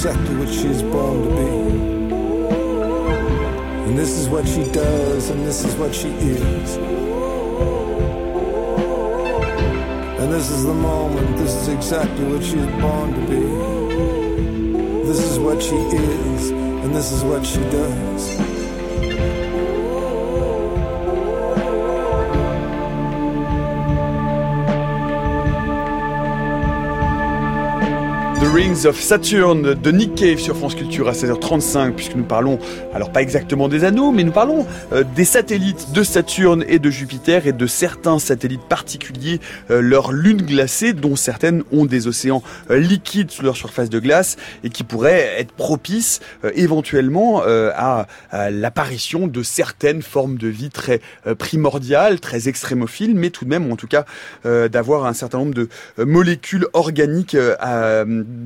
Exactly 0.00 0.36
what 0.36 0.48
she's 0.48 0.82
born 0.82 1.22
to 1.22 1.30
be. 1.36 1.50
And 3.86 3.98
this 3.98 4.12
is 4.18 4.28
what 4.28 4.48
she 4.48 4.64
does, 4.72 5.30
and 5.30 5.46
this 5.46 5.64
is 5.64 5.74
what 5.76 5.94
she 5.94 6.08
is. 6.08 6.76
And 10.20 10.32
this 10.32 10.50
is 10.50 10.64
the 10.64 10.74
moment, 10.74 11.36
this 11.36 11.54
is 11.54 11.68
exactly 11.68 12.24
what 12.24 12.42
she's 12.42 12.66
born 12.80 13.12
to 13.14 13.20
be. 13.28 15.04
This 15.06 15.20
is 15.20 15.38
what 15.38 15.62
she 15.62 15.76
is, 15.76 16.50
and 16.50 16.94
this 16.94 17.12
is 17.12 17.22
what 17.24 17.44
she 17.44 17.60
does. 17.70 18.49
Rings 28.52 28.84
of 28.86 29.00
Saturn 29.00 29.74
de 29.74 29.90
Nick 29.92 30.16
Cave 30.16 30.38
sur 30.38 30.56
France 30.56 30.74
Culture 30.74 31.08
à 31.08 31.12
16h35 31.12 31.92
puisque 31.92 32.16
nous 32.16 32.24
parlons, 32.24 32.58
alors 32.92 33.12
pas 33.12 33.22
exactement 33.22 33.68
des 33.68 33.84
anneaux, 33.84 34.10
mais 34.10 34.24
nous 34.24 34.32
parlons 34.32 34.66
euh, 34.92 35.04
des 35.14 35.24
satellites 35.24 35.92
de 35.92 36.02
Saturne 36.02 36.64
et 36.66 36.80
de 36.80 36.90
Jupiter 36.90 37.46
et 37.46 37.52
de 37.52 37.66
certains 37.68 38.18
satellites 38.18 38.64
particuliers, 38.68 39.40
euh, 39.70 39.80
leurs 39.80 40.10
lunes 40.10 40.42
glacées 40.42 40.94
dont 40.94 41.14
certaines 41.14 41.62
ont 41.70 41.84
des 41.84 42.08
océans 42.08 42.42
euh, 42.70 42.78
liquides 42.78 43.30
sous 43.30 43.44
leur 43.44 43.56
surface 43.56 43.88
de 43.88 44.00
glace 44.00 44.36
et 44.64 44.70
qui 44.70 44.82
pourraient 44.82 45.36
être 45.38 45.52
propices 45.52 46.20
éventuellement 46.54 47.42
à, 47.44 48.06
l'apparition 48.50 49.26
de 49.26 49.42
certaines 49.42 50.02
formes 50.02 50.38
de 50.38 50.48
vie 50.48 50.70
très 50.70 51.00
primordiales, 51.38 52.20
très 52.20 52.48
extrémophiles, 52.48 53.14
mais 53.14 53.30
tout 53.30 53.44
de 53.44 53.50
même 53.50 53.70
en 53.70 53.76
tout 53.76 53.86
cas 53.86 54.04
d'avoir 54.44 55.06
un 55.06 55.12
certain 55.12 55.38
nombre 55.38 55.54
de 55.54 55.68
molécules 55.98 56.66
organiques 56.72 57.36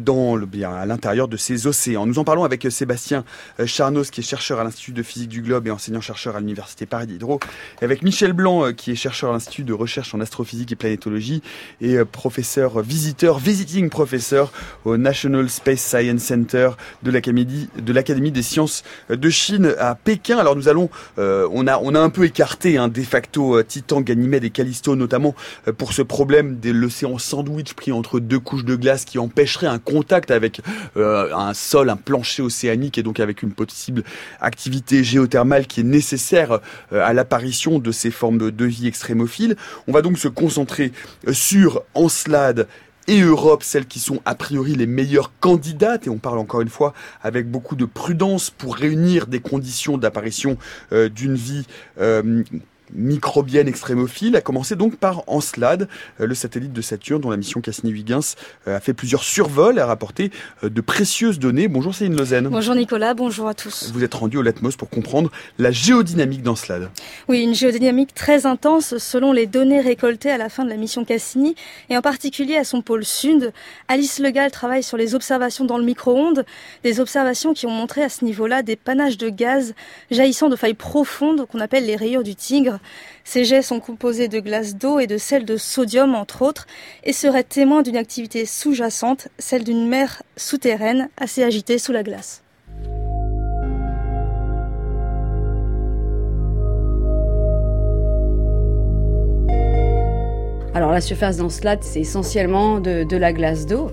dans 0.03 0.37
le, 0.37 0.47
bien, 0.47 0.73
à 0.73 0.87
l'intérieur 0.87 1.29
de 1.29 1.37
ces 1.37 1.67
océans. 1.67 2.07
Nous 2.07 2.19
en 2.19 2.25
parlons 2.25 2.45
avec 2.45 2.67
euh, 2.67 2.71
Sébastien 2.71 3.25
euh, 3.61 3.67
Charnos, 3.67 4.11
qui 4.11 4.21
est 4.21 4.25
chercheur 4.25 4.59
à 4.59 4.65
l'Institut 4.65 4.93
de 4.93 5.03
physique 5.03 5.29
du 5.29 5.43
globe 5.43 5.67
et 5.67 5.71
enseignant-chercheur 5.71 6.37
à 6.37 6.41
l'Université 6.41 6.87
Paris 6.87 7.07
Diderot, 7.07 7.41
et 7.81 7.85
avec 7.85 8.03
Michel 8.03 8.33
Blanc, 8.33 8.67
euh, 8.67 8.73
qui 8.73 8.91
est 8.91 8.97
chercheur 8.97 9.31
à 9.31 9.33
l'Institut 9.35 9.65
de 9.65 9.73
recherche 9.73 10.15
en 10.15 10.21
astrophysique 10.21 10.73
et 10.73 10.77
planétologie 10.77 11.43
et 11.81 11.99
professeur 12.05 12.81
visiteur, 12.81 13.39
visiting 13.39 13.89
professeur 13.91 14.53
au 14.85 14.97
National 14.97 15.49
Space 15.49 15.81
Science 15.81 16.23
Center 16.23 16.71
de 17.03 17.11
l'Académie 17.11 17.69
de 17.77 17.93
l'Académie 17.93 18.33
des 18.33 18.43
sciences 18.43 18.83
de 19.09 19.31
Chine 19.31 19.75
à 19.79 19.95
Pékin. 19.95 20.39
Alors 20.39 20.57
nous 20.57 20.69
allons, 20.69 20.89
on 21.17 21.67
a 21.67 21.79
on 21.79 21.95
a 21.95 22.01
un 22.01 22.11
peu 22.11 22.25
écarté 22.25 22.79
hein, 22.79 22.89
de 22.89 23.03
facto 23.03 23.63
Titan, 23.63 24.01
Ganymède 24.01 24.45
et 24.45 24.51
Callisto, 24.51 24.97
notamment 24.97 25.35
pour 25.79 25.93
ce 25.93 26.03
problème 26.03 26.59
de 26.61 26.71
l'océan 26.71 27.19
sandwich 27.19 27.75
pris 27.75 27.93
entre 27.93 28.21
deux 28.21 28.39
couches 28.39 28.65
de 28.65 28.77
glace 28.77 29.05
qui 29.05 29.19
empêcherait 29.19 29.67
un 29.67 29.79
contact 29.85 30.31
avec 30.31 30.61
euh, 30.97 31.33
un 31.35 31.55
sol, 31.55 31.91
un 31.91 31.97
plancher 31.97 32.43
océanique 32.43 32.99
et 32.99 33.03
donc 33.03 33.21
avec 33.21 33.43
une 33.43 33.53
possible 33.53 34.03
activité 34.41 35.05
géothermale 35.05 35.67
qui 35.67 35.81
est 35.81 35.85
nécessaire 35.85 36.61
euh, 36.93 37.05
à 37.05 37.13
l'apparition 37.13 37.79
de 37.79 37.93
ces 37.93 38.11
formes 38.11 38.51
de, 38.51 38.65
vie 38.65 38.87
extrémophiles. 38.87 39.57
On 39.87 39.93
va 39.93 40.03
donc 40.03 40.19
se 40.19 40.29
concentrer 40.29 40.93
euh, 41.29 41.33
sur 41.33 41.83
Encelade 41.95 42.67
et 43.07 43.21
Europe, 43.21 43.63
celles 43.63 43.87
qui 43.87 44.01
sont 44.01 44.21
a 44.25 44.35
priori 44.35 44.75
les 44.75 44.87
meilleures 44.87 45.31
candidates, 45.39 46.07
et 46.07 46.11
on 46.11 46.17
parle 46.17 46.39
encore 46.39 46.63
une 46.63 46.71
fois 46.71 46.95
avec 47.23 47.51
beaucoup 47.51 47.77
de 47.77 47.85
prudence 47.85 48.49
pour 48.49 48.77
réunir 48.77 49.27
des 49.27 49.41
conditions 49.41 49.99
d'apparition 49.99 50.57
d'une 50.91 51.35
vie 51.35 51.67
microbienne 52.93 53.69
extrémophile, 53.69 54.37
a 54.37 54.41
commencé 54.41 54.77
donc 54.77 54.97
par 54.97 55.23
Encelade, 55.27 55.89
euh, 56.21 56.27
le 56.27 56.35
satellite 56.35 56.73
de 56.73 56.83
Saturne 56.83 57.21
dont 57.21 57.31
la 57.31 57.37
mission 57.37 57.61
Cassini-Huygens 57.61 58.37
euh, 58.69 58.77
a 58.77 58.81
fait 58.81 58.95
plusieurs 58.95 59.23
survols 59.23 59.79
et 59.79 59.81
a 59.81 59.87
rapporté 59.87 60.31
euh, 60.63 60.69
de 60.69 60.81
précieuses 60.81 61.39
données. 61.39 61.69
Bonjour 61.69 61.95
Céline 61.95 62.17
Lausanne. 62.17 62.49
Bonjour 62.49 62.75
Nicolas, 62.75 63.15
bonjour 63.15 63.49
à 63.49 63.55
tous. 63.55 63.91
Vous 63.93 64.05
êtes 64.05 64.15
rendu 64.15 64.37
au 64.37 64.43
Latmos 64.43 64.77
pour 64.77 64.91
comprendre 64.91 65.31
la 65.59 65.71
géodynamique 65.71 66.43
d'Encelade. 66.43 66.91
Oui, 67.29 67.43
une 67.43 67.55
géodynamique 67.55 68.15
très 68.15 68.47
intense 68.47 68.99
selon 68.99 69.33
les 69.33 69.47
données 69.47 69.81
récoltées 69.81 70.31
à 70.31 70.39
la 70.39 70.49
fin 70.49 70.65
de 70.65 70.71
la 70.71 70.77
mission 70.77 71.05
Cassini 71.05 71.55
et 71.89 71.97
en 71.97 72.03
particulier 72.03 72.57
à 72.57 72.65
son 72.65 72.83
pôle 72.83 73.05
sud. 73.05 73.53
Alice 73.89 74.19
Legal 74.19 74.51
travaille 74.51 74.83
sur 74.83 74.97
les 74.97 75.15
observations 75.15 75.65
dans 75.65 75.79
le 75.79 75.85
micro-ondes, 75.85 76.45
des 76.83 77.01
observations 77.01 77.55
qui 77.55 77.67
ont 77.67 77.71
montré 77.71 78.03
à 78.03 78.09
ce 78.09 78.25
niveau-là 78.25 78.63
des 78.63 78.77
panaches 78.77 79.19
de 79.19 79.29
gaz 79.29 79.75
jaillissant 80.11 80.49
de 80.49 80.57
failles 80.57 80.75
profondes 80.75 81.47
qu'on 81.47 81.61
appelle 81.61 81.87
les 81.87 81.97
rayures 81.97 82.23
du 82.23 82.35
tigre. 82.35 82.79
Ces 83.25 83.45
jets 83.45 83.63
sont 83.63 83.81
composés 83.81 84.29
de 84.29 84.39
glace 84.41 84.77
d'eau 84.77 85.01
et 85.01 85.07
de 85.07 85.19
sel 85.19 85.45
de 85.45 85.57
sodium, 85.57 86.15
entre 86.15 86.43
autres, 86.43 86.67
et 87.03 87.13
seraient 87.13 87.43
témoins 87.43 87.83
d'une 87.83 87.97
activité 87.97 88.47
sous-jacente, 88.47 89.29
celle 89.39 89.65
d'une 89.65 89.89
mer 89.89 90.23
souterraine 90.37 91.09
assez 91.17 91.43
agitée 91.43 91.79
sous 91.79 91.93
la 91.93 92.03
glace. 92.03 92.44
Alors 100.75 100.91
la 100.91 101.01
surface 101.01 101.37
d'Encelade, 101.37 101.85
c'est 101.85 102.01
essentiellement 102.01 102.81
de, 102.81 103.05
de, 103.05 103.17
la 103.17 103.33
glace 103.33 103.65
d'eau. 103.65 103.93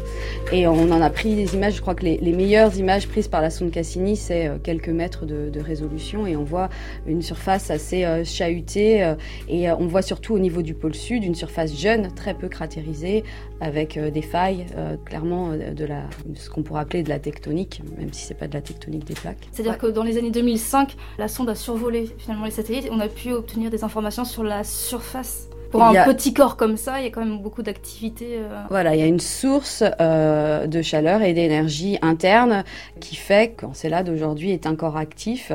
Et 0.52 0.66
on 0.66 0.92
en 0.92 1.00
a 1.00 1.12
pris 1.12 1.36
des 1.36 1.54
images, 1.54 1.76
je 1.76 1.82
crois 1.82 1.94
que 1.94 2.04
les, 2.04 2.18
les 2.18 2.32
meilleures 2.32 2.76
images 2.76 3.08
prises 3.08 3.28
par 3.28 3.40
la 3.40 3.52
sonde 3.52 3.70
Cassini, 3.70 4.16
c'est 4.16 4.48
euh, 4.48 4.58
quelques 4.58 4.90
mètres 4.90 5.28
de, 5.28 5.52
de, 5.52 5.60
résolution. 5.60 6.26
Et 6.26 6.36
on 6.36 6.44
voit 6.44 6.70
une 7.06 7.22
surface 7.22 7.70
assez 7.70 8.04
euh, 8.04 8.24
chahutée. 8.24 9.04
Euh, 9.04 9.14
et 9.48 9.70
on 9.70 9.86
voit 9.86 10.02
surtout 10.02 10.34
au 10.34 10.40
niveau 10.40 10.64
du 10.64 10.74
pôle 10.74 10.96
sud 10.96 11.24
une 11.24 11.36
surface 11.36 11.80
jeune, 11.80 12.12
très 12.16 12.34
peu 12.34 12.48
cratérisée, 12.48 13.26
avec 13.60 14.00
des 14.00 14.24
failles, 14.24 14.66
clairement 15.06 15.52
de 15.52 15.86
la, 15.86 16.06
ce 16.34 16.50
qu'on 16.50 16.64
pourrait 16.64 16.82
appeler 16.82 17.04
de 17.04 17.10
la 17.10 17.20
tectonique, 17.20 17.84
même 18.00 18.12
si 18.12 18.26
c'est 18.26 18.34
pas 18.34 18.48
de 18.48 18.56
la 18.56 18.62
tectonique 18.62 19.06
des 19.06 19.14
plaques. 19.14 19.48
C'est-à-dire 19.52 19.74
ouais. 19.74 19.78
que 19.78 19.88
dans 19.88 20.04
les 20.04 20.18
années 20.18 20.32
2005, 20.32 20.96
la 21.20 21.28
sonde 21.28 21.50
a 21.50 21.56
survolé 21.56 22.10
finalement 22.18 22.46
les 22.46 22.52
satellites. 22.52 22.90
On 22.92 23.00
a 23.00 23.08
pu 23.08 23.34
obtenir 23.34 23.70
des 23.70 23.84
informations 23.84 24.26
sur 24.26 24.44
la 24.44 24.64
surface 24.64 25.48
pour 25.72 25.84
un 25.84 25.96
a... 25.96 26.06
petit 26.06 26.34
corps 26.34 26.58
comme 26.58 26.78
ça, 26.78 27.00
il 27.00 27.06
y 27.06 27.08
a 27.08 27.10
quand 27.10 27.24
même 27.24 27.40
beaucoup 27.40 27.64
d'activités. 27.64 28.38
Euh... 28.38 28.64
Voilà, 28.70 28.96
il 28.96 29.00
y 29.00 29.04
a 29.04 29.08
une 29.08 29.20
source 29.20 29.84
euh, 30.00 30.68
de 30.68 30.82
chaleur 30.82 31.22
et 31.22 31.34
d'énergie 31.34 31.98
interne 32.02 32.64
qui 33.00 33.16
fait 33.16 33.56
qu'Encelade 33.58 34.10
aujourd'hui 34.10 34.52
est 34.52 34.68
un 34.68 34.76
corps 34.76 34.98
actif. 34.98 35.52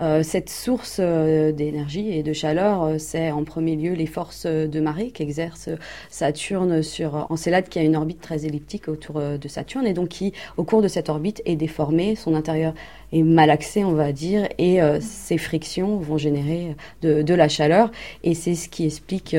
Euh, 0.00 0.22
cette 0.22 0.48
source 0.48 1.00
d'énergie 1.00 2.12
et 2.12 2.22
de 2.22 2.32
chaleur, 2.32 2.92
c'est 2.98 3.30
en 3.30 3.44
premier 3.44 3.76
lieu 3.76 3.92
les 3.92 4.06
forces 4.06 4.46
de 4.46 4.80
marée 4.80 5.10
qu'exerce 5.10 5.68
Saturne 6.08 6.82
sur 6.82 7.26
Encelade, 7.30 7.68
qui 7.68 7.78
a 7.78 7.82
une 7.82 7.96
orbite 7.96 8.20
très 8.20 8.46
elliptique 8.46 8.88
autour 8.88 9.20
de 9.20 9.48
Saturne 9.48 9.86
et 9.86 9.92
donc 9.92 10.08
qui, 10.08 10.32
au 10.56 10.64
cours 10.64 10.82
de 10.82 10.88
cette 10.88 11.08
orbite, 11.08 11.42
est 11.44 11.56
déformé. 11.56 12.14
Son 12.14 12.34
intérieur 12.34 12.74
est 13.12 13.22
malaxé, 13.22 13.84
on 13.84 13.92
va 13.92 14.12
dire, 14.12 14.48
et 14.58 14.80
ces 15.00 15.38
frictions 15.38 15.96
vont 15.96 16.18
générer 16.18 16.76
de, 17.02 17.22
de 17.22 17.34
la 17.34 17.48
chaleur. 17.48 17.90
Et 18.22 18.34
c'est 18.34 18.54
ce 18.54 18.68
qui 18.68 18.84
explique 18.84 19.36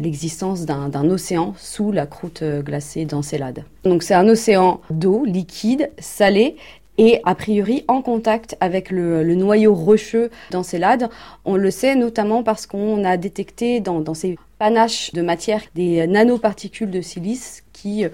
l'existence 0.00 0.66
d'un 0.66 1.10
océan 1.10 1.54
sous 1.56 1.90
la 1.92 2.06
croûte 2.06 2.42
glacée 2.42 3.04
d'Encelade. 3.04 3.64
Donc 3.84 4.02
c'est 4.02 4.14
un 4.14 4.28
océan 4.28 4.80
d'eau 4.90 5.24
liquide, 5.24 5.90
salé, 5.98 6.56
et 6.98 7.20
a 7.24 7.34
priori 7.34 7.84
en 7.88 8.02
contact 8.02 8.56
avec 8.60 8.90
le, 8.90 9.22
le 9.22 9.34
noyau 9.36 9.72
rocheux 9.72 10.30
d'Encelade. 10.50 11.08
On 11.44 11.54
le 11.54 11.70
sait 11.70 11.94
notamment 11.94 12.42
parce 12.42 12.66
qu'on 12.66 13.04
a 13.04 13.16
détecté 13.16 13.80
dans, 13.80 14.00
dans, 14.00 14.14
ces 14.14 14.36
panaches 14.58 15.12
de 15.12 15.22
matière 15.22 15.62
des 15.76 16.06
nanoparticules 16.08 16.90
de 16.90 17.00
silice 17.00 17.62
qui 17.72 18.04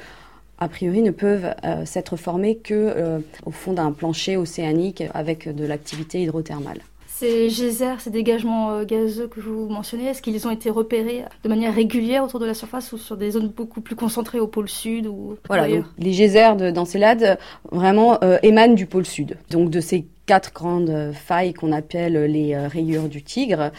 a 0.58 0.68
priori 0.68 1.02
ne 1.02 1.10
peuvent 1.10 1.54
euh, 1.64 1.84
s'être 1.84 2.16
formées 2.16 2.56
que 2.56 2.74
euh, 2.74 3.18
au 3.46 3.50
fond 3.50 3.72
d'un 3.72 3.92
plancher 3.92 4.36
océanique 4.36 5.02
avec 5.12 5.48
de 5.48 5.64
l'activité 5.66 6.22
hydrothermale. 6.22 6.80
Ces 7.16 7.48
geysers, 7.48 8.00
ces 8.00 8.10
dégagements 8.10 8.72
euh, 8.72 8.84
gazeux 8.84 9.28
que 9.28 9.38
vous 9.38 9.68
mentionnez, 9.68 10.06
est-ce 10.06 10.20
qu'ils 10.20 10.48
ont 10.48 10.50
été 10.50 10.68
repérés 10.68 11.22
de 11.44 11.48
manière 11.48 11.72
régulière 11.72 12.24
autour 12.24 12.40
de 12.40 12.44
la 12.44 12.54
surface 12.54 12.92
ou 12.92 12.98
sur 12.98 13.16
des 13.16 13.30
zones 13.30 13.48
beaucoup 13.48 13.80
plus 13.80 13.94
concentrées 13.94 14.40
au 14.40 14.48
pôle 14.48 14.68
sud 14.68 15.06
ou 15.06 15.36
Voilà, 15.46 15.68
donc, 15.68 15.84
les 15.96 16.10
geysers 16.10 16.72
d'Encelade 16.72 17.38
vraiment 17.70 18.18
euh, 18.24 18.38
émanent 18.42 18.74
du 18.74 18.86
pôle 18.86 19.06
sud. 19.06 19.36
Donc 19.50 19.70
de 19.70 19.78
ces 19.80 20.06
quatre 20.26 20.52
grandes 20.52 21.12
failles 21.12 21.54
qu'on 21.54 21.70
appelle 21.70 22.14
les 22.24 22.56
rayures 22.66 23.08
du 23.08 23.22
Tigre, 23.22 23.70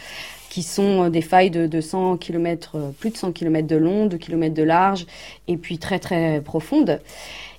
qui 0.56 0.62
sont 0.62 1.10
des 1.10 1.20
failles 1.20 1.50
de, 1.50 1.66
de 1.66 1.80
100 1.82 2.16
km, 2.16 2.78
plus 2.98 3.10
de 3.10 3.16
100 3.18 3.32
km 3.32 3.66
de 3.68 3.76
long, 3.76 4.06
2 4.06 4.16
km 4.16 4.54
de 4.54 4.62
large, 4.62 5.04
et 5.48 5.58
puis 5.58 5.76
très 5.76 5.98
très 5.98 6.40
profondes. 6.40 6.98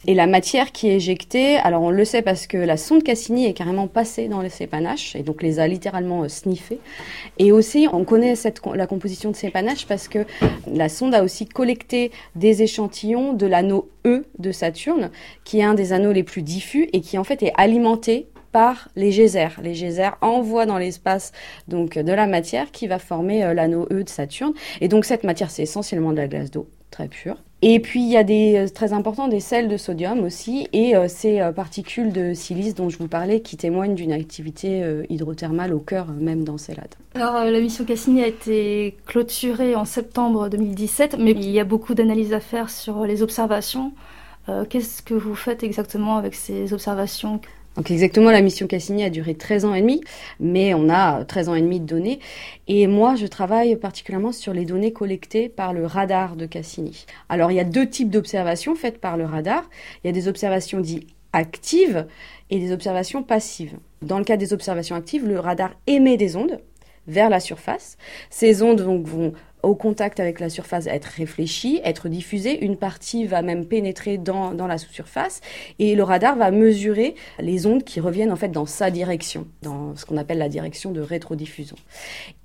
Et 0.08 0.16
la 0.16 0.26
matière 0.26 0.72
qui 0.72 0.88
est 0.88 0.96
éjectée, 0.96 1.58
alors 1.58 1.84
on 1.84 1.92
le 1.92 2.04
sait 2.06 2.24
parce 2.24 2.48
que 2.48 2.58
la 2.58 2.76
sonde 2.76 3.04
Cassini 3.04 3.46
est 3.46 3.54
carrément 3.54 3.86
passée 3.86 4.28
dans 4.30 4.42
ces 4.50 4.66
panaches 4.66 5.16
et 5.16 5.22
donc 5.22 5.44
les 5.44 5.60
a 5.60 5.68
littéralement 5.68 6.24
euh, 6.24 6.28
sniffés. 6.28 6.80
Et 7.38 7.52
aussi, 7.52 7.88
on 7.94 8.04
connaît 8.04 8.34
la 8.74 8.88
composition 8.88 9.30
de 9.30 9.36
ces 9.36 9.52
panaches 9.52 9.86
parce 9.86 10.08
que 10.08 10.26
la 10.66 10.90
sonde 10.90 11.14
a 11.14 11.24
aussi 11.24 11.46
collecté 11.46 12.10
des 12.36 12.64
échantillons 12.64 13.34
de 13.34 13.46
l'anneau 13.46 13.92
E 14.08 14.26
de 14.40 14.52
Saturne, 14.52 15.12
qui 15.44 15.60
est 15.60 15.64
un 15.64 15.76
des 15.76 15.94
anneaux 15.94 16.14
les 16.14 16.24
plus 16.24 16.42
diffus 16.42 16.90
et 16.94 17.02
qui 17.02 17.20
en 17.20 17.24
fait 17.24 17.44
est 17.44 17.54
alimenté 17.58 18.26
les 18.96 19.12
geysers. 19.12 19.60
Les 19.62 19.74
geysers 19.74 20.18
envoient 20.22 20.66
dans 20.66 20.78
l'espace 20.78 21.32
donc 21.68 21.98
de 21.98 22.12
la 22.12 22.28
matière 22.28 22.72
qui 22.72 22.88
va 22.88 23.00
former 23.00 23.44
euh, 23.44 23.54
l'anneau 23.54 23.88
E 23.92 24.04
de 24.04 24.10
Saturne. 24.10 24.54
Et 24.82 24.88
donc 24.88 25.06
cette 25.06 25.24
matière, 25.24 25.52
c'est 25.52 25.64
essentiellement 25.64 26.12
de 26.12 26.18
la 26.18 26.28
glace 26.28 26.52
d'eau 26.52 26.68
très 26.92 27.08
pure. 27.08 27.38
Et 27.64 27.80
puis 27.80 28.02
il 28.02 28.10
y 28.10 28.18
a 28.18 28.24
des 28.24 28.56
euh, 28.56 28.68
très 28.70 28.94
importants 28.94 29.28
des 29.28 29.40
sels 29.40 29.68
de 29.68 29.78
sodium 29.78 30.24
aussi 30.24 30.68
et 30.74 30.96
euh, 30.96 31.08
ces 31.08 31.42
particules 31.56 32.12
de 32.12 32.34
silice 32.34 32.76
dont 32.76 32.90
je 32.90 32.98
vous 32.98 33.08
parlais 33.08 33.42
qui 33.42 33.58
témoignent 33.58 33.96
d'une 33.96 34.12
activité 34.12 34.84
hydrothermale 35.10 35.74
au 35.74 35.80
cœur 35.80 36.08
même 36.08 36.44
d'Encelade. 36.44 36.96
Alors 37.16 37.44
la 37.44 37.60
mission 37.60 37.84
Cassini 37.84 38.24
a 38.24 38.28
été 38.28 38.96
clôturée 39.06 39.76
en 39.76 39.86
septembre 39.86 40.50
2017, 40.50 41.18
mais 41.20 41.32
il 41.32 41.50
y 41.50 41.60
a 41.60 41.64
beaucoup 41.64 41.94
d'analyses 41.94 42.34
à 42.34 42.40
faire 42.40 42.70
sur 42.70 43.06
les 43.06 43.22
observations. 43.24 43.92
Qu'est-ce 44.70 45.02
que 45.02 45.14
vous 45.14 45.36
faites 45.36 45.62
exactement 45.64 46.16
avec 46.16 46.34
ces 46.34 46.72
observations? 46.72 47.42
Donc 47.78 47.92
exactement, 47.92 48.32
la 48.32 48.42
mission 48.42 48.66
Cassini 48.66 49.04
a 49.04 49.12
duré 49.12 49.36
13 49.36 49.66
ans 49.66 49.76
et 49.76 49.82
demi, 49.82 50.02
mais 50.40 50.74
on 50.74 50.90
a 50.90 51.24
13 51.24 51.50
ans 51.50 51.56
et 51.56 51.62
demi 51.62 51.80
de 51.80 51.86
données. 51.86 52.20
Et 52.68 52.88
moi, 52.88 53.16
je 53.16 53.28
travaille 53.28 53.76
particulièrement 53.76 54.32
sur 54.32 54.52
les 54.52 54.66
données 54.66 54.92
collectées 54.92 55.48
par 55.48 55.74
le 55.74 55.86
radar 55.86 56.36
de 56.36 56.48
Cassini. 56.48 57.06
Alors, 57.30 57.52
il 57.52 57.56
y 57.56 57.60
a 57.60 57.64
deux 57.64 57.88
types 57.88 58.10
d'observations 58.10 58.76
faites 58.76 59.00
par 59.00 59.16
le 59.16 59.26
radar. 59.26 59.70
Il 60.04 60.08
y 60.08 60.10
a 60.10 60.14
des 60.14 60.28
observations 60.28 60.80
dites 60.80 61.08
actives 61.34 62.08
et 62.50 62.60
des 62.60 62.72
observations 62.72 63.22
passives. 63.22 63.78
Dans 64.02 64.18
le 64.18 64.24
cas 64.24 64.38
des 64.38 64.54
observations 64.54 64.96
actives, 64.96 65.28
le 65.28 65.40
radar 65.40 65.76
émet 65.86 66.18
des 66.18 66.36
ondes 66.36 66.60
vers 67.08 67.30
la 67.30 67.40
surface. 67.40 67.98
Ces 68.30 68.62
ondes 68.62 68.82
vont 68.82 69.34
au 69.64 69.76
contact 69.76 70.20
avec 70.20 70.40
la 70.40 70.50
surface 70.50 70.88
être 70.88 71.06
réfléchie, 71.06 71.82
être 71.84 72.10
diffusée. 72.10 72.64
Une 72.64 72.78
partie 72.78 73.26
va 73.26 73.42
même 73.42 73.66
pénétrer 73.66 74.18
dans, 74.18 74.54
dans 74.54 74.68
la 74.68 74.78
sous-surface 74.78 75.42
et 75.80 75.96
le 75.96 76.04
radar 76.04 76.36
va 76.36 76.52
mesurer 76.52 77.16
les 77.40 77.66
ondes 77.66 77.84
qui 77.84 78.00
reviennent 78.00 78.32
en 78.32 78.36
fait 78.36 78.50
dans 78.50 78.66
sa 78.66 78.92
direction, 78.92 79.48
dans 79.64 79.96
ce 79.96 80.06
qu'on 80.06 80.18
appelle 80.18 80.38
la 80.38 80.50
direction 80.50 80.92
de 80.92 81.02
rétrodiffusion. 81.02 81.76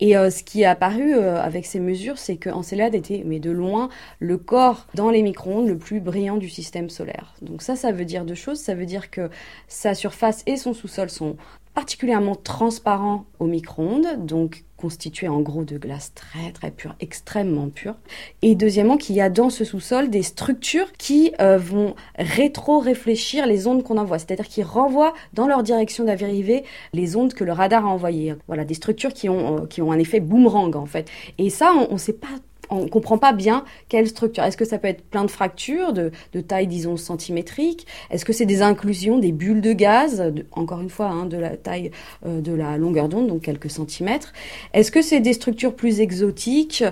Et 0.00 0.16
euh, 0.16 0.30
ce 0.30 0.42
qui 0.42 0.62
est 0.62 0.66
apparu 0.66 1.14
euh, 1.14 1.40
avec 1.40 1.66
ces 1.66 1.80
mesures, 1.80 2.18
c'est 2.18 2.36
qu'Encelade 2.36 2.94
était, 2.94 3.22
mais 3.26 3.40
de 3.40 3.50
loin, 3.50 3.88
le 4.18 4.38
corps 4.38 4.86
dans 4.94 5.10
les 5.10 5.22
micro-ondes 5.22 5.68
le 5.68 5.78
plus 5.78 6.00
brillant 6.00 6.38
du 6.38 6.48
système 6.48 6.88
solaire. 6.88 7.34
Donc 7.42 7.62
ça, 7.62 7.76
ça 7.76 7.92
veut 7.92 8.04
dire 8.04 8.24
deux 8.24 8.34
choses. 8.34 8.58
Ça 8.58 8.74
veut 8.74 8.86
dire 8.86 9.10
que 9.10 9.30
sa 9.68 9.94
surface 9.94 10.42
et 10.46 10.56
son 10.56 10.72
sous-sol 10.72 11.10
sont 11.10 11.36
particulièrement 11.74 12.34
transparent 12.34 13.24
au 13.38 13.46
micro-ondes, 13.46 14.26
donc 14.26 14.64
constitué 14.76 15.28
en 15.28 15.40
gros 15.40 15.64
de 15.64 15.78
glace 15.78 16.12
très 16.12 16.50
très 16.50 16.72
pure, 16.72 16.96
extrêmement 16.98 17.68
pure. 17.68 17.94
Et 18.42 18.56
deuxièmement, 18.56 18.96
qu'il 18.96 19.14
y 19.14 19.20
a 19.20 19.30
dans 19.30 19.48
ce 19.48 19.64
sous-sol 19.64 20.10
des 20.10 20.24
structures 20.24 20.92
qui 20.92 21.32
euh, 21.40 21.56
vont 21.56 21.94
rétro-réfléchir 22.18 23.46
les 23.46 23.68
ondes 23.68 23.84
qu'on 23.84 23.96
envoie, 23.96 24.18
c'est-à-dire 24.18 24.48
qui 24.48 24.62
renvoient 24.62 25.14
dans 25.34 25.46
leur 25.46 25.62
direction 25.62 26.04
d'arrivée 26.04 26.64
les 26.92 27.14
ondes 27.14 27.32
que 27.32 27.44
le 27.44 27.52
radar 27.52 27.86
a 27.86 27.88
envoyées. 27.88 28.34
Voilà, 28.48 28.64
des 28.64 28.74
structures 28.74 29.14
qui 29.14 29.28
ont, 29.28 29.58
euh, 29.62 29.66
qui 29.66 29.80
ont 29.82 29.92
un 29.92 29.98
effet 29.98 30.18
boomerang 30.18 30.74
en 30.74 30.86
fait. 30.86 31.08
Et 31.38 31.48
ça, 31.48 31.72
on 31.88 31.92
ne 31.92 31.98
sait 31.98 32.12
pas 32.12 32.28
on 32.72 32.88
comprend 32.88 33.18
pas 33.18 33.32
bien 33.32 33.64
quelle 33.88 34.08
structure. 34.08 34.44
Est-ce 34.44 34.56
que 34.56 34.64
ça 34.64 34.78
peut 34.78 34.88
être 34.88 35.04
plein 35.04 35.24
de 35.24 35.30
fractures 35.30 35.92
de, 35.92 36.10
de 36.32 36.40
taille, 36.40 36.66
disons, 36.66 36.96
centimétrique 36.96 37.86
Est-ce 38.10 38.24
que 38.24 38.32
c'est 38.32 38.46
des 38.46 38.62
inclusions, 38.62 39.18
des 39.18 39.32
bulles 39.32 39.60
de 39.60 39.72
gaz, 39.72 40.18
de, 40.18 40.46
encore 40.52 40.80
une 40.80 40.90
fois, 40.90 41.06
hein, 41.06 41.26
de 41.26 41.36
la 41.36 41.56
taille 41.56 41.90
euh, 42.26 42.40
de 42.40 42.52
la 42.52 42.76
longueur 42.78 43.08
d'onde, 43.08 43.28
donc 43.28 43.42
quelques 43.42 43.70
centimètres? 43.70 44.32
Est-ce 44.72 44.90
que 44.90 45.02
c'est 45.02 45.20
des 45.20 45.32
structures 45.32 45.74
plus 45.74 46.00
exotiques? 46.00 46.84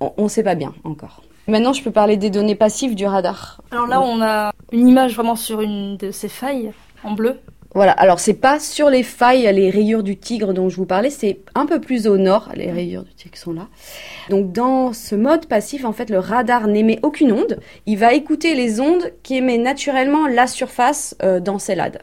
On 0.00 0.24
ne 0.24 0.28
sait 0.28 0.44
pas 0.44 0.54
bien 0.54 0.74
encore. 0.84 1.22
Maintenant, 1.48 1.72
je 1.72 1.82
peux 1.82 1.90
parler 1.90 2.16
des 2.16 2.30
données 2.30 2.54
passives 2.54 2.94
du 2.94 3.06
radar. 3.06 3.62
Alors 3.70 3.86
là, 3.86 4.00
on 4.00 4.20
a 4.20 4.52
une 4.70 4.86
image 4.86 5.14
vraiment 5.14 5.34
sur 5.34 5.62
une 5.62 5.96
de 5.96 6.10
ces 6.10 6.28
failles 6.28 6.72
en 7.02 7.12
bleu. 7.12 7.40
Voilà, 7.78 7.92
alors 7.92 8.18
c'est 8.18 8.34
pas 8.34 8.58
sur 8.58 8.90
les 8.90 9.04
failles, 9.04 9.48
les 9.54 9.70
rayures 9.70 10.02
du 10.02 10.16
tigre 10.16 10.52
dont 10.52 10.68
je 10.68 10.74
vous 10.74 10.84
parlais, 10.84 11.10
c'est 11.10 11.38
un 11.54 11.64
peu 11.64 11.80
plus 11.80 12.08
au 12.08 12.16
nord, 12.16 12.48
les 12.56 12.72
rayures 12.72 13.04
du 13.04 13.14
tigre 13.14 13.38
sont 13.38 13.52
là. 13.52 13.68
Donc 14.30 14.50
dans 14.50 14.92
ce 14.92 15.14
mode 15.14 15.46
passif, 15.46 15.84
en 15.84 15.92
fait, 15.92 16.10
le 16.10 16.18
radar 16.18 16.66
n'émet 16.66 16.98
aucune 17.04 17.30
onde, 17.30 17.60
il 17.86 17.96
va 17.96 18.14
écouter 18.14 18.56
les 18.56 18.80
ondes 18.80 19.12
qui 19.22 19.36
émettent 19.36 19.60
naturellement 19.60 20.26
la 20.26 20.48
surface 20.48 21.16
euh, 21.22 21.38
d'Encelade. 21.38 22.00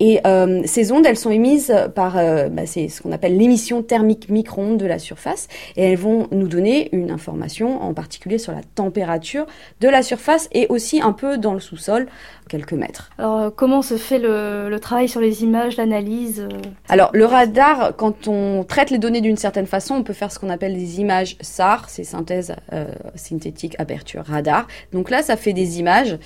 Et 0.00 0.20
euh, 0.26 0.62
ces 0.64 0.90
ondes, 0.90 1.04
elles 1.04 1.18
sont 1.18 1.30
émises 1.30 1.74
par, 1.94 2.16
euh, 2.16 2.48
bah, 2.48 2.64
ce 2.64 3.02
qu'on 3.02 3.12
appelle 3.12 3.36
l'émission 3.36 3.82
thermique 3.82 4.30
micro-ondes 4.30 4.78
de 4.78 4.86
la 4.86 4.98
surface, 4.98 5.48
et 5.76 5.82
elles 5.82 5.98
vont 5.98 6.28
nous 6.30 6.48
donner 6.48 6.88
une 6.92 7.10
information, 7.10 7.82
en 7.82 7.92
particulier 7.92 8.38
sur 8.38 8.52
la 8.52 8.62
température 8.74 9.44
de 9.82 9.88
la 9.90 10.02
surface 10.02 10.48
et 10.52 10.66
aussi 10.70 11.02
un 11.02 11.12
peu 11.12 11.36
dans 11.36 11.52
le 11.52 11.60
sous-sol, 11.60 12.06
quelques 12.48 12.72
mètres. 12.72 13.10
Alors, 13.18 13.38
euh, 13.38 13.50
comment 13.54 13.82
se 13.82 13.96
fait 13.96 14.18
le, 14.18 14.68
le 14.68 14.80
travail 14.80 15.08
sur 15.08 15.20
les 15.20 15.42
images, 15.42 15.76
l'analyse 15.76 16.40
euh? 16.40 16.58
Alors, 16.88 17.10
le 17.12 17.24
radar, 17.24 17.94
quand 17.96 18.28
on 18.28 18.64
traite 18.64 18.90
les 18.90 18.98
données 18.98 19.20
d'une 19.20 19.36
certaine 19.36 19.66
façon, 19.66 19.94
on 19.94 20.02
peut 20.02 20.12
faire 20.12 20.30
ce 20.30 20.38
qu'on 20.38 20.50
appelle 20.50 20.74
des 20.74 21.00
images 21.00 21.36
SAR, 21.40 21.88
c'est 21.88 22.04
synthèse 22.04 22.54
euh, 22.72 22.86
synthétique 23.14 23.74
aperture 23.78 24.24
radar. 24.24 24.66
Donc 24.92 25.10
là, 25.10 25.22
ça 25.22 25.36
fait 25.36 25.52
des 25.52 25.78
images, 25.80 26.18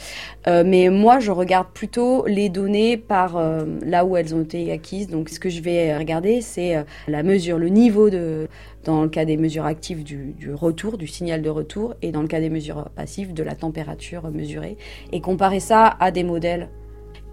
euh, 0.47 0.65
mais 0.67 0.89
moi, 0.89 1.19
je 1.21 1.31
regarde 1.31 1.69
plutôt 1.73 2.27
les 2.27 2.49
données 2.49 2.97
par 2.97 3.37
euh, 3.37 3.65
là 3.85 4.05
où 4.05 4.17
elles 4.17 4.35
ont 4.35 4.43
été 4.43 4.73
acquises. 4.73 5.09
Donc, 5.09 5.29
ce 5.29 5.39
que 5.39 5.49
je 5.49 5.61
vais 5.61 5.97
regarder, 5.97 6.41
c'est 6.41 6.85
la 7.07 7.23
mesure, 7.23 7.59
le 7.59 7.69
niveau 7.69 8.11
de 8.11 8.49
dans 8.89 9.03
le 9.03 9.11
cas 9.11 9.27
des 9.27 9.37
mesures 9.37 9.67
actives 9.67 10.03
du, 10.03 10.35
retour, 10.55 10.97
du 10.97 11.07
signal 11.07 11.43
de 11.43 11.51
retour, 11.51 11.95
et 12.01 12.11
dans 12.11 12.23
le 12.23 12.27
cas 12.27 12.41
des 12.41 12.49
mesures 12.49 12.89
passives, 12.97 13.35
de 13.35 13.43
la 13.43 13.55
température 13.55 14.31
mesurée, 14.31 14.79
et 15.13 15.21
comparer 15.21 15.61
ça 15.61 15.95
à 16.01 16.11
des 16.11 16.25
modèles 16.25 16.71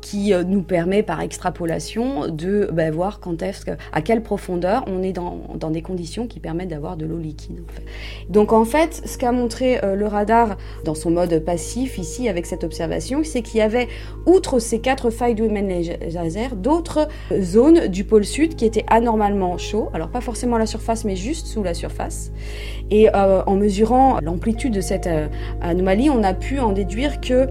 qui 0.06 0.34
euh, 0.34 0.44
nous 0.44 0.62
permet 0.62 1.02
par 1.02 1.20
extrapolation 1.22 2.28
de 2.28 2.70
bah, 2.72 2.92
voir 2.92 3.20
à 3.92 4.02
quelle 4.04 4.22
profondeur 4.22 4.84
on 4.86 5.02
est 5.02 5.14
dans, 5.14 5.72
des 5.72 5.82
conditions 5.82 6.28
qui 6.28 6.40
permettent 6.40 6.70
d'avoir 6.70 6.96
de 6.96 7.08
l'eau 7.08 7.18
liquide. 7.18 7.64
Donc 8.30 8.54
en 8.54 8.66
fait, 8.66 9.02
ce 9.06 9.18
qu'a 9.18 9.32
montré 9.32 9.84
euh, 9.84 9.96
le 9.96 10.06
radar 10.06 10.58
dans 10.84 10.94
son 10.94 11.10
mode 11.10 11.40
passif 11.40 11.98
ici 11.98 12.30
avec 12.30 12.46
cette 12.46 12.64
observation, 12.64 13.22
c'est 13.24 13.42
qu'il 13.42 13.58
y 13.58 13.62
avait, 13.62 13.88
outre 14.28 14.60
ces 14.60 14.78
quatre 14.78 15.10
failles 15.10 15.34
de 15.34 15.46
laser, 15.46 16.56
d'autres 16.56 17.08
zones 17.42 17.88
du 17.88 18.04
pôle 18.04 18.26
sud 18.26 18.56
qui 18.56 18.66
étaient 18.66 18.86
anormalement 18.88 19.58
chauds. 19.58 19.90
Alors 19.94 20.10
pas 20.10 20.22
forcément 20.22 20.58
à 20.58 20.60
la 20.60 20.68
surface, 20.68 21.04
mais 21.04 21.16
juste 21.16 21.48
sous 21.48 21.64
la 21.64 21.74
surface. 21.74 22.32
Et 22.92 23.10
euh, 23.10 23.44
en 23.48 23.56
mesurant 23.56 24.20
l'amplitude 24.22 24.74
de 24.74 24.82
cette 24.82 25.10
anomalie, 25.62 26.12
on 26.12 26.22
a 26.22 26.36
pu 26.36 26.60
en 26.60 26.74
déduire 26.74 27.22
que 27.22 27.48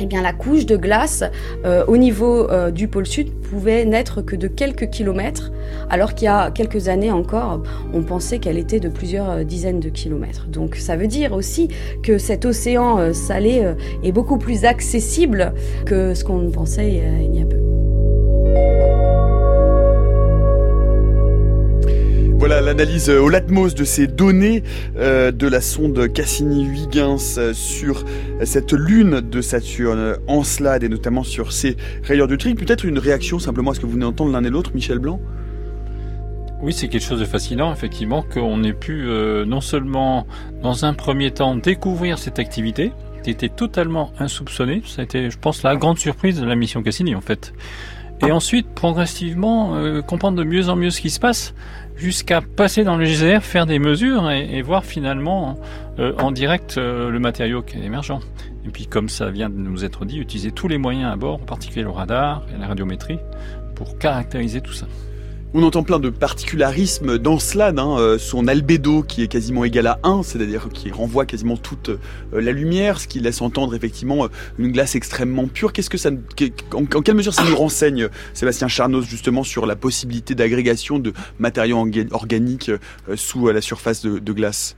eh 0.00 0.20
la 0.20 0.32
couche 0.32 0.66
de 0.66 0.76
glace 0.76 1.24
euh, 1.64 1.84
au 1.86 1.96
niveau 1.96 2.50
euh, 2.50 2.70
du 2.70 2.88
pôle 2.88 3.06
sud 3.06 3.32
pouvait 3.32 3.84
n'être 3.84 4.22
que 4.22 4.36
de 4.36 4.46
quelques 4.46 4.90
kilomètres, 4.90 5.50
alors 5.90 6.14
qu'il 6.14 6.26
y 6.26 6.28
a 6.28 6.50
quelques 6.50 6.88
années 6.88 7.10
encore, 7.10 7.62
on 7.92 8.02
pensait 8.02 8.38
qu'elle 8.38 8.58
était 8.58 8.80
de 8.80 8.88
plusieurs 8.88 9.30
euh, 9.30 9.44
dizaines 9.44 9.80
de 9.80 9.88
kilomètres. 9.88 10.46
Donc 10.48 10.76
ça 10.76 10.96
veut 10.96 11.06
dire 11.08 11.32
aussi 11.32 11.68
que 12.02 12.18
cet 12.18 12.44
océan 12.44 13.12
salé 13.12 13.74
est 14.02 14.12
beaucoup 14.12 14.38
plus 14.38 14.64
accessible 14.64 15.52
que 15.86 16.14
ce 16.14 16.24
qu'on 16.24 16.50
pensait 16.50 17.02
il 17.22 17.34
y 17.34 17.42
a 17.42 17.46
peu. 17.46 19.27
L'analyse 22.48 23.10
euh, 23.10 23.20
au 23.20 23.28
latmos 23.28 23.74
de 23.74 23.84
ces 23.84 24.06
données 24.06 24.62
euh, 24.96 25.30
de 25.30 25.46
la 25.46 25.60
sonde 25.60 26.10
Cassini-Huygens 26.10 27.36
euh, 27.36 27.52
sur 27.52 28.06
cette 28.42 28.72
lune 28.72 29.20
de 29.20 29.42
Saturne, 29.42 30.16
Encelade 30.28 30.82
et 30.82 30.88
notamment 30.88 31.24
sur 31.24 31.52
ces 31.52 31.76
rayures 32.04 32.26
de 32.26 32.36
trique. 32.36 32.58
Peut-être 32.58 32.86
une 32.86 32.98
réaction 32.98 33.38
simplement 33.38 33.72
à 33.72 33.74
ce 33.74 33.80
que 33.80 33.86
vous 33.86 33.92
venez 33.92 34.06
d'entendre 34.06 34.32
l'un 34.32 34.42
et 34.44 34.48
l'autre, 34.48 34.70
Michel 34.74 34.98
Blanc? 34.98 35.20
Oui, 36.62 36.72
c'est 36.72 36.88
quelque 36.88 37.04
chose 37.04 37.20
de 37.20 37.26
fascinant, 37.26 37.70
effectivement, 37.70 38.22
qu'on 38.22 38.64
ait 38.64 38.72
pu 38.72 39.06
non 39.46 39.60
seulement, 39.60 40.26
dans 40.62 40.86
un 40.86 40.94
premier 40.94 41.30
temps, 41.30 41.54
découvrir 41.54 42.18
cette 42.18 42.38
activité, 42.38 42.92
qui 43.22 43.30
était 43.30 43.50
totalement 43.50 44.10
insoupçonnée. 44.18 44.82
Ça 44.86 45.02
a 45.02 45.04
été, 45.04 45.30
je 45.30 45.38
pense, 45.38 45.62
la 45.62 45.76
grande 45.76 45.98
surprise 45.98 46.40
de 46.40 46.46
la 46.46 46.56
mission 46.56 46.82
Cassini, 46.82 47.14
en 47.14 47.20
fait. 47.20 47.52
Et 48.26 48.32
ensuite, 48.32 48.66
progressivement, 48.74 50.02
comprendre 50.02 50.36
de 50.38 50.42
mieux 50.42 50.68
en 50.68 50.74
mieux 50.74 50.90
ce 50.90 51.00
qui 51.00 51.10
se 51.10 51.20
passe, 51.20 51.54
jusqu'à 51.98 52.40
passer 52.40 52.84
dans 52.84 52.96
le 52.96 53.04
GZR, 53.04 53.42
faire 53.42 53.66
des 53.66 53.78
mesures 53.78 54.30
et, 54.30 54.62
voir 54.62 54.84
finalement 54.84 55.58
euh, 55.98 56.14
en 56.18 56.30
direct 56.30 56.78
euh, 56.78 57.10
le 57.10 57.18
matériau 57.18 57.62
qui 57.62 57.76
est 57.76 57.82
émergent. 57.82 58.20
Et 58.64 58.70
puis, 58.70 58.86
comme 58.86 59.08
ça 59.08 59.30
vient 59.30 59.50
de 59.50 59.56
nous 59.56 59.84
être 59.84 60.04
dit, 60.04 60.18
utiliser 60.18 60.52
tous 60.52 60.68
les 60.68 60.78
moyens 60.78 61.12
à 61.12 61.16
bord, 61.16 61.36
en 61.36 61.46
particulier 61.46 61.82
le 61.82 61.90
radar 61.90 62.44
et 62.54 62.58
la 62.58 62.66
radiométrie, 62.66 63.18
pour 63.74 63.98
caractériser 63.98 64.60
tout 64.60 64.72
ça. 64.72 64.86
On 65.54 65.62
entend 65.62 65.82
plein 65.82 65.98
de 65.98 66.10
particularismes 66.10 67.16
dans 67.16 67.38
Slade, 67.38 67.78
hein, 67.78 67.96
euh, 67.98 68.18
son 68.18 68.48
albédo 68.48 69.02
qui 69.02 69.22
est 69.22 69.28
quasiment 69.28 69.64
égal 69.64 69.86
à 69.86 69.98
1, 70.02 70.22
c'est-à-dire 70.22 70.68
qui 70.68 70.90
renvoie 70.90 71.24
quasiment 71.24 71.56
toute 71.56 71.88
euh, 71.88 71.98
la 72.32 72.52
lumière, 72.52 73.00
ce 73.00 73.08
qui 73.08 73.18
laisse 73.18 73.40
entendre 73.40 73.74
effectivement 73.74 74.26
euh, 74.26 74.28
une 74.58 74.70
glace 74.72 74.94
extrêmement 74.94 75.46
pure. 75.46 75.72
Qu'est-ce 75.72 75.88
que 75.88 75.96
ça, 75.96 76.10
en, 76.74 76.84
quelle 76.84 77.14
mesure 77.14 77.32
ça 77.32 77.44
nous 77.44 77.56
renseigne, 77.56 78.10
Sébastien 78.34 78.68
Charnos, 78.68 79.06
justement 79.06 79.42
sur 79.42 79.64
la 79.64 79.74
possibilité 79.74 80.34
d'agrégation 80.34 80.98
de 80.98 81.14
matériaux 81.38 81.88
organiques 82.10 82.70
sous 83.14 83.48
la 83.48 83.62
surface 83.62 84.02
de, 84.02 84.32
glace? 84.32 84.76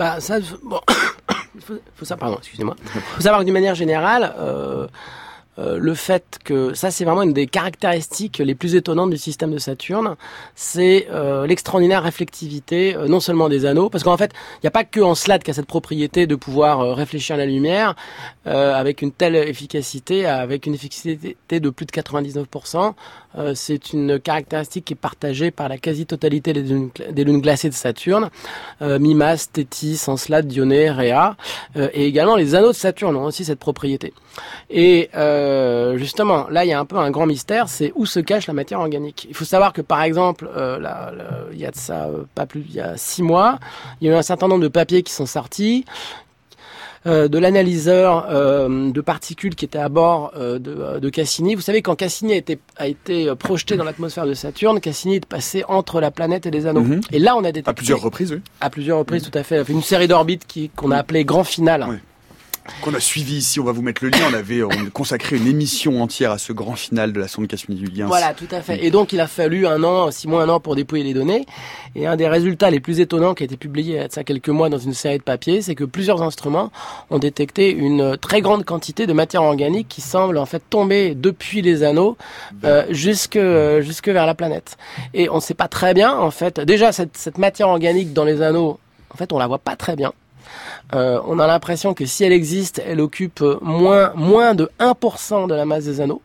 Bah, 0.00 0.18
ça, 0.18 0.40
faut, 1.60 2.04
ça, 2.04 2.16
pardon, 2.16 2.38
excusez-moi. 2.38 2.74
faut 3.14 3.22
savoir 3.22 3.42
que 3.42 3.44
d'une 3.44 3.54
manière 3.54 3.76
générale, 3.76 4.34
euh, 5.58 5.78
le 5.78 5.94
fait 5.94 6.38
que 6.44 6.72
ça 6.72 6.90
c'est 6.90 7.04
vraiment 7.04 7.22
une 7.22 7.34
des 7.34 7.46
caractéristiques 7.46 8.38
les 8.38 8.54
plus 8.54 8.74
étonnantes 8.74 9.10
du 9.10 9.18
système 9.18 9.52
de 9.52 9.58
Saturne, 9.58 10.16
c'est 10.54 11.08
euh, 11.10 11.46
l'extraordinaire 11.46 12.02
réflectivité 12.02 12.96
euh, 12.96 13.06
non 13.06 13.20
seulement 13.20 13.50
des 13.50 13.66
anneaux, 13.66 13.90
parce 13.90 14.02
qu'en 14.02 14.16
fait 14.16 14.32
il 14.56 14.60
n'y 14.64 14.68
a 14.68 14.70
pas 14.70 14.84
que 14.84 15.00
en 15.00 15.14
SLAD 15.14 15.42
qui 15.42 15.50
a 15.50 15.54
cette 15.54 15.66
propriété 15.66 16.26
de 16.26 16.34
pouvoir 16.36 16.96
réfléchir 16.96 17.36
la 17.36 17.46
lumière 17.46 17.94
avec 18.44 19.02
une 19.02 19.12
telle 19.12 19.36
efficacité, 19.36 20.26
avec 20.26 20.66
une 20.66 20.74
efficacité 20.74 21.60
de 21.60 21.70
plus 21.70 21.86
de 21.86 21.92
99%. 21.92 22.94
C'est 23.54 23.92
une 23.92 24.18
caractéristique 24.20 24.84
qui 24.84 24.92
est 24.92 24.96
partagée 24.96 25.50
par 25.50 25.68
la 25.68 25.78
quasi-totalité 25.78 26.52
des 26.52 27.24
lunes, 27.24 27.40
glacées 27.40 27.68
de 27.68 27.74
Saturne, 27.74 28.30
Mimas, 28.80 29.48
Tétis, 29.52 30.04
Encelade, 30.06 30.46
Dionée, 30.46 30.90
Rhea, 30.90 31.36
et 31.76 32.06
également 32.06 32.36
les 32.36 32.54
anneaux 32.54 32.72
de 32.72 32.76
Saturne 32.76 33.16
ont 33.16 33.24
aussi 33.24 33.44
cette 33.44 33.58
propriété. 33.58 34.12
Et 34.70 35.10
euh, 35.14 35.98
justement, 35.98 36.46
là, 36.48 36.64
il 36.64 36.68
y 36.68 36.72
a 36.72 36.80
un 36.80 36.84
peu 36.84 36.96
un 36.96 37.10
grand 37.10 37.26
mystère, 37.26 37.68
c'est 37.68 37.92
où 37.94 38.06
se 38.06 38.20
cache 38.20 38.46
la 38.46 38.54
matière 38.54 38.80
organique. 38.80 39.26
Il 39.28 39.34
faut 39.34 39.44
savoir 39.44 39.72
que, 39.72 39.82
par 39.82 40.02
exemple, 40.02 40.48
euh, 40.56 40.78
il 41.52 41.58
y 41.58 41.66
a 41.66 41.70
de 41.70 41.76
ça 41.76 42.06
euh, 42.06 42.24
pas 42.34 42.46
plus, 42.46 42.64
il 42.68 42.74
y 42.74 42.80
a 42.80 42.96
six 42.96 43.22
mois, 43.22 43.58
il 44.00 44.08
y 44.08 44.10
a 44.10 44.14
eu 44.14 44.16
un 44.16 44.22
certain 44.22 44.48
nombre 44.48 44.62
de 44.62 44.68
papiers 44.68 45.02
qui 45.02 45.12
sont 45.12 45.26
sortis. 45.26 45.84
Euh, 47.04 47.26
de 47.26 47.36
l'analyseur 47.38 48.28
euh, 48.30 48.92
de 48.92 49.00
particules 49.00 49.56
qui 49.56 49.64
était 49.64 49.78
à 49.78 49.88
bord 49.88 50.32
euh, 50.36 50.60
de, 50.60 51.00
de, 51.00 51.08
Cassini. 51.10 51.56
Vous 51.56 51.60
savez, 51.60 51.82
quand 51.82 51.96
Cassini 51.96 52.32
a 52.32 52.36
été, 52.36 52.60
a 52.76 52.86
été 52.86 53.34
projeté 53.34 53.76
dans 53.76 53.82
l'atmosphère 53.82 54.24
de 54.24 54.34
Saturne, 54.34 54.78
Cassini 54.80 55.16
est 55.16 55.26
passé 55.26 55.64
entre 55.66 56.00
la 56.00 56.12
planète 56.12 56.46
et 56.46 56.52
les 56.52 56.66
anneaux. 56.66 56.82
Mm 56.82 57.00
-hmm. 57.00 57.06
Et 57.10 57.18
là, 57.18 57.36
on 57.36 57.40
a 57.40 57.50
détecté... 57.50 57.70
À 57.70 57.74
plusieurs 57.74 58.00
reprises, 58.00 58.30
oui. 58.30 58.40
À 58.60 58.70
plusieurs 58.70 58.98
reprises, 58.98 59.28
tout 59.28 59.36
à 59.36 59.42
fait. 59.42 59.64
Une 59.68 59.82
série 59.82 60.06
d'orbites 60.06 60.46
qu'on 60.76 60.92
a 60.92 60.98
appelée 60.98 61.24
grand 61.24 61.44
final. 61.44 61.86
Oui 61.88 61.96
qu'on 62.82 62.94
a 62.94 63.00
suivi 63.00 63.36
ici, 63.36 63.60
on 63.60 63.64
va 63.64 63.72
vous 63.72 63.82
mettre 63.82 64.04
le 64.04 64.10
lien, 64.10 64.26
on 64.30 64.34
avait 64.34 64.62
on 64.62 64.90
consacré 64.92 65.36
une 65.36 65.46
émission 65.46 66.02
entière 66.02 66.30
à 66.30 66.38
ce 66.38 66.52
grand 66.52 66.76
final 66.76 67.12
de 67.12 67.20
la 67.20 67.28
sonde 67.28 67.48
Cassini-Huygens. 67.48 68.06
Voilà, 68.06 68.34
tout 68.34 68.48
à 68.50 68.60
fait. 68.60 68.84
Et 68.84 68.90
donc 68.90 69.12
il 69.12 69.20
a 69.20 69.26
fallu 69.26 69.66
un 69.66 69.82
an, 69.82 70.10
six 70.10 70.28
mois, 70.28 70.42
un 70.42 70.48
an 70.48 70.60
pour 70.60 70.76
dépouiller 70.76 71.04
les 71.04 71.14
données. 71.14 71.46
Et 71.94 72.06
un 72.06 72.16
des 72.16 72.28
résultats 72.28 72.70
les 72.70 72.80
plus 72.80 73.00
étonnants 73.00 73.34
qui 73.34 73.42
a 73.42 73.46
été 73.46 73.56
publié 73.56 73.94
il 73.94 73.96
y 73.96 73.98
a 73.98 74.24
quelques 74.24 74.48
mois 74.48 74.68
dans 74.68 74.78
une 74.78 74.94
série 74.94 75.18
de 75.18 75.22
papiers, 75.22 75.62
c'est 75.62 75.74
que 75.74 75.84
plusieurs 75.84 76.22
instruments 76.22 76.70
ont 77.10 77.18
détecté 77.18 77.70
une 77.70 78.16
très 78.16 78.40
grande 78.40 78.64
quantité 78.64 79.06
de 79.06 79.12
matière 79.12 79.42
organique 79.42 79.88
qui 79.88 80.00
semble 80.00 80.38
en 80.38 80.46
fait 80.46 80.62
tomber 80.70 81.14
depuis 81.14 81.62
les 81.62 81.82
anneaux 81.82 82.16
euh, 82.64 82.84
jusque 82.90 83.38
jusque 83.80 84.08
vers 84.08 84.26
la 84.26 84.34
planète. 84.34 84.76
Et 85.14 85.28
on 85.28 85.36
ne 85.36 85.40
sait 85.40 85.54
pas 85.54 85.68
très 85.68 85.94
bien 85.94 86.16
en 86.16 86.30
fait. 86.30 86.60
Déjà 86.60 86.92
cette, 86.92 87.16
cette 87.16 87.38
matière 87.38 87.68
organique 87.68 88.12
dans 88.12 88.24
les 88.24 88.42
anneaux, 88.42 88.78
en 89.12 89.16
fait 89.16 89.32
on 89.32 89.38
la 89.38 89.46
voit 89.46 89.58
pas 89.58 89.76
très 89.76 89.96
bien. 89.96 90.12
Euh, 90.94 91.20
on 91.26 91.38
a 91.38 91.46
l'impression 91.46 91.94
que 91.94 92.06
si 92.06 92.24
elle 92.24 92.32
existe, 92.32 92.82
elle 92.86 93.00
occupe 93.00 93.42
moins, 93.60 94.12
moins 94.14 94.54
de 94.54 94.70
1% 94.78 95.48
de 95.48 95.54
la 95.54 95.64
masse 95.64 95.84
des 95.84 96.00
anneaux, 96.00 96.22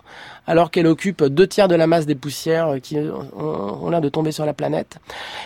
alors 0.48 0.72
qu'elle 0.72 0.88
occupe 0.88 1.24
deux 1.24 1.46
tiers 1.46 1.68
de 1.68 1.76
la 1.76 1.88
masse 1.88 2.06
des 2.06 2.16
poussières 2.16 2.76
qui 2.82 2.98
ont, 2.98 3.90
l'air 3.90 4.02
de 4.02 4.10
tomber 4.10 4.32
sur 4.32 4.46
la 4.46 4.54
planète. 4.54 4.98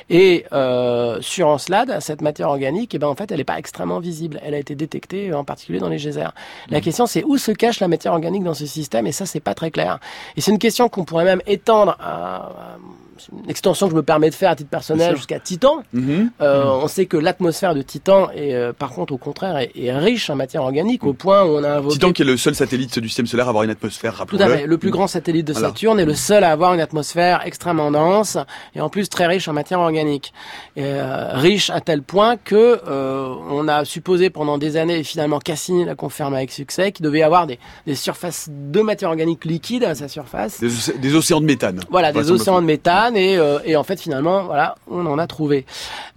Et 0.10 0.46
euh, 0.54 1.18
sur 1.22 1.48
Encelade, 1.48 1.98
cette 2.00 2.22
matière 2.22 2.50
organique, 2.50 2.94
eh 2.94 3.00
ben, 3.00 3.08
en 3.08 3.16
fait, 3.16 3.32
elle 3.32 3.38
n'est 3.38 3.44
pas 3.44 3.58
extrêmement 3.58 4.00
visible. 4.00 4.40
Elle 4.44 4.54
a 4.54 4.60
été 4.60 4.76
détectée 4.76 5.34
en 5.34 5.44
particulier 5.44 5.80
dans 5.80 5.90
les 5.90 5.98
geysers. 5.98 6.34
La 6.70 6.78
mmh. 6.78 6.82
question, 6.82 7.06
c'est 7.08 7.24
où 7.24 7.38
se 7.38 7.52
cache 7.52 7.80
la 7.80 7.88
matière 7.88 8.14
organique 8.14 8.44
dans 8.44 8.54
ce 8.54 8.68
système, 8.68 9.08
et 9.08 9.12
ça, 9.12 9.26
c'est 9.26 9.40
pas 9.40 9.56
très 9.56 9.72
clair. 9.72 10.00
Et 10.38 10.42
c'est 10.42 10.52
une 10.52 10.60
question 10.60 10.88
qu'on 10.88 11.04
pourrait 11.04 11.26
même 11.26 11.42
étendre 11.48 11.98
à, 12.00 12.36
à 12.36 12.78
une 13.32 13.50
extension 13.50 13.88
que 13.88 13.92
je 13.92 13.96
me 13.96 14.04
permets 14.04 14.30
de 14.30 14.36
faire 14.36 14.52
à 14.52 14.56
titre 14.56 14.70
personnel 14.70 15.16
jusqu'à 15.16 15.40
Titan. 15.40 15.84
Mmh. 15.94 16.28
Euh, 16.42 16.64
mmh. 16.64 16.68
On 16.68 16.88
sait 16.88 17.06
que 17.06 17.18
l'atmosphère 17.18 17.76
de 17.76 17.82
Titan 17.82 18.30
est, 18.32 18.54
euh, 18.54 18.74
par 18.74 18.92
contre, 18.92 19.14
au 19.14 19.18
contraire, 19.18 19.58
est, 19.58 19.72
est, 19.76 19.92
riche 19.94 20.30
en 20.30 20.36
matière 20.36 20.64
organique, 20.64 21.04
au 21.04 21.14
point 21.14 21.44
où 21.44 21.58
on 21.58 21.64
a 21.64 21.78
invoqué... 21.78 21.94
Titan 21.94 22.12
qui 22.14 22.22
est 22.22 22.26
le 22.26 22.38
seul 22.38 22.56
satellite 22.56 23.00
du 23.00 23.08
système 23.08 23.28
solaire 23.28 23.48
à 23.48 23.50
avoir 23.50 23.64
une 23.64 23.70
atmosphère, 23.70 24.26
Tout 24.28 24.38
à 24.40 24.48
fait. 24.48 24.66
Le 24.66 24.78
plus 24.78 24.92
grand 24.92 25.08
satellite 25.08 25.48
de 25.48 25.54
Saturne 25.54 26.00
et 26.00 26.06
le 26.06 26.16
seul 26.16 26.44
à 26.44 26.52
avoir 26.52 26.74
une 26.74 26.82
atmosphère 26.82 27.42
extrêmement 27.46 27.92
dense 27.92 28.38
et 28.76 28.82
en 28.82 28.90
plus 28.90 29.10
très 29.10 29.28
riche 29.28 29.48
en 29.48 29.54
matière 29.54 29.80
organique. 29.80 30.34
Et, 30.76 30.84
euh, 30.84 31.30
riche 31.34 31.70
à 31.70 31.82
tel 31.82 32.02
point 32.02 32.38
que 32.38 32.80
on 32.88 33.68
a 33.68 33.86
supposé 33.86 34.30
pendant 34.30 34.58
des 34.58 34.78
années, 34.78 35.00
et 35.00 35.04
finalement 35.04 35.40
Cassini 35.40 35.86
l'a 35.86 35.96
confirmé 35.96 36.38
avec 36.38 36.52
succès, 36.52 36.92
qu'il 36.92 37.04
devait 37.04 37.20
y 37.20 37.24
avoir 37.24 37.48
des, 37.48 37.60
des, 37.86 37.96
surfaces 37.96 38.50
de 38.50 38.82
matière 38.82 39.10
organique 39.10 39.46
liquide 39.46 39.84
à 39.84 39.96
sa 39.96 40.08
surface. 40.08 40.60
Des, 40.60 41.16
océans 41.16 41.42
de 41.42 41.46
méthane. 41.46 41.80
Voilà, 41.90 42.12
des 42.12 42.32
océans 42.32 42.62
de 42.62 42.66
méthane 42.66 43.11
et, 43.16 43.38
euh, 43.38 43.60
et 43.64 43.76
en 43.76 43.84
fait 43.84 44.00
finalement, 44.00 44.44
voilà, 44.44 44.76
on 44.90 45.06
en 45.06 45.18
a 45.18 45.28
trouvé. 45.28 45.66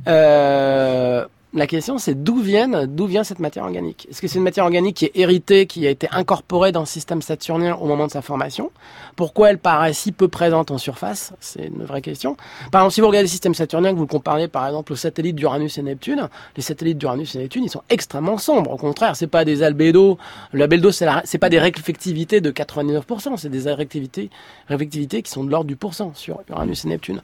Euh, 0.07 1.27
la 1.55 1.69
question, 1.69 1.99
c'est 1.99 2.21
d'où 2.21 2.39
viennent, 2.39 2.87
d'où 2.87 3.07
vient 3.07 3.23
cette 3.23 3.39
matière 3.39 3.65
organique? 3.65 4.09
Est-ce 4.11 4.21
que 4.21 4.27
c'est 4.27 4.39
une 4.39 4.45
matière 4.45 4.65
organique 4.65 4.97
qui 4.97 5.05
est 5.05 5.13
héritée, 5.15 5.67
qui 5.67 5.87
a 5.87 5.91
été 5.91 6.09
incorporée 6.11 6.73
dans 6.73 6.81
le 6.81 6.87
système 6.87 7.23
saturnien 7.23 7.77
au 7.77 7.87
moment 7.87 8.07
de 8.07 8.13
sa 8.13 8.23
formation? 8.23 8.73
Pourquoi 9.15 9.51
elle 9.51 9.59
paraît 9.59 9.93
si 9.93 10.11
peu 10.11 10.27
présente 10.27 10.73
en 10.73 10.79
surface? 10.79 11.33
C'est 11.39 11.67
une 11.67 11.85
vraie 11.85 12.03
question. 12.03 12.37
Par 12.73 12.81
exemple, 12.81 12.95
si 12.95 13.01
vous 13.01 13.07
regardez 13.07 13.27
le 13.27 13.31
système 13.31 13.55
saturnien, 13.55 13.93
que 13.93 13.97
vous 13.97 14.03
le 14.03 14.09
comparez 14.09 14.49
par 14.49 14.67
exemple 14.67 14.93
aux 14.93 14.97
satellites 14.97 15.37
d'Uranus 15.37 15.79
et 15.79 15.83
Neptune, 15.83 16.29
les 16.57 16.63
satellites 16.63 16.99
d'Uranus 16.99 17.37
et 17.37 17.39
Neptune, 17.39 17.63
ils 17.63 17.71
sont 17.71 17.83
extrêmement 17.89 18.39
sombres. 18.39 18.73
Au 18.73 18.77
contraire, 18.77 19.15
c'est 19.15 19.29
pas 19.29 19.45
des 19.45 19.63
albédos. 19.63 20.19
L'albédo, 20.53 20.91
c'est, 20.91 21.39
pas 21.39 21.51
des 21.51 21.61
réflectivités 21.61 22.41
de 22.41 22.51
99%, 22.51 23.37
c'est 23.37 23.49
des 23.49 23.69
réflectivités, 23.69 24.29
réflectivités 24.67 25.23
qui 25.23 25.31
sont 25.31 25.45
de 25.45 25.51
l'ordre 25.51 25.69
du 25.69 25.77
pourcent 25.77 26.13
sur 26.15 26.41
Uranus 26.51 26.85
et 26.85 26.89
Neptune. 26.89 27.23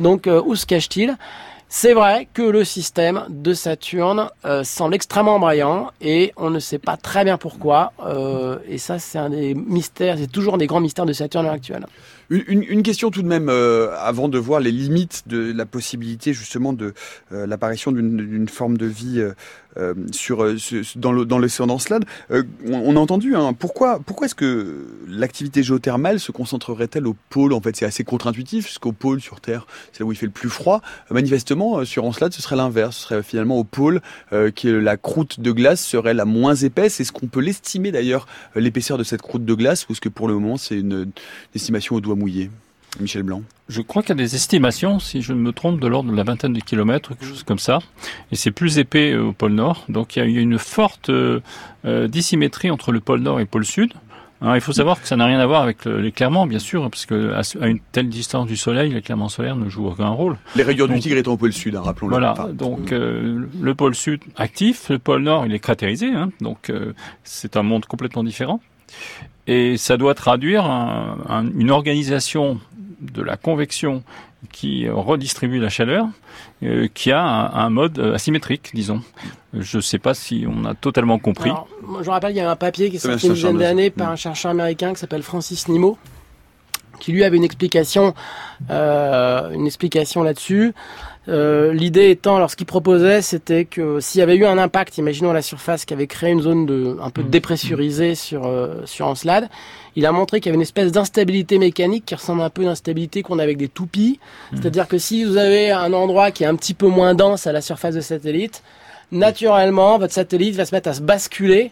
Donc, 0.00 0.26
euh, 0.26 0.42
où 0.44 0.54
se 0.54 0.66
cache-t-il? 0.66 1.16
C'est 1.72 1.94
vrai 1.94 2.26
que 2.34 2.42
le 2.42 2.64
système 2.64 3.22
de 3.28 3.54
Saturne 3.54 4.28
euh, 4.44 4.64
semble 4.64 4.92
extrêmement 4.92 5.38
brillant 5.38 5.92
et 6.00 6.32
on 6.36 6.50
ne 6.50 6.58
sait 6.58 6.80
pas 6.80 6.96
très 6.96 7.22
bien 7.24 7.38
pourquoi. 7.38 7.92
Euh, 8.04 8.58
et 8.68 8.76
ça, 8.76 8.98
c'est 8.98 9.18
un 9.18 9.30
des 9.30 9.54
mystères, 9.54 10.18
c'est 10.18 10.26
toujours 10.26 10.54
un 10.54 10.58
des 10.58 10.66
grands 10.66 10.80
mystères 10.80 11.06
de 11.06 11.12
Saturne 11.12 11.46
actuel. 11.46 11.86
Une, 12.28 12.64
une, 12.64 12.82
question 12.82 13.12
tout 13.12 13.22
de 13.22 13.28
même, 13.28 13.48
euh, 13.48 13.96
avant 14.00 14.28
de 14.28 14.36
voir 14.36 14.58
les 14.58 14.72
limites 14.72 15.22
de 15.26 15.52
la 15.52 15.64
possibilité 15.64 16.32
justement 16.32 16.72
de 16.72 16.92
l'apparition 17.30 17.92
d'une 17.92 18.48
forme 18.48 18.76
de 18.76 18.86
vie 18.86 19.24
euh, 19.76 19.94
sur, 20.12 20.44
dans 20.96 21.38
l'océan 21.38 21.66
d'Encelade. 21.66 22.04
On, 22.66 22.96
a 22.96 22.98
entendu, 22.98 23.36
hein, 23.36 23.52
pourquoi, 23.52 24.00
pourquoi 24.04 24.26
est-ce 24.26 24.34
que 24.34 24.86
l'activité 25.08 25.62
géothermale 25.62 26.20
se 26.20 26.32
concentrerait-elle 26.32 27.06
au 27.06 27.16
pôle 27.28 27.52
En 27.52 27.60
fait, 27.60 27.76
c'est 27.76 27.84
assez 27.84 28.04
contre-intuitif, 28.04 28.64
puisqu'au 28.64 28.92
pôle 28.92 29.20
sur 29.20 29.40
Terre, 29.40 29.66
c'est 29.92 30.00
là 30.00 30.06
où 30.06 30.12
il 30.12 30.16
fait 30.16 30.26
le 30.26 30.32
plus 30.32 30.50
froid. 30.50 30.80
manifestement, 31.10 31.84
sur 31.84 32.04
Encelade, 32.04 32.32
ce 32.32 32.42
serait 32.42 32.56
l'inverse. 32.56 32.96
Ce 32.96 33.02
serait 33.02 33.22
finalement 33.22 33.58
au 33.58 33.64
pôle 33.64 34.00
que 34.30 34.68
la 34.68 34.96
croûte 34.96 35.40
de 35.40 35.52
glace 35.52 35.84
serait 35.84 36.14
la 36.14 36.24
moins 36.24 36.54
épaisse. 36.54 37.00
Est-ce 37.00 37.12
qu'on 37.12 37.28
peut 37.28 37.40
l'estimer 37.40 37.92
d'ailleurs, 37.92 38.26
l'épaisseur 38.54 38.98
de 38.98 39.04
cette 39.04 39.22
croûte 39.22 39.44
de 39.44 39.54
glace, 39.54 39.88
ou 39.88 39.92
est-ce 39.92 40.00
que 40.00 40.08
pour 40.08 40.28
le 40.28 40.34
moment, 40.34 40.56
c'est 40.56 40.78
une, 40.78 40.92
une 40.92 41.12
estimation 41.54 41.96
au 41.96 42.00
doigt 42.00 42.16
mouillé. 42.16 42.50
Michel 42.98 43.22
Blanc. 43.22 43.42
Je 43.68 43.82
crois 43.82 44.02
qu'il 44.02 44.10
y 44.10 44.12
a 44.12 44.16
des 44.16 44.34
estimations, 44.34 44.98
si 44.98 45.22
je 45.22 45.32
ne 45.32 45.38
me 45.38 45.52
trompe, 45.52 45.80
de 45.80 45.86
l'ordre 45.86 46.10
de 46.10 46.16
la 46.16 46.24
vingtaine 46.24 46.52
de 46.52 46.60
kilomètres, 46.60 47.10
quelque 47.10 47.24
chose 47.24 47.44
comme 47.44 47.58
ça. 47.58 47.78
Et 48.32 48.36
c'est 48.36 48.50
plus 48.50 48.78
épais 48.78 49.12
euh, 49.12 49.26
au 49.26 49.32
pôle 49.32 49.52
Nord. 49.52 49.84
Donc 49.88 50.16
il 50.16 50.30
y 50.30 50.38
a 50.38 50.40
une 50.40 50.58
forte 50.58 51.10
euh, 51.10 51.40
euh, 51.84 52.08
dissymétrie 52.08 52.70
entre 52.70 52.90
le 52.90 53.00
pôle 53.00 53.20
Nord 53.20 53.38
et 53.38 53.44
le 53.44 53.48
pôle 53.48 53.64
Sud. 53.64 53.92
Alors, 54.42 54.56
il 54.56 54.62
faut 54.62 54.72
savoir 54.72 55.02
que 55.02 55.06
ça 55.06 55.16
n'a 55.16 55.26
rien 55.26 55.38
à 55.38 55.44
voir 55.44 55.62
avec 55.62 55.84
l'éclairement, 55.84 56.46
bien 56.46 56.58
sûr, 56.58 56.88
parce 56.88 57.04
que 57.04 57.34
à, 57.34 57.66
une 57.66 57.78
telle 57.92 58.08
distance 58.08 58.46
du 58.46 58.56
Soleil, 58.56 58.90
l'éclairement 58.90 59.28
solaire 59.28 59.54
ne 59.54 59.68
joue 59.68 59.86
aucun 59.86 60.08
rôle. 60.08 60.38
Les 60.56 60.62
rayures 60.62 60.88
du 60.88 60.98
Tigre 60.98 61.18
étant 61.18 61.32
au 61.32 61.36
pôle 61.36 61.52
Sud, 61.52 61.76
hein, 61.76 61.82
rappelons-le. 61.84 62.12
Voilà, 62.12 62.48
donc 62.54 62.90
le 62.90 63.74
pôle 63.76 63.94
Sud 63.94 64.22
actif, 64.36 64.88
le 64.88 64.98
pôle 64.98 65.24
Nord 65.24 65.44
il 65.44 65.52
est 65.52 65.58
cratérisé, 65.58 66.06
hein, 66.14 66.30
donc 66.40 66.72
c'est 67.22 67.58
un 67.58 67.62
monde 67.62 67.84
complètement 67.84 68.24
différent. 68.24 68.62
Et 69.46 69.76
ça 69.76 69.96
doit 69.96 70.14
traduire 70.14 70.64
une 70.64 71.70
organisation 71.70 72.60
de 73.00 73.22
la 73.22 73.36
convection 73.36 74.02
qui 74.52 74.88
redistribue 74.88 75.58
la 75.58 75.68
chaleur, 75.68 76.06
euh, 76.62 76.88
qui 76.92 77.12
a 77.12 77.22
un, 77.22 77.70
mode 77.70 77.98
asymétrique, 77.98 78.70
disons. 78.74 79.02
Je 79.52 79.78
ne 79.78 79.82
sais 79.82 79.98
pas 79.98 80.14
si 80.14 80.46
on 80.48 80.64
a 80.64 80.74
totalement 80.74 81.18
compris. 81.18 81.50
je 81.98 82.04
vous 82.04 82.10
rappelle, 82.10 82.32
il 82.32 82.36
y 82.36 82.40
a 82.40 82.50
un 82.50 82.56
papier 82.56 82.90
qui 82.90 82.96
est 82.96 83.00
sorti 83.00 83.26
une 83.26 83.34
dizaine 83.34 83.58
d'années 83.58 83.90
par 83.90 84.10
un 84.10 84.16
chercheur 84.16 84.50
américain 84.52 84.92
qui 84.92 85.00
s'appelle 85.00 85.22
Francis 85.22 85.68
Nimo, 85.68 85.98
qui 87.00 87.12
lui 87.12 87.24
avait 87.24 87.36
une 87.36 87.44
explication, 87.44 88.14
euh, 88.70 89.50
une 89.50 89.66
explication 89.66 90.22
là-dessus. 90.22 90.72
Euh, 91.30 91.72
l'idée 91.72 92.10
étant, 92.10 92.36
alors 92.36 92.50
ce 92.50 92.56
qu'il 92.56 92.66
proposait, 92.66 93.22
c'était 93.22 93.64
que 93.64 94.00
s'il 94.00 94.18
y 94.18 94.22
avait 94.22 94.36
eu 94.36 94.44
un 94.44 94.58
impact, 94.58 94.98
imaginons 94.98 95.32
la 95.32 95.42
surface 95.42 95.84
qui 95.84 95.94
avait 95.94 96.08
créé 96.08 96.30
une 96.30 96.40
zone 96.40 96.66
de, 96.66 96.96
un 97.00 97.10
peu 97.10 97.22
mmh. 97.22 97.30
dépressurisée 97.30 98.14
sur, 98.16 98.46
euh, 98.46 98.82
sur 98.84 99.06
Encelade, 99.06 99.48
il 99.94 100.06
a 100.06 100.12
montré 100.12 100.40
qu'il 100.40 100.48
y 100.48 100.50
avait 100.50 100.56
une 100.56 100.62
espèce 100.62 100.90
d'instabilité 100.90 101.58
mécanique 101.58 102.04
qui 102.04 102.14
ressemble 102.14 102.42
un 102.42 102.50
peu 102.50 102.62
à 102.62 102.66
l'instabilité 102.66 103.22
qu'on 103.22 103.38
a 103.38 103.44
avec 103.44 103.58
des 103.58 103.68
toupies. 103.68 104.18
Mmh. 104.52 104.56
C'est-à-dire 104.56 104.88
que 104.88 104.98
si 104.98 105.24
vous 105.24 105.36
avez 105.36 105.70
un 105.70 105.92
endroit 105.92 106.32
qui 106.32 106.42
est 106.42 106.48
un 106.48 106.56
petit 106.56 106.74
peu 106.74 106.88
moins 106.88 107.14
dense 107.14 107.46
à 107.46 107.52
la 107.52 107.60
surface 107.60 107.94
de 107.94 108.00
satellite, 108.00 108.62
naturellement, 109.12 109.98
votre 109.98 110.12
satellite 110.12 110.56
va 110.56 110.64
se 110.64 110.74
mettre 110.74 110.88
à 110.88 110.94
se 110.94 111.00
basculer 111.00 111.70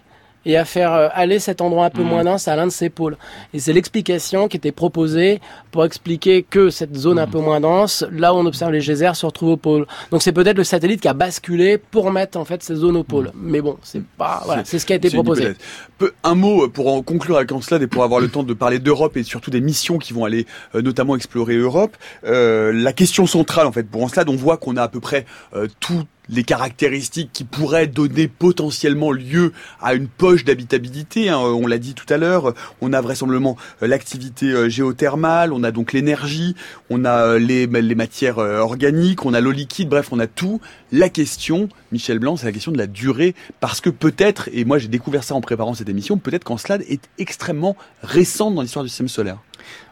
et 0.49 0.57
à 0.57 0.65
faire 0.65 0.95
euh, 0.95 1.09
aller 1.13 1.39
cet 1.39 1.61
endroit 1.61 1.85
un 1.85 1.91
peu 1.91 2.03
mmh. 2.03 2.09
moins 2.09 2.25
dense 2.25 2.49
à 2.49 2.57
l'un 2.57 2.67
de 2.67 2.73
ses 2.73 2.89
pôles. 2.89 3.19
Et 3.53 3.61
c'est 3.61 3.75
l'explication 3.75 4.49
qui 4.49 4.57
était 4.57 4.73
proposée 4.73 5.41
pour 5.71 5.85
expliquer 5.85 6.43
que 6.43 6.71
cette 6.71 6.97
zone 6.97 7.19
un 7.19 7.27
mmh. 7.27 7.31
peu 7.31 7.39
moins 7.39 7.61
dense, 7.61 8.05
là 8.11 8.33
où 8.33 8.39
on 8.39 8.47
observe 8.47 8.73
les 8.73 8.81
geysers, 8.81 9.15
se 9.15 9.27
retrouve 9.27 9.51
au 9.51 9.57
pôle. 9.59 9.87
Donc 10.11 10.23
c'est 10.23 10.33
peut-être 10.33 10.57
le 10.57 10.65
satellite 10.65 11.03
qui 11.03 11.09
a 11.09 11.13
basculé 11.13 11.77
pour 11.77 12.11
mettre 12.11 12.39
en 12.39 12.47
fait 12.47 12.63
ces 12.63 12.75
zones 12.75 12.97
au 12.97 13.05
pôle. 13.05 13.27
Mmh. 13.27 13.33
Mais 13.43 13.61
bon, 13.61 13.77
c'est 13.83 14.03
pas 14.03 14.41
voilà, 14.47 14.65
c'est 14.65 14.79
ce 14.79 14.87
qui 14.87 14.95
a 14.95 14.97
été 14.97 15.11
proposé. 15.11 15.53
Peu, 15.99 16.13
un 16.25 16.35
mot 16.35 16.67
pour 16.69 16.93
en 16.95 17.03
conclure 17.03 17.37
avec 17.37 17.53
Encelade 17.53 17.83
et 17.83 17.87
pour 17.87 18.03
avoir 18.03 18.21
le 18.21 18.29
temps 18.29 18.43
de 18.43 18.55
parler 18.55 18.79
d'Europe 18.79 19.19
et 19.19 19.25
surtout 19.25 19.51
des 19.51 19.61
missions 19.61 19.99
qui 19.99 20.15
vont 20.15 20.25
aller 20.25 20.47
euh, 20.75 20.81
notamment 20.81 21.15
explorer 21.15 21.57
Europe. 21.57 21.95
Euh, 22.25 22.73
la 22.73 22.95
question 22.95 23.27
centrale 23.27 23.67
en 23.67 23.73
fait 23.73 23.83
pour 23.83 24.03
Encelade, 24.03 24.31
on 24.31 24.37
voit 24.37 24.57
qu'on 24.57 24.79
a 24.79 24.83
à 24.83 24.89
peu 24.89 25.01
près 25.01 25.27
euh, 25.55 25.69
tout 25.79 26.05
les 26.29 26.45
caractéristiques 26.45 27.31
qui 27.33 27.45
pourraient 27.45 27.87
donner 27.87 28.29
potentiellement 28.29 29.13
lieu 29.13 29.53
à 29.81 29.95
une 29.95 30.09
poche 30.09 30.45
d'habitabilité. 30.45 31.29
Hein. 31.29 31.39
On 31.39 31.67
l'a 31.67 31.79
dit 31.79 31.95
tout 31.95 32.13
à 32.13 32.17
l'heure, 32.17 32.55
on 32.81 32.93
a 32.93 33.01
vraisemblablement 33.01 33.57
euh, 33.83 33.87
l'activité 33.87 34.47
euh, 34.47 34.69
géothermale, 34.69 35.53
on 35.53 35.63
a 35.63 35.71
donc 35.71 35.93
l'énergie, 35.93 36.55
on 36.91 37.05
a 37.05 37.27
euh, 37.27 37.39
les, 37.39 37.67
les 37.67 37.95
matières 37.95 38.39
organiques, 38.39 39.25
on 39.25 39.35
a 39.35 39.41
l'eau 39.41 39.53
liquide, 39.53 39.89
bref, 39.89 40.09
on 40.13 40.19
a 40.19 40.27
tout. 40.27 40.61
La 40.93 41.09
question, 41.09 41.69
Michel 41.93 42.19
Blanc, 42.19 42.37
c'est 42.37 42.47
la 42.47 42.53
question 42.53 42.73
de 42.73 42.79
la 42.79 42.87
durée, 42.87 43.35
parce 43.61 43.81
que 43.81 43.91
peut-être, 43.91 44.49
et 44.53 44.65
moi 44.65 44.79
j'ai 44.79 44.89
découvert 44.89 45.25
ça 45.25 45.35
en 45.35 45.41
préparant 45.41 45.75
cette 45.75 45.89
émission, 45.89 46.19
peut-être 46.19 46.45
qu'Encelade 46.45 46.85
est 46.89 47.09
extrêmement 47.19 47.77
récente 48.03 48.55
dans 48.55 48.63
l'histoire 48.63 48.85
du 48.85 48.89
système 48.89 49.09
solaire. 49.09 49.39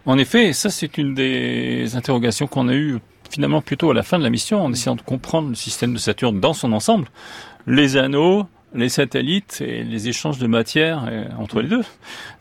En 0.04 0.18
effet, 0.18 0.52
ça 0.52 0.70
c'est 0.70 0.98
une 0.98 1.14
des 1.14 1.96
interrogations 1.96 2.46
qu'on 2.46 2.68
a 2.68 2.74
eues 2.74 2.98
finalement 3.30 3.62
plutôt 3.62 3.90
à 3.90 3.94
la 3.94 4.02
fin 4.02 4.18
de 4.18 4.24
la 4.24 4.30
mission 4.30 4.62
en 4.64 4.72
essayant 4.72 4.96
de 4.96 5.02
comprendre 5.02 5.48
le 5.48 5.54
système 5.54 5.92
de 5.92 5.98
Saturne 5.98 6.40
dans 6.40 6.54
son 6.54 6.72
ensemble. 6.72 7.08
Les 7.66 7.96
anneaux, 7.96 8.46
les 8.74 8.88
satellites 8.88 9.62
et 9.66 9.82
les 9.84 10.08
échanges 10.08 10.38
de 10.38 10.46
matière 10.46 11.04
euh, 11.08 11.24
entre 11.38 11.62
les 11.62 11.68
deux. 11.68 11.82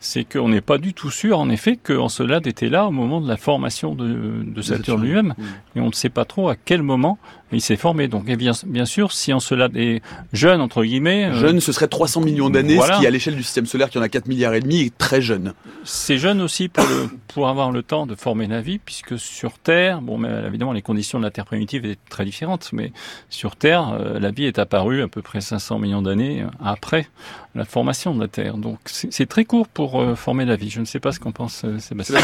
C'est 0.00 0.24
qu'on 0.24 0.48
n'est 0.48 0.60
pas 0.60 0.78
du 0.78 0.92
tout 0.92 1.10
sûr, 1.10 1.38
en 1.38 1.48
effet, 1.48 1.76
qu'Encelade 1.76 2.46
était 2.46 2.68
là 2.68 2.86
au 2.86 2.90
moment 2.90 3.20
de 3.20 3.28
la 3.28 3.36
formation 3.36 3.94
de, 3.94 4.42
de 4.44 4.62
Saturne 4.62 5.02
lui-même. 5.02 5.34
Et 5.74 5.80
on 5.80 5.86
ne 5.86 5.92
sait 5.92 6.10
pas 6.10 6.24
trop 6.24 6.48
à 6.48 6.56
quel 6.56 6.82
moment 6.82 7.18
il 7.52 7.60
s'est 7.60 7.76
formé. 7.76 8.08
Donc, 8.08 8.24
bien, 8.24 8.52
bien 8.66 8.84
sûr, 8.84 9.12
si 9.12 9.32
Encelade 9.32 9.76
est 9.76 10.02
jeune, 10.32 10.60
entre 10.60 10.82
guillemets... 10.82 11.26
Euh, 11.26 11.34
jeune, 11.34 11.60
ce 11.60 11.72
serait 11.72 11.86
300 11.86 12.20
millions 12.20 12.50
d'années, 12.50 12.78
ce 12.80 12.98
qui, 12.98 13.06
à 13.06 13.10
l'échelle 13.10 13.36
du 13.36 13.42
système 13.42 13.66
solaire, 13.66 13.88
qui 13.88 13.98
en 13.98 14.02
a 14.02 14.08
4 14.08 14.26
milliards 14.26 14.54
et 14.54 14.60
demi, 14.60 14.82
est 14.82 14.98
très 14.98 15.20
jeune. 15.20 15.54
C'est 15.84 16.18
jeune 16.18 16.40
aussi 16.40 16.68
pour, 16.68 16.84
le, 16.84 17.08
pour 17.28 17.48
avoir 17.48 17.70
le 17.70 17.82
temps 17.82 18.06
de 18.06 18.14
former 18.14 18.46
la 18.46 18.60
vie, 18.60 18.78
puisque 18.78 19.18
sur 19.18 19.58
Terre, 19.58 20.00
bon, 20.00 20.18
mais 20.18 20.28
évidemment, 20.46 20.72
les 20.72 20.82
conditions 20.82 21.18
de 21.18 21.24
la 21.24 21.30
Terre 21.30 21.44
primitive 21.44 21.84
étaient 21.84 21.98
très 22.08 22.24
différentes, 22.24 22.70
mais 22.72 22.92
sur 23.30 23.56
Terre, 23.56 23.90
euh, 23.92 24.18
la 24.18 24.30
vie 24.30 24.44
est 24.44 24.58
apparue 24.58 25.02
à 25.02 25.08
peu 25.08 25.22
près 25.22 25.40
500 25.40 25.78
millions 25.78 26.02
d'années 26.02 26.44
après 26.62 27.08
la 27.54 27.64
formation 27.64 28.14
de 28.14 28.20
la 28.20 28.28
Terre. 28.28 28.56
Donc, 28.56 28.80
c'est 28.86 29.26
très 29.26 29.44
court 29.44 29.68
pour 29.68 30.00
euh, 30.00 30.14
former 30.14 30.44
la 30.44 30.56
vie. 30.56 30.70
Je 30.70 30.80
ne 30.80 30.84
sais 30.84 31.00
pas 31.00 31.12
ce 31.12 31.20
qu'en 31.20 31.32
pense 31.32 31.64
Sébastien. 31.78 32.16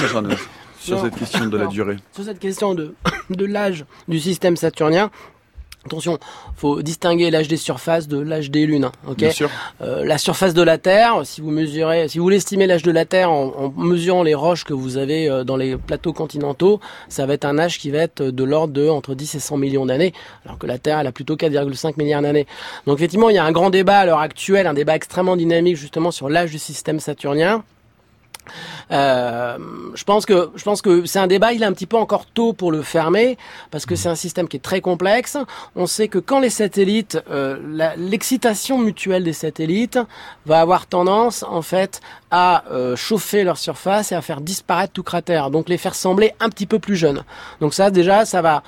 Sur 0.83 1.01
cette 1.01 1.17
question 1.17 1.47
de 1.47 1.57
la 1.57 1.67
durée. 1.67 1.97
Sur 2.13 2.25
cette 2.25 2.39
question 2.39 2.75
de, 2.75 2.95
de 3.31 3.45
l'âge 3.45 3.85
du 4.09 4.21
système 4.21 4.57
saturnien, 4.57 5.11
Attention, 5.85 6.21
faut 6.55 6.81
distinguer 6.81 7.33
l'âge 7.33 7.49
des 7.49 7.57
surfaces 7.57 8.07
de 8.07 8.17
l'âge 8.17 8.53
des 8.53 8.67
lunes. 8.67 8.85
Hein, 8.85 9.15
Bien 9.19 9.33
sûr. 9.33 9.51
Euh, 9.81 10.05
la 10.05 10.17
surface 10.17 10.55
de 10.55 10.63
la 10.63 10.79
Terre, 10.79 11.23
si 11.25 11.41
vous 11.41 11.51
mesurez, 11.51 12.07
si 12.07 12.19
vous 12.19 12.25
voulez 12.25 12.37
estimer 12.37 12.69
l'âge 12.69 12.85
de 12.85 12.93
la 12.93 13.05
Terre 13.05 13.33
en, 13.33 13.75
mesurant 13.77 14.23
les 14.23 14.37
roches 14.37 14.63
que 14.63 14.75
vous 14.75 14.97
avez 14.97 15.29
euh, 15.29 15.43
dans 15.43 15.57
les 15.57 15.77
plateaux 15.77 16.13
continentaux, 16.13 16.79
ça 17.09 17.27
va 17.27 17.35
être 17.35 17.45
un 17.45 17.59
âge 17.59 17.81
qui 17.81 17.91
va 17.91 17.99
être 17.99 18.23
de 18.23 18.45
l'ordre 18.45 18.73
de 18.73 18.89
entre 18.89 19.17
10 19.17 19.35
et 19.35 19.41
100 19.41 19.57
millions 19.57 19.85
d'années, 19.85 20.13
alors 20.45 20.57
que 20.57 20.69
la 20.69 20.79
Terre 20.79 21.01
elle 21.01 21.09
a 21.09 21.13
plutôt 21.13 21.35
4,5 21.35 21.95
milliards 21.99 22.23
d'années. 22.23 22.47
Donc 22.87 22.99
effectivement, 22.99 23.29
il 23.29 23.35
y 23.35 23.39
a 23.39 23.45
un 23.45 23.53
grand 23.53 23.71
débat 23.71 23.99
à 23.99 24.07
l'heure 24.07 24.21
actuelle, 24.21 24.69
un 24.69 24.75
débat 24.75 24.95
extrêmement 24.95 25.37
dynamique 25.37 25.77
justement 25.77 26.13
sur 26.13 26.29
l'âge 26.29 26.53
du 26.53 26.61
système 26.61 27.01
saturnien. 27.01 27.65
Euh, 28.91 29.59
je 29.95 30.05
pense 30.05 30.27
que 30.27 31.07
c'est 31.07 31.19
un 31.19 31.27
débat. 31.27 31.53
Il 31.53 31.63
est 31.63 31.67
un 31.67 31.73
petit 31.73 31.87
peu 31.87 31.97
encore 31.97 32.27
tôt 32.27 32.53
pour 32.53 32.73
le 32.73 32.83
fermer 32.83 33.39
parce 33.71 33.87
que 33.87 33.97
c'est 33.97 34.09
un 34.09 34.15
système 34.15 34.49
qui 34.49 34.57
est 34.57 34.61
très 34.61 34.81
complexe. 34.81 35.37
On 35.77 35.87
sait 35.87 36.09
que 36.09 36.19
quand 36.19 36.41
les 36.41 36.51
satellites, 36.51 37.23
euh, 37.31 37.95
l'excitation 37.97 38.79
mutuelle 38.79 39.25
des 39.25 39.33
satellites 39.33 39.99
va 40.47 40.61
avoir 40.61 40.87
tendance 40.87 41.43
en 41.43 41.63
fait 41.63 42.01
à 42.31 42.65
euh, 42.71 42.97
chauffer 42.97 43.45
leur 43.45 43.59
surface 43.59 44.13
et 44.13 44.15
à 44.15 44.23
faire 44.23 44.41
disparaître 44.41 44.93
tout 44.93 45.03
cratère, 45.03 45.51
donc 45.51 45.69
les 45.69 45.79
faire 45.79 45.95
sembler 45.95 46.33
un 46.41 46.49
petit 46.49 46.67
peu 46.67 46.79
plus 46.79 46.97
jeunes. 46.97 47.25
Donc 47.61 47.75
ça 47.75 47.91
déjà, 47.91 48.25
ça 48.25 48.43
va 48.43 48.63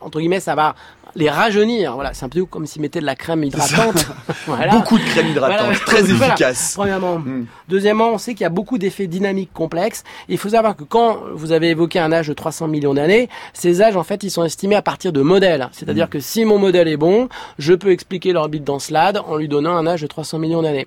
entre 0.00 0.18
guillemets, 0.18 0.40
ça 0.40 0.54
va 0.54 0.74
les 1.14 1.30
rajeunir. 1.30 1.94
Voilà, 1.94 2.14
c'est 2.14 2.24
un 2.24 2.28
peu 2.28 2.44
comme 2.44 2.66
s'ils 2.66 2.82
mettaient 2.82 3.00
de 3.00 3.06
la 3.06 3.16
crème 3.16 3.44
hydratante. 3.44 4.06
voilà. 4.46 4.72
Beaucoup 4.72 4.98
de 4.98 5.04
crème 5.04 5.28
hydratante, 5.28 5.74
très 5.84 6.10
efficace. 6.10 6.72
Premièrement. 6.74 7.18
Mm. 7.18 7.46
Deuxièmement, 7.68 8.10
on 8.10 8.18
sait 8.18 8.34
qu'il 8.34 8.42
y 8.42 8.46
a 8.46 8.50
beaucoup 8.50 8.78
d'effets 8.78 9.06
dynamiques 9.06 9.52
complexes. 9.52 10.04
Il 10.28 10.38
faut 10.38 10.50
savoir 10.50 10.76
que 10.76 10.84
quand 10.84 11.18
vous 11.34 11.52
avez 11.52 11.70
évoqué 11.70 11.98
un 11.98 12.12
âge 12.12 12.28
de 12.28 12.34
300 12.34 12.68
millions 12.68 12.94
d'années, 12.94 13.28
ces 13.52 13.82
âges, 13.82 13.96
en 13.96 14.04
fait, 14.04 14.22
ils 14.22 14.30
sont 14.30 14.44
estimés 14.44 14.76
à 14.76 14.82
partir 14.82 15.12
de 15.12 15.22
modèles. 15.22 15.68
C'est-à-dire 15.72 16.06
mm. 16.06 16.10
que 16.10 16.20
si 16.20 16.44
mon 16.44 16.58
modèle 16.58 16.88
est 16.88 16.96
bon, 16.96 17.28
je 17.58 17.74
peux 17.74 17.90
expliquer 17.90 18.32
l'orbite 18.32 18.64
d'Encelade 18.64 19.20
en 19.26 19.36
lui 19.36 19.48
donnant 19.48 19.76
un 19.76 19.86
âge 19.86 20.02
de 20.02 20.06
300 20.06 20.38
millions 20.38 20.62
d'années. 20.62 20.86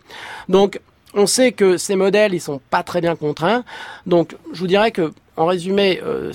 Donc, 0.49 0.79
on 1.13 1.27
sait 1.27 1.51
que 1.51 1.77
ces 1.77 1.95
modèles, 1.95 2.33
ils 2.33 2.41
sont 2.41 2.59
pas 2.69 2.83
très 2.83 3.01
bien 3.01 3.15
contraints. 3.15 3.63
Donc, 4.05 4.35
je 4.51 4.59
vous 4.59 4.67
dirais 4.67 4.91
que, 4.91 5.13
en 5.37 5.45
résumé, 5.45 6.01
euh, 6.03 6.31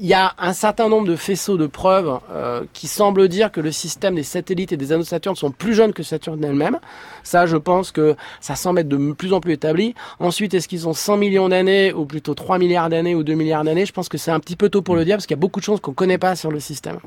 il 0.00 0.06
y 0.06 0.14
a 0.14 0.34
un 0.38 0.52
certain 0.52 0.88
nombre 0.88 1.06
de 1.06 1.14
faisceaux 1.14 1.56
de 1.56 1.66
preuves 1.66 2.18
euh, 2.32 2.64
qui 2.72 2.88
semblent 2.88 3.28
dire 3.28 3.52
que 3.52 3.60
le 3.60 3.70
système 3.70 4.16
des 4.16 4.24
satellites 4.24 4.72
et 4.72 4.76
des 4.76 4.92
anneaux 4.92 5.02
de 5.02 5.08
Saturne 5.08 5.36
sont 5.36 5.52
plus 5.52 5.74
jeunes 5.74 5.92
que 5.92 6.02
Saturne 6.02 6.42
elle-même. 6.42 6.80
Ça, 7.22 7.46
je 7.46 7.56
pense 7.56 7.92
que 7.92 8.16
ça 8.40 8.56
semble 8.56 8.80
être 8.80 8.88
de 8.88 9.12
plus 9.12 9.32
en 9.32 9.40
plus 9.40 9.52
établi. 9.52 9.94
Ensuite, 10.18 10.54
est-ce 10.54 10.66
qu'ils 10.66 10.88
ont 10.88 10.94
100 10.94 11.16
millions 11.18 11.48
d'années 11.48 11.92
ou 11.92 12.06
plutôt 12.06 12.34
3 12.34 12.58
milliards 12.58 12.88
d'années 12.88 13.14
ou 13.14 13.22
2 13.22 13.34
milliards 13.34 13.64
d'années? 13.64 13.86
Je 13.86 13.92
pense 13.92 14.08
que 14.08 14.18
c'est 14.18 14.32
un 14.32 14.40
petit 14.40 14.56
peu 14.56 14.68
tôt 14.68 14.82
pour 14.82 14.96
le 14.96 15.04
dire 15.04 15.16
parce 15.16 15.26
qu'il 15.26 15.36
y 15.36 15.38
a 15.38 15.40
beaucoup 15.40 15.60
de 15.60 15.64
choses 15.64 15.80
qu'on 15.80 15.92
connaît 15.94 16.18
pas 16.18 16.34
sur 16.34 16.50
le 16.50 16.58
système. 16.58 16.98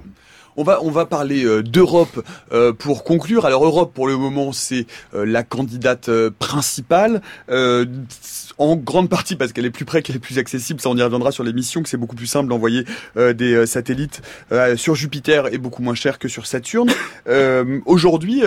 On 0.59 0.63
va 0.63 0.79
on 0.81 0.89
va 0.89 1.05
parler 1.05 1.45
euh, 1.45 1.61
d'Europe 1.61 2.25
euh, 2.51 2.73
pour 2.73 3.03
conclure. 3.03 3.45
Alors 3.45 3.63
Europe 3.63 3.93
pour 3.93 4.07
le 4.07 4.17
moment 4.17 4.51
c'est 4.51 4.87
euh, 5.13 5.23
la 5.23 5.43
candidate 5.43 6.09
principale 6.39 7.21
en 8.57 8.75
grande 8.75 9.09
partie 9.09 9.35
parce 9.35 9.53
qu'elle 9.53 9.65
est 9.65 9.71
plus 9.71 9.85
près, 9.85 10.01
qu'elle 10.01 10.15
est 10.15 10.19
plus 10.19 10.37
accessible. 10.37 10.81
Ça 10.81 10.89
on 10.89 10.97
y 10.97 11.01
reviendra 11.01 11.31
sur 11.31 11.43
l'émission 11.43 11.83
que 11.83 11.89
c'est 11.89 11.97
beaucoup 11.97 12.15
plus 12.15 12.27
simple 12.27 12.49
d'envoyer 12.49 12.85
des 13.15 13.65
satellites 13.65 14.21
sur 14.75 14.95
Jupiter 14.95 15.53
et 15.53 15.57
beaucoup 15.57 15.81
moins 15.81 15.95
cher 15.95 16.19
que 16.19 16.27
sur 16.27 16.47
Saturne. 16.47 16.89
Aujourd'hui 17.85 18.43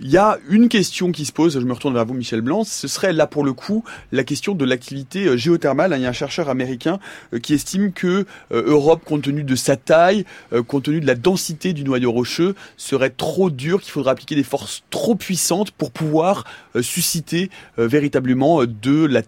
il 0.00 0.10
y 0.10 0.16
a 0.16 0.38
une 0.48 0.68
question 0.68 1.12
qui 1.12 1.24
se 1.24 1.32
pose. 1.32 1.58
Je 1.58 1.64
me 1.64 1.72
retourne 1.72 1.94
vers 1.94 2.04
vous 2.04 2.14
Michel 2.14 2.40
Blanc. 2.40 2.64
Ce 2.64 2.88
serait 2.88 3.12
là 3.12 3.26
pour 3.26 3.44
le 3.44 3.52
coup 3.52 3.84
la 4.12 4.24
question 4.24 4.54
de 4.54 4.64
l'activité 4.64 5.36
géothermale. 5.38 5.94
Il 5.96 6.02
y 6.02 6.06
a 6.06 6.08
un 6.08 6.12
chercheur 6.12 6.48
américain 6.48 6.98
qui 7.42 7.54
estime 7.54 7.92
que 7.92 8.26
Europe 8.50 9.02
compte 9.04 9.22
tenu 9.22 9.44
de 9.44 9.54
sa 9.54 9.76
taille, 9.76 10.24
compte 10.66 10.84
tenu 10.84 11.00
de 11.00 11.06
la 11.06 11.14
densité 11.14 11.72
du 11.72 11.84
noyau 11.84 12.12
rocheux 12.12 12.54
serait 12.76 13.10
trop 13.10 13.50
dur, 13.50 13.80
qu'il 13.80 13.92
faudrait 13.92 14.12
appliquer 14.12 14.34
des 14.34 14.42
forces 14.42 14.82
trop 14.90 15.14
puissantes 15.14 15.70
pour 15.70 15.90
pouvoir 15.90 16.44
euh, 16.76 16.82
susciter 16.82 17.50
euh, 17.78 17.86
véritablement 17.86 18.62
euh, 18.62 18.66
de 18.66 19.06
la 19.06 19.22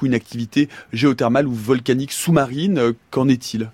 ou 0.00 0.06
une 0.06 0.14
activité 0.14 0.68
géothermale 0.92 1.46
ou 1.46 1.52
volcanique 1.54 2.12
sous-marine. 2.12 2.94
Qu'en 3.10 3.28
est-il? 3.28 3.70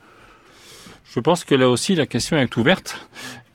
Je 1.15 1.21
pense 1.21 1.45
que 1.45 1.55
là 1.55 1.69
aussi 1.69 1.95
la 1.95 2.07
question 2.07 2.37
est 2.37 2.57
ouverte 2.57 3.09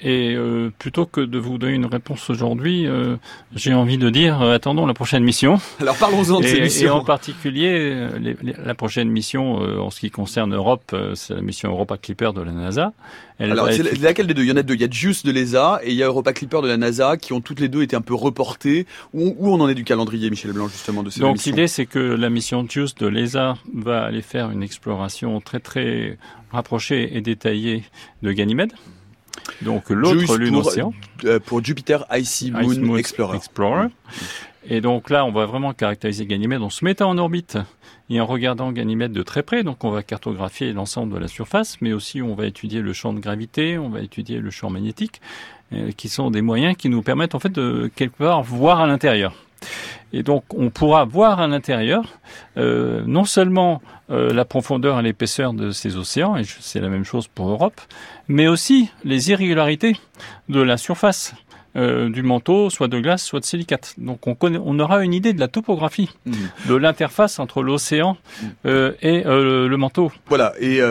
et 0.04 0.34
euh, 0.36 0.72
plutôt 0.80 1.06
que 1.06 1.22
de 1.22 1.38
vous 1.38 1.58
donner 1.58 1.74
une 1.74 1.86
réponse 1.86 2.30
aujourd'hui, 2.30 2.88
euh, 2.88 3.18
j'ai 3.56 3.74
envie 3.74 3.98
de 3.98 4.10
dire 4.10 4.42
euh, 4.42 4.56
attendons 4.56 4.88
la 4.88 4.96
prochaine 4.96 5.24
mission. 5.24 5.60
Alors 5.80 5.96
parlons-en 5.96 6.40
de 6.40 6.46
ces 6.46 6.60
missions. 6.60 6.88
Et 6.88 6.90
en 6.90 7.04
particulier, 7.04 8.08
la 8.64 8.74
prochaine 8.74 9.10
mission 9.10 9.56
en 9.56 9.90
ce 9.92 10.00
qui 10.00 10.10
concerne 10.10 10.56
Europe, 10.56 10.96
c'est 11.14 11.36
la 11.36 11.42
mission 11.42 11.70
Europa 11.70 11.98
Clipper 11.98 12.32
de 12.34 12.42
la 12.42 12.52
NASA. 12.52 12.94
Alors 13.40 13.72
c'est 13.72 14.00
laquelle 14.02 14.28
des 14.28 14.34
deux? 14.34 14.44
Il 14.44 14.50
y 14.50 14.52
en 14.52 14.58
a 14.58 14.64
deux. 14.64 14.74
Il 14.74 14.82
y 14.82 14.84
a 14.84 14.90
JUICE 14.90 15.24
de 15.24 15.32
l'ESA 15.32 15.82
et 15.84 15.92
il 15.92 15.96
y 15.96 16.04
a 16.04 16.08
Europa 16.08 16.34
Clipper 16.34 16.62
de 16.62 16.68
la 16.68 16.78
NASA 16.78 17.18
qui 17.18 17.34
ont 17.34 17.42
toutes 17.42 17.60
les 17.60 17.70
deux 17.70 17.84
été 17.84 17.96
un 17.96 18.02
peu 18.02 18.16
reportées. 18.16 18.86
Où, 19.14 19.36
où 19.38 19.54
on 19.54 19.60
en 19.60 19.70
est 19.70 19.76
du 19.76 19.84
calendrier, 19.84 20.30
Michel 20.30 20.54
Blanc, 20.54 20.68
justement, 20.68 21.04
de 21.04 21.10
ces 21.10 21.20
Donc 21.20 21.44
l'idée, 21.44 21.68
c'est 21.68 21.86
que 21.86 22.00
la 22.00 22.30
mission 22.30 22.66
JUICE 22.68 22.96
de 22.96 23.08
l'ESA 23.08 23.58
va 23.74 24.04
aller 24.04 24.22
faire 24.22 24.52
une 24.52 24.64
exploration 24.64 25.42
très 25.42 25.60
très 25.60 26.18
rapprochée 26.52 27.16
et 27.16 27.22
détaillée 27.22 27.84
de 28.22 28.32
Ganymède. 28.32 28.74
Donc 29.62 29.90
l'autre 29.90 30.38
lune 30.38 30.56
océan. 30.56 30.94
Euh, 31.26 31.40
pour 31.40 31.64
Jupiter 31.64 32.06
Icy 32.12 32.52
Moon, 32.52 32.98
Explorer. 32.98 33.88
Et 34.68 34.82
donc 34.82 35.10
là, 35.10 35.26
on 35.26 35.32
va 35.32 35.46
vraiment 35.46 35.74
caractériser 35.74 36.26
Ganymède 36.26 36.62
en 36.62 36.70
se 36.70 36.86
mettant 36.86 37.10
en 37.10 37.18
orbite 37.18 37.58
et 38.10 38.22
en 38.22 38.26
regardant 38.26 38.72
Ganymède 38.72 39.12
de 39.12 39.24
très 39.24 39.44
près. 39.44 39.64
Donc 39.64 39.84
on 39.84 39.92
va 39.92 40.04
cartographier 40.04 40.74
l'ensemble 40.74 41.14
de 41.14 41.20
la 41.20 41.28
surface, 41.28 41.78
mais 41.82 41.94
aussi 41.94 42.22
on 42.22 42.36
va 42.36 42.46
étudier 42.46 42.82
le 42.82 42.94
champ 42.94 43.14
de 43.14 43.20
gravité, 43.20 43.78
on 43.78 43.90
va 43.90 44.02
étudier 44.02 44.40
le 44.40 44.52
champ 44.52 44.70
magnétique, 44.70 45.22
euh, 45.74 45.92
qui 45.92 46.10
sont 46.10 46.30
des 46.30 46.42
moyens 46.42 46.76
qui 46.76 46.90
nous 46.90 47.02
permettent 47.02 47.36
en 47.36 47.40
fait 47.40 47.52
de 47.52 47.90
quelque 47.96 48.18
part 48.18 48.44
voir 48.44 48.82
à 48.82 48.88
l'intérieur. 48.88 49.34
Et 50.14 50.24
donc 50.24 50.44
on 50.54 50.70
pourra 50.70 51.06
voir 51.06 51.40
à 51.40 51.48
l'intérieur 51.48 52.04
euh, 52.58 53.04
non 53.06 53.24
seulement 53.24 53.82
euh, 54.10 54.34
la 54.34 54.46
profondeur 54.46 55.00
et 55.00 55.04
l'épaisseur 55.04 55.54
de 55.54 55.72
ces 55.72 55.96
océans, 55.96 56.36
et 56.36 56.44
c'est 56.44 56.82
la 56.82 56.90
même 56.90 57.06
chose 57.06 57.28
pour 57.28 57.50
Europe, 57.50 57.80
mais 58.28 58.48
aussi 58.48 58.92
les 59.04 59.30
irrégularités 59.30 59.96
de 60.50 60.62
la 60.62 60.78
surface. 60.78 61.34
Euh, 61.78 62.10
du 62.10 62.22
manteau, 62.22 62.70
soit 62.70 62.90
de 62.90 63.00
glace, 63.00 63.24
soit 63.24 63.40
de 63.40 63.46
silicate. 63.46 63.94
Donc 63.98 64.28
on, 64.28 64.36
connaît, 64.36 64.60
on 64.62 64.78
aura 64.80 65.06
une 65.06 65.14
idée 65.14 65.32
de 65.32 65.40
la 65.40 65.48
topographie, 65.48 66.10
mmh. 66.26 66.34
de 66.68 66.76
l'interface 66.76 67.40
entre 67.40 67.64
l'océan 67.64 68.18
mmh. 68.42 68.46
euh, 68.66 68.92
et 69.02 69.26
euh, 69.26 69.70
le 69.70 69.78
manteau. 69.78 70.12
Voilà, 70.28 70.54
et, 70.60 70.82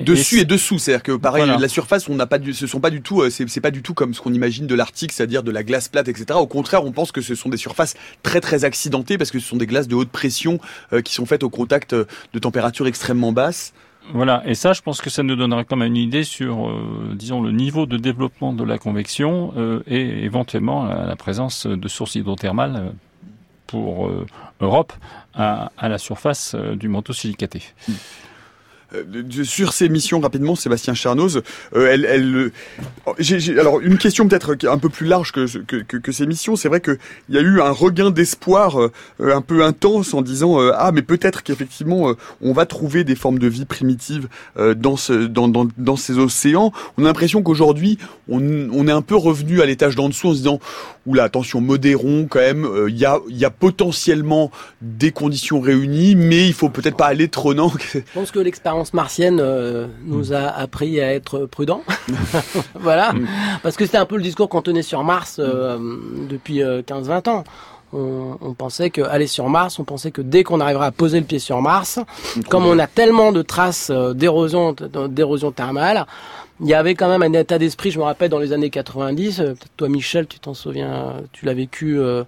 dessus 0.00 0.40
et, 0.40 0.44
dessous, 0.44 0.80
c'est-à-dire 0.80 1.04
que 1.04 1.12
pareil, 1.12 1.44
la 1.46 1.68
surface, 1.68 2.08
on 2.08 2.16
n'a 2.16 2.26
pas, 2.26 2.38
du, 2.38 2.54
ce 2.54 2.66
sont 2.66 2.80
pas 2.80 2.90
du 2.90 3.02
tout, 3.02 3.22
c'est 3.30 3.60
pas 3.60 3.70
du 3.70 3.82
tout 3.82 3.94
comme 3.94 4.14
ce 4.14 4.20
qu'on 4.20 4.32
imagine 4.32 4.66
de 4.66 4.74
l'Arctique, 4.74 5.12
c'est-à-dire 5.12 5.44
de 5.44 5.52
la 5.52 5.62
glace 5.62 5.88
plate, 5.88 6.08
etc. 6.08 6.26
Au 6.34 6.48
contraire, 6.48 6.84
on 6.84 6.90
pense 6.90 7.12
que 7.12 7.20
ce 7.20 7.36
sont 7.36 7.48
des 7.48 7.56
surfaces 7.56 7.94
très 8.24 8.40
très 8.40 8.64
accidentées 8.64 9.18
parce 9.18 9.30
que 9.30 9.38
ce 9.38 9.46
sont 9.46 9.56
des 9.56 9.66
glaces 9.66 9.86
de 9.86 9.94
haute 9.94 10.10
pression 10.10 10.58
qui 11.04 11.14
sont 11.14 11.26
faites 11.26 11.44
au 11.44 11.50
contact 11.50 11.94
de 11.94 12.38
températures 12.40 12.88
extrêmement 12.88 13.30
basses. 13.30 13.72
Voilà, 14.12 14.42
et 14.46 14.54
ça, 14.54 14.72
je 14.72 14.82
pense 14.82 15.00
que 15.00 15.10
ça 15.10 15.22
nous 15.22 15.36
donnera 15.36 15.64
quand 15.64 15.76
même 15.76 15.88
une 15.88 15.96
idée 15.96 16.24
sur, 16.24 16.68
euh, 16.68 17.12
disons, 17.14 17.42
le 17.42 17.50
niveau 17.50 17.86
de 17.86 17.96
développement 17.96 18.52
de 18.52 18.64
la 18.64 18.78
convection 18.78 19.52
euh, 19.56 19.82
et 19.86 20.24
éventuellement 20.24 20.84
la, 20.84 21.16
présence 21.16 21.66
de 21.66 21.88
sources 21.88 22.14
hydrothermales 22.14 22.76
euh, 22.76 22.90
pour 23.66 24.08
Europe 24.60 24.92
à, 25.34 25.70
la 25.82 25.98
surface 25.98 26.54
du 26.54 26.88
manteau 26.88 27.12
silicaté. 27.12 27.62
Hmm. 27.88 27.92
Euh, 28.94 29.02
sur 29.44 29.72
ces 29.72 29.88
missions 29.88 30.20
rapidement, 30.20 30.54
Sébastien 30.54 30.94
Charnoz, 30.94 31.42
euh, 31.74 31.90
elle, 31.90 32.04
elle 32.04 32.50
j'ai, 33.18 33.58
alors 33.58 33.80
une 33.80 33.98
question 33.98 34.28
peut-être 34.28 34.56
un 34.68 34.78
peu 34.78 34.88
plus 34.88 35.06
large 35.06 35.32
que, 35.32 35.46
que, 35.58 35.96
que, 35.96 36.12
ces 36.12 36.26
missions. 36.26 36.54
C'est 36.54 36.68
vrai 36.68 36.80
qu'il 36.80 36.98
y 37.30 37.36
a 37.36 37.40
eu 37.40 37.60
un 37.60 37.70
regain 37.70 38.10
d'espoir 38.10 38.80
euh, 38.80 38.90
un 39.20 39.40
peu 39.40 39.64
intense 39.64 40.14
en 40.14 40.22
disant 40.22 40.58
ah 40.74 40.92
mais 40.92 41.02
peut-être 41.02 41.42
qu'effectivement 41.42 42.14
on 42.40 42.52
va 42.52 42.66
trouver 42.66 43.02
des 43.04 43.16
formes 43.16 43.38
de 43.38 43.48
vie 43.48 43.64
primitives 43.64 44.28
dans, 44.56 44.96
ce, 44.96 45.12
dans, 45.12 45.48
dans, 45.48 45.66
dans 45.76 45.96
ces 45.96 46.18
océans. 46.18 46.72
On 46.96 47.04
a 47.04 47.08
l'impression 47.08 47.42
qu'aujourd'hui 47.42 47.98
on, 48.28 48.40
on 48.72 48.88
est 48.88 48.92
un 48.92 49.02
peu 49.02 49.16
revenu 49.16 49.60
à 49.62 49.66
l'étage 49.66 49.96
d'en 49.96 50.08
dessous 50.08 50.28
en 50.28 50.32
se 50.32 50.38
disant 50.38 50.60
oula 51.06 51.24
attention 51.24 51.60
modérons 51.60 52.26
quand 52.28 52.40
même. 52.40 52.68
Il 52.88 52.96
y 52.96 53.04
a 53.04 53.18
y 53.28 53.44
a 53.44 53.50
potentiellement 53.50 54.50
des 54.80 55.10
conditions 55.10 55.60
réunies, 55.60 56.14
mais 56.14 56.46
il 56.46 56.54
faut 56.54 56.68
peut-être 56.68 56.96
pas 56.96 57.06
aller 57.06 57.28
trop 57.28 57.54
non? 57.54 57.70
Que 57.70 58.02
martienne 58.92 59.38
euh, 59.40 59.86
nous 60.04 60.32
a 60.32 60.46
appris 60.46 61.00
à 61.00 61.12
être 61.12 61.46
prudents. 61.46 61.82
voilà. 62.74 63.12
Mm. 63.12 63.26
Parce 63.62 63.76
que 63.76 63.84
c'était 63.84 63.98
un 63.98 64.06
peu 64.06 64.16
le 64.16 64.22
discours 64.22 64.48
qu'on 64.48 64.62
tenait 64.62 64.82
sur 64.82 65.04
Mars 65.04 65.36
euh, 65.38 65.78
depuis 66.28 66.60
15-20 66.60 66.62
euh, 66.62 67.30
ans. 67.30 67.44
On, 67.92 68.52
pensait 68.52 68.90
que 68.90 69.00
aller 69.00 69.26
sur 69.26 69.48
Mars, 69.48 69.78
on 69.78 69.84
pensait 69.84 70.10
que 70.10 70.20
dès 70.20 70.44
qu'on 70.44 70.60
arriverait 70.60 70.86
à 70.86 70.90
poser 70.90 71.18
le 71.18 71.24
pied 71.24 71.38
sur 71.38 71.62
Mars, 71.62 71.98
comme 72.50 72.66
on 72.66 72.78
a 72.78 72.86
tellement 72.86 73.32
de 73.32 73.40
traces 73.40 73.90
d'érosion, 73.90 74.74
d'érosion 75.08 75.50
thermale, 75.50 76.04
il 76.60 76.66
y 76.66 76.74
avait 76.74 76.94
quand 76.94 77.08
même 77.08 77.22
un 77.22 77.38
état 77.38 77.58
d'esprit, 77.58 77.90
je 77.90 77.98
me 77.98 78.04
rappelle 78.04 78.30
dans 78.30 78.38
les 78.38 78.52
années 78.52 78.70
90, 78.70 79.42
toi 79.76 79.88
Michel, 79.88 80.26
tu 80.26 80.38
t'en 80.38 80.54
souviens, 80.54 81.16
tu 81.32 81.44
l'as 81.44 81.54
vécu 81.54 81.98
euh, 81.98 82.24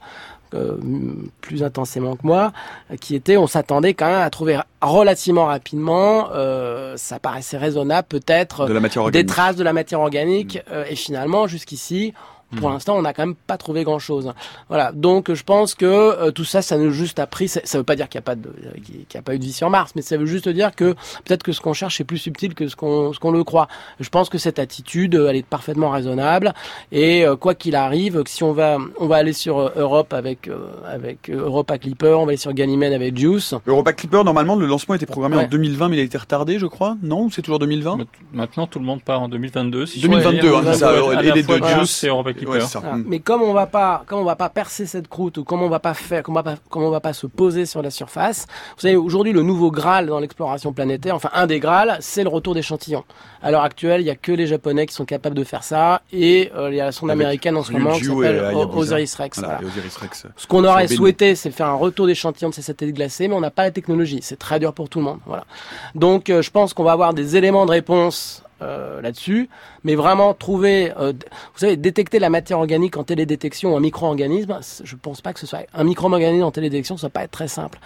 plus 1.41 1.63
intensément 1.63 2.17
que 2.17 2.27
moi, 2.27 2.53
qui 3.01 3.15
était, 3.15 3.37
on 3.37 3.47
s'attendait 3.47 3.95
quand 3.95 4.07
même 4.07 4.21
à 4.21 4.31
trouver 4.31 4.59
relativement 4.81 5.47
rapidement, 5.47 6.29
euh, 6.35 6.97
ça 6.97 7.19
paraissait 7.19 7.59
raisonnable 7.59 8.07
peut-être, 8.09 8.69
des 9.11 9.27
traces 9.27 9.57
de 9.57 9.65
la 9.65 9.73
matière 9.73 10.01
organique. 10.01 10.57
Mmh. 10.57 10.73
Euh, 10.73 10.85
et 10.89 10.97
finalement, 10.97 11.47
jusqu'ici, 11.47 12.15
Pour 12.57 12.71
l'instant, 12.71 12.97
on 12.97 13.03
n'a 13.03 13.13
quand 13.13 13.27
même 13.27 13.35
pas 13.35 13.59
trouvé 13.59 13.85
grand-chose. 13.85 14.33
Voilà. 14.69 14.91
Donc, 14.93 15.33
je 15.35 15.43
pense 15.43 15.75
que 15.75 15.85
euh, 15.85 16.31
tout 16.31 16.45
ça, 16.45 16.63
ça 16.63 16.79
nous 16.79 16.93
juste 16.93 17.19
appris. 17.19 17.47
Ça, 17.49 17.61
ça 17.65 17.77
veut 17.77 17.85
pas 17.85 17.95
dire 17.95 18.09
qu'il 18.09 18.19
n'y 18.19 18.23
a 18.23 18.27
pas 18.27 18.37
de, 18.37 18.51
qu'il 18.85 18.97
n'y 19.15 19.19
a 19.19 19.23
pas 19.23 19.35
eu 19.35 19.39
de 19.39 19.45
vie 19.45 19.53
sur 19.53 19.69
Mars, 19.69 19.93
mais 19.95 20.03
ça 20.03 20.17
veut 20.17 20.25
juste 20.27 20.49
dire 20.49 20.75
que 20.75 20.93
peut-être 21.25 21.43
que 21.43 21.53
ce 21.53 21.61
qu'on 21.61 21.75
cherche 21.75 22.01
est 22.01 22.05
plus 22.05 22.17
subtil 22.19 22.55
que 22.55 22.67
ce 22.69 22.75
qu'on, 22.77 23.13
ce 23.13 23.19
qu'on 23.19 23.33
le 23.33 23.45
croit. 23.45 23.69
Je 24.01 24.09
pense 24.09 24.29
que 24.31 24.39
cette 24.39 24.59
attitude, 24.59 25.15
euh, 25.15 25.29
elle 25.29 25.37
est 25.37 25.47
parfaitement 25.47 25.91
raisonnable. 25.91 26.55
Et 26.91 27.27
euh, 27.27 27.37
quoi 27.37 27.55
qu'il 27.55 27.75
arrive, 27.77 28.23
si 28.27 28.43
on 28.43 28.53
va, 28.53 28.79
on 28.99 29.07
va 29.07 29.17
aller 29.17 29.33
sur 29.35 29.59
euh, 29.59 29.69
Europe 29.77 30.13
avec, 30.15 30.49
euh, 30.49 30.69
avec 30.87 31.29
Europa 31.31 31.77
Clipper, 31.79 32.15
on 32.19 32.25
va 32.25 32.31
aller 32.31 32.37
sur 32.39 32.53
Ganymede 32.55 32.93
avec 32.95 33.17
Juice. 33.19 33.55
Europa 33.67 33.93
Clipper, 33.93 34.23
normalement, 34.25 34.57
le 34.57 34.67
lancement 34.67 34.95
était 34.95 35.05
programmé 35.07 35.37
Ouais. 35.37 35.45
en 35.45 35.49
2020, 35.49 35.89
mais 35.91 35.97
il 35.97 36.01
a 36.01 36.05
été 36.05 36.17
retardé, 36.17 36.59
je 36.59 36.67
crois. 36.67 36.97
Non, 37.03 37.25
ou 37.25 37.31
c'est 37.31 37.43
toujours 37.43 37.59
2020 37.59 37.99
Maintenant, 38.33 38.67
tout 38.67 38.79
le 38.79 38.85
monde 38.87 39.03
part 39.03 39.21
en 39.21 39.29
2022. 39.29 39.85
Si 39.87 40.01
2022, 40.01 40.55
hein, 40.55 40.73
ça, 40.73 40.93
et 41.21 41.23
les 41.33 41.43
deux 41.43 41.57
Juice 41.57 41.77
Juice. 41.79 42.05
Ouais. 42.47 42.61
Mm. 42.61 43.05
Mais 43.07 43.19
comme 43.21 43.43
on 43.43 43.53
va 43.53 43.67
pas, 43.67 44.05
comme 44.07 44.21
on 44.21 44.25
va 44.25 44.37
pas 44.37 44.49
percer 44.49 44.87
cette 44.87 45.09
croûte 45.09 45.39
ou 45.39 45.45
comme 45.45 45.63
on 45.63 45.69
va 45.69 45.81
pas 45.81 45.95
faire, 45.95 46.23
comme 46.23 46.35
on 46.37 46.41
va 46.41 46.43
pas, 46.43 46.57
comme 46.71 46.83
on 46.83 46.91
va 46.91 47.01
pas 47.01 47.13
se 47.13 47.27
poser 47.27 47.67
sur 47.67 47.83
la 47.83 47.91
surface. 47.91 48.47
Vous 48.77 48.83
savez, 48.83 48.97
aujourd'hui, 48.97 49.33
le 49.33 49.43
nouveau 49.43 49.71
Graal 49.71 50.07
dans 50.07 50.21
l'exploration 50.21 50.73
planétaire, 50.73 51.15
enfin 51.15 51.31
un 51.35 51.47
des 51.47 51.61
Graals, 51.61 51.97
c'est 52.01 52.23
le 52.23 52.29
retour 52.29 52.55
d'échantillons. 52.55 53.05
À 53.43 53.51
l'heure 53.51 53.63
actuelle, 53.63 54.01
il 54.01 54.07
y 54.07 54.11
a 54.11 54.17
que 54.17 54.33
les 54.33 54.47
Japonais 54.47 54.87
qui 54.87 54.95
sont 54.95 55.05
capables 55.05 55.37
de 55.37 55.45
faire 55.45 55.63
ça 55.63 56.03
et 56.13 56.51
euh, 56.57 56.71
il 56.71 56.77
y 56.77 56.81
a 56.81 56.87
la 56.87 56.93
sonde 56.93 57.11
Avec 57.11 57.23
américaine 57.23 57.57
en 57.57 57.63
ce 57.63 57.73
moment 57.73 57.93
qui 57.93 58.05
s'appelle 58.05 58.45
Hayabusa. 58.45 58.77
Osiris 58.77 59.15
Rex. 59.15 59.39
Voilà, 59.39 59.55
voilà. 59.55 59.63
et 59.63 59.71
Osiris 59.71 59.97
Rex. 59.97 60.27
Ce 60.37 60.47
qu'on 60.47 60.65
aurait 60.65 60.89
souhaité, 60.89 61.35
c'est 61.35 61.51
faire 61.51 61.69
un 61.69 61.75
retour 61.75 62.07
d'échantillons 62.07 62.51
de 62.51 62.55
ces 62.55 62.63
satellites 62.63 62.97
glacés, 62.97 63.29
mais 63.29 63.35
on 63.35 63.41
n'a 63.41 63.51
pas 63.51 63.65
la 63.65 63.71
technologie. 63.71 64.21
C'est 64.23 64.39
très 64.39 64.59
dur 64.59 64.73
pour 64.73 64.89
tout 64.89 64.99
le 64.99 65.05
monde. 65.05 65.19
Voilà. 65.27 65.45
Donc, 65.95 66.31
euh, 66.31 66.43
je 66.43 66.51
pense 66.51 66.75
qu'on 66.75 66.85
va 66.85 66.93
avoir 66.93 67.15
des 67.15 67.37
éléments 67.37 67.67
de 67.67 67.71
réponse 67.71 68.43
euh, 68.63 69.01
là-dessus, 69.01 69.49
mais 69.85 69.95
vraiment 69.95 70.35
trouver, 70.35 70.93
euh, 70.99 71.13
vous 71.13 71.59
savez, 71.59 71.77
détecter 71.77 72.19
la 72.19 72.31
matière 72.31 72.59
organique 72.59 72.97
en 72.97 73.05
télédétection, 73.05 73.77
un 73.77 73.81
micro-organisme, 73.81 74.59
je 74.85 74.97
pense 74.97 75.21
pas 75.21 75.33
que 75.33 75.41
ce 75.41 75.47
soit 75.47 75.67
un 75.75 75.85
micro-organisme 75.85 76.45
en 76.45 76.51
télédétection, 76.51 76.97
ça 76.97 77.07
va 77.07 77.11
pas 77.11 77.25
être 77.25 77.31
très 77.31 77.49
simple. 77.49 77.79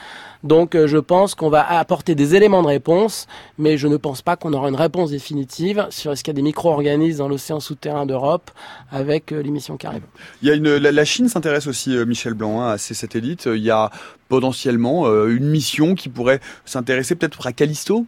Donc, 0.44 0.74
euh, 0.74 0.86
je 0.86 0.98
pense 0.98 1.34
qu'on 1.34 1.50
va 1.50 1.68
apporter 1.78 2.14
des 2.14 2.34
éléments 2.34 2.62
de 2.62 2.68
réponse, 2.68 3.26
mais 3.58 3.78
je 3.78 3.86
ne 3.86 3.96
pense 3.96 4.22
pas 4.22 4.36
qu'on 4.36 4.52
aura 4.52 4.68
une 4.68 4.74
réponse 4.74 5.10
définitive 5.10 5.86
sur 5.90 6.12
est-ce 6.12 6.24
qu'il 6.24 6.32
y 6.32 6.34
a 6.34 6.36
des 6.36 6.42
micro-organismes 6.42 7.18
dans 7.18 7.28
l'océan 7.28 7.60
souterrain 7.60 8.06
d'Europe 8.06 8.50
avec 8.90 9.32
euh, 9.32 9.42
l'émission 9.42 9.76
qui 9.76 9.86
arrive. 9.86 10.02
Il 10.42 10.48
y 10.48 10.50
a 10.50 10.54
une, 10.54 10.76
la, 10.76 10.90
la 10.90 11.04
Chine 11.04 11.28
s'intéresse 11.28 11.66
aussi, 11.66 11.96
euh, 11.96 12.04
Michel 12.04 12.34
Blanc, 12.34 12.60
hein, 12.60 12.72
à 12.72 12.78
ces 12.78 12.94
satellites. 12.94 13.46
Il 13.46 13.62
y 13.62 13.70
a 13.70 13.90
potentiellement 14.28 15.06
euh, 15.06 15.36
une 15.36 15.48
mission 15.48 15.94
qui 15.94 16.08
pourrait 16.08 16.40
s'intéresser 16.64 17.14
peut-être 17.14 17.46
à 17.46 17.52
Callisto? 17.52 18.06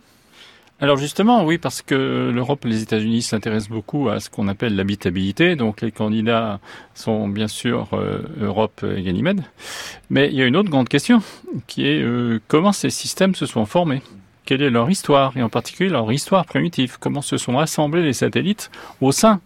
Alors 0.81 0.97
justement, 0.97 1.45
oui, 1.45 1.57
parce 1.57 1.83
que 1.83 2.33
l'Europe 2.35 2.65
et 2.67 2.69
les 2.69 2.83
États-Unis 2.83 3.23
s'intéressent 3.23 3.71
beaucoup 3.71 4.09
à 4.09 4.19
ce 4.19 4.29
qu'on 4.29 4.49
appelle 4.49 4.75
l'habitabilité. 4.75 5.55
Donc 5.55 5.81
les 5.81 5.93
candidats 5.93 6.59
sont 6.95 7.29
bien 7.29 7.47
sûr 7.47 7.89
euh, 7.93 8.23
Europe 8.41 8.85
et 8.85 9.03
Ganymède. 9.03 9.43
Mais 10.11 10.29
il 10.29 10.35
y 10.35 10.43
a 10.43 10.47
une 10.47 10.57
autre 10.57 10.71
grande 10.71 10.89
question, 10.89 11.23
qui 11.69 11.87
est 11.87 12.03
euh, 12.03 12.41
comment 12.49 12.73
ces 12.73 12.91
systèmes 12.91 13.37
se 13.37 13.47
sont 13.47 13.67
formés? 13.67 14.03
Quelle 14.47 14.63
est 14.63 14.71
leur 14.71 14.91
histoire, 14.91 15.35
et 15.37 15.43
en 15.43 15.49
particulier 15.49 15.89
leur 15.89 16.11
histoire 16.13 16.45
primitive 16.45 16.99
Comment 16.99 17.23
se 17.23 17.39
sont 17.39 17.59
assemblés 17.59 18.03
les 18.03 18.13
satellites 18.13 18.71
au 19.01 19.13
sein 19.13 19.41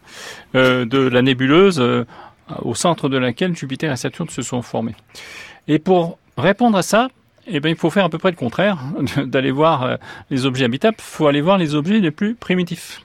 euh, 0.55 0.87
de 0.87 0.99
la 0.99 1.23
nébuleuse 1.23 1.81
au 2.63 2.75
centre 2.75 3.11
de 3.11 3.19
laquelle 3.19 3.55
Jupiter 3.55 3.93
et 3.93 3.97
Saturne 3.97 4.31
se 4.31 4.43
sont 4.43 4.63
formés? 4.63 4.97
Et 5.69 5.79
pour 5.79 6.19
répondre 6.39 6.79
à 6.79 6.83
ça, 6.83 7.09
eh 7.51 7.61
ben, 7.61 7.71
il 7.71 7.77
faut 7.77 7.91
faire 7.91 8.05
à 8.05 8.09
peu 8.09 8.19
près 8.19 8.31
le 8.31 8.37
contraire, 8.37 8.79
d'aller 9.25 9.51
voir 9.51 9.83
euh, 9.83 9.97
les 10.31 10.47
objets 10.47 10.65
habitables, 10.65 10.97
il 10.99 11.03
faut 11.03 11.27
aller 11.27 11.41
voir 11.41 11.59
les 11.59 11.75
objets 11.75 12.01
les 12.01 12.11
plus 12.11 12.35
primitifs. 12.35 13.03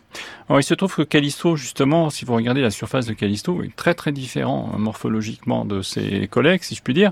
Alors 0.49 0.59
il 0.59 0.63
se 0.63 0.73
trouve 0.73 0.95
que 0.95 1.01
Callisto, 1.01 1.55
justement, 1.55 2.09
si 2.09 2.25
vous 2.25 2.33
regardez 2.33 2.61
la 2.61 2.69
surface 2.69 3.05
de 3.05 3.13
Callisto, 3.13 3.63
est 3.63 3.75
très 3.75 3.93
très 3.93 4.11
différent 4.11 4.71
euh, 4.73 4.77
morphologiquement 4.77 5.65
de 5.65 5.81
ses 5.81 6.27
collègues, 6.27 6.63
si 6.63 6.75
je 6.75 6.81
puis 6.81 6.93
dire. 6.93 7.11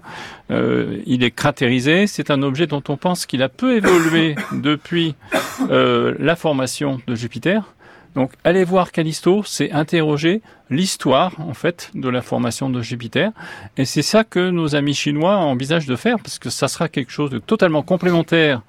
Euh, 0.51 1.01
il 1.05 1.23
est 1.23 1.31
cratérisé, 1.31 2.07
c'est 2.07 2.31
un 2.31 2.41
objet 2.43 2.67
dont 2.67 2.83
on 2.89 2.97
pense 2.97 3.25
qu'il 3.25 3.41
a 3.43 3.49
peu 3.49 3.75
évolué 3.77 4.35
depuis 4.51 5.15
euh, 5.69 6.15
la 6.19 6.35
formation 6.35 7.01
de 7.07 7.15
Jupiter. 7.15 7.73
Donc 8.15 8.33
aller 8.43 8.63
voir 8.63 8.91
Callisto, 8.91 9.43
c'est 9.45 9.71
interroger 9.71 10.41
l'histoire 10.69 11.39
en 11.39 11.53
fait 11.53 11.91
de 11.95 12.09
la 12.09 12.21
formation 12.21 12.69
de 12.69 12.81
Jupiter, 12.81 13.31
et 13.77 13.85
c'est 13.85 14.01
ça 14.01 14.23
que 14.23 14.49
nos 14.49 14.75
amis 14.75 14.93
chinois 14.93 15.37
envisagent 15.37 15.87
de 15.87 15.95
faire, 15.95 16.17
parce 16.17 16.37
que 16.37 16.49
ça 16.49 16.67
sera 16.67 16.89
quelque 16.89 17.11
chose 17.11 17.29
de 17.29 17.39
totalement 17.39 17.83
complémentaire 17.83 18.61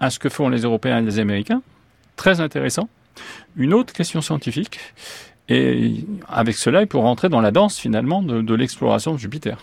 à 0.00 0.10
ce 0.10 0.18
que 0.18 0.28
font 0.28 0.48
les 0.48 0.62
Européens 0.62 0.98
et 0.98 1.02
les 1.02 1.18
Américains, 1.18 1.62
très 2.16 2.40
intéressant. 2.40 2.88
Une 3.56 3.74
autre 3.74 3.92
question 3.92 4.20
scientifique, 4.20 4.78
et 5.48 6.04
avec 6.28 6.56
cela, 6.56 6.82
il 6.82 6.88
faut 6.90 7.00
rentrer 7.00 7.28
dans 7.28 7.40
la 7.40 7.50
danse 7.50 7.78
finalement 7.78 8.22
de 8.22 8.54
l'exploration 8.54 9.12
de 9.12 9.18
Jupiter. 9.18 9.58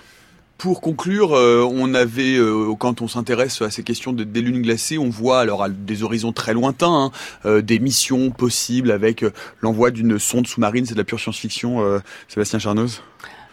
Pour 0.62 0.80
conclure, 0.80 1.34
euh, 1.34 1.68
on 1.68 1.96
avait, 1.96 2.36
euh, 2.36 2.76
quand 2.78 3.02
on 3.02 3.08
s'intéresse 3.08 3.64
à 3.64 3.72
ces 3.72 3.82
questions 3.82 4.14
de, 4.14 4.24
des 4.24 4.42
lunes 4.42 4.62
glacées, 4.62 5.00
on 5.00 5.10
voit 5.10 5.40
alors 5.40 5.64
à 5.64 5.70
des 5.70 6.04
horizons 6.04 6.34
très 6.34 6.54
lointains 6.54 7.06
hein, 7.06 7.12
euh, 7.48 7.64
des 7.64 7.80
missions 7.80 8.30
possibles 8.30 8.92
avec 8.92 9.26
l'envoi 9.62 9.90
d'une 9.90 10.20
sonde 10.20 10.46
sous-marine. 10.46 10.86
C'est 10.86 10.94
de 10.94 11.00
la 11.00 11.04
pure 11.04 11.20
science-fiction, 11.20 12.00
Sébastien 12.28 12.60
Charnoz? 12.60 13.02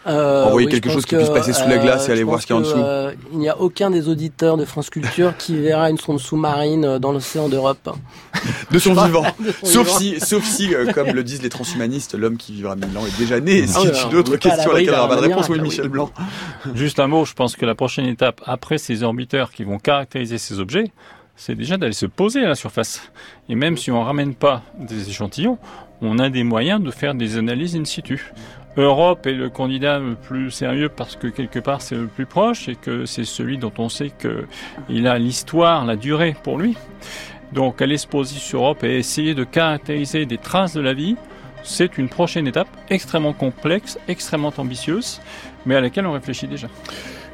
Euh, 0.08 0.44
Envoyer 0.46 0.66
oui, 0.66 0.72
quelque 0.72 0.90
chose 0.90 1.04
qui 1.04 1.14
puisse 1.16 1.28
passer 1.28 1.52
sous 1.52 1.68
la 1.68 1.78
glace 1.78 2.06
et 2.06 2.10
euh, 2.10 2.12
aller 2.12 2.20
je 2.22 2.26
voir 2.26 2.40
ce 2.40 2.46
qu'il 2.46 2.54
y 2.54 2.58
a 2.58 2.60
en 2.60 2.64
dessous. 2.64 2.78
euh, 2.78 3.12
il 3.32 3.38
n'y 3.38 3.48
a 3.48 3.58
aucun 3.60 3.90
des 3.90 4.08
auditeurs 4.08 4.56
de 4.56 4.64
France 4.64 4.88
Culture 4.90 5.36
qui 5.36 5.56
verra 5.56 5.90
une 5.90 5.98
sonde 5.98 6.18
sous-marine 6.18 6.84
euh, 6.84 6.98
dans 6.98 7.12
l'océan 7.12 7.48
d'Europe. 7.48 7.90
De 8.70 8.78
son 8.78 8.94
vivant. 8.94 9.22
De 9.40 9.52
son 9.52 9.66
Sauf 9.66 9.86
vivant. 9.86 9.98
si, 9.98 10.20
sauf 10.20 10.44
si, 10.44 10.74
euh, 10.74 10.92
comme 10.92 11.08
le 11.08 11.22
disent 11.24 11.42
les 11.42 11.48
transhumanistes, 11.48 12.14
l'homme 12.14 12.36
qui 12.36 12.52
vivra 12.52 12.74
mille 12.76 12.96
ans 12.96 13.04
est 13.06 13.18
déjà 13.18 13.40
né. 13.40 13.64
Ah 13.74 13.80
autre 13.80 14.08
on 14.14 14.18
est 14.18 14.22
pas 14.24 14.34
à 14.34 14.36
question 14.38 14.50
à 14.50 14.56
l'abri 14.56 14.86
laquelle 14.86 14.94
on 14.94 14.96
n'aura 14.96 15.08
pas 15.08 15.16
de 15.16 15.20
réponse, 15.28 15.48
oui, 15.48 15.60
Michel. 15.60 15.88
Blanc. 15.88 16.10
Juste 16.74 17.00
un 17.00 17.06
mot, 17.06 17.24
je 17.24 17.34
pense 17.34 17.56
que 17.56 17.66
la 17.66 17.74
prochaine 17.74 18.06
étape 18.06 18.40
après 18.46 18.78
ces 18.78 19.02
orbiteurs 19.02 19.50
qui 19.52 19.64
vont 19.64 19.78
caractériser 19.78 20.38
ces 20.38 20.58
objets, 20.60 20.90
c'est 21.36 21.54
déjà 21.54 21.76
d'aller 21.76 21.92
se 21.92 22.06
poser 22.06 22.44
à 22.44 22.48
la 22.48 22.54
surface. 22.54 23.00
Et 23.48 23.54
même 23.54 23.76
si 23.76 23.90
on 23.90 24.02
ramène 24.02 24.34
pas 24.34 24.62
des 24.78 25.08
échantillons, 25.08 25.58
on 26.00 26.18
a 26.18 26.28
des 26.30 26.44
moyens 26.44 26.82
de 26.82 26.90
faire 26.90 27.14
des 27.14 27.38
analyses 27.38 27.76
in 27.76 27.84
situ. 27.84 28.32
Europe 28.78 29.26
est 29.26 29.32
le 29.32 29.50
candidat 29.50 29.98
le 29.98 30.14
plus 30.14 30.50
sérieux 30.50 30.88
parce 30.88 31.16
que 31.16 31.26
quelque 31.26 31.58
part 31.58 31.82
c'est 31.82 31.96
le 31.96 32.06
plus 32.06 32.26
proche 32.26 32.68
et 32.68 32.76
que 32.76 33.06
c'est 33.06 33.24
celui 33.24 33.58
dont 33.58 33.72
on 33.78 33.88
sait 33.88 34.10
que 34.10 34.46
il 34.88 35.08
a 35.08 35.18
l'histoire, 35.18 35.84
la 35.84 35.96
durée 35.96 36.36
pour 36.44 36.58
lui. 36.58 36.76
Donc 37.52 37.82
aller 37.82 37.98
se 37.98 38.06
poser 38.06 38.38
sur 38.38 38.60
Europe 38.60 38.84
et 38.84 38.98
essayer 38.98 39.34
de 39.34 39.42
caractériser 39.42 40.26
des 40.26 40.38
traces 40.38 40.74
de 40.74 40.80
la 40.80 40.92
vie, 40.92 41.16
c'est 41.64 41.98
une 41.98 42.08
prochaine 42.08 42.46
étape 42.46 42.68
extrêmement 42.88 43.32
complexe, 43.32 43.98
extrêmement 44.06 44.52
ambitieuse, 44.56 45.20
mais 45.66 45.74
à 45.74 45.80
laquelle 45.80 46.06
on 46.06 46.12
réfléchit 46.12 46.46
déjà. 46.46 46.68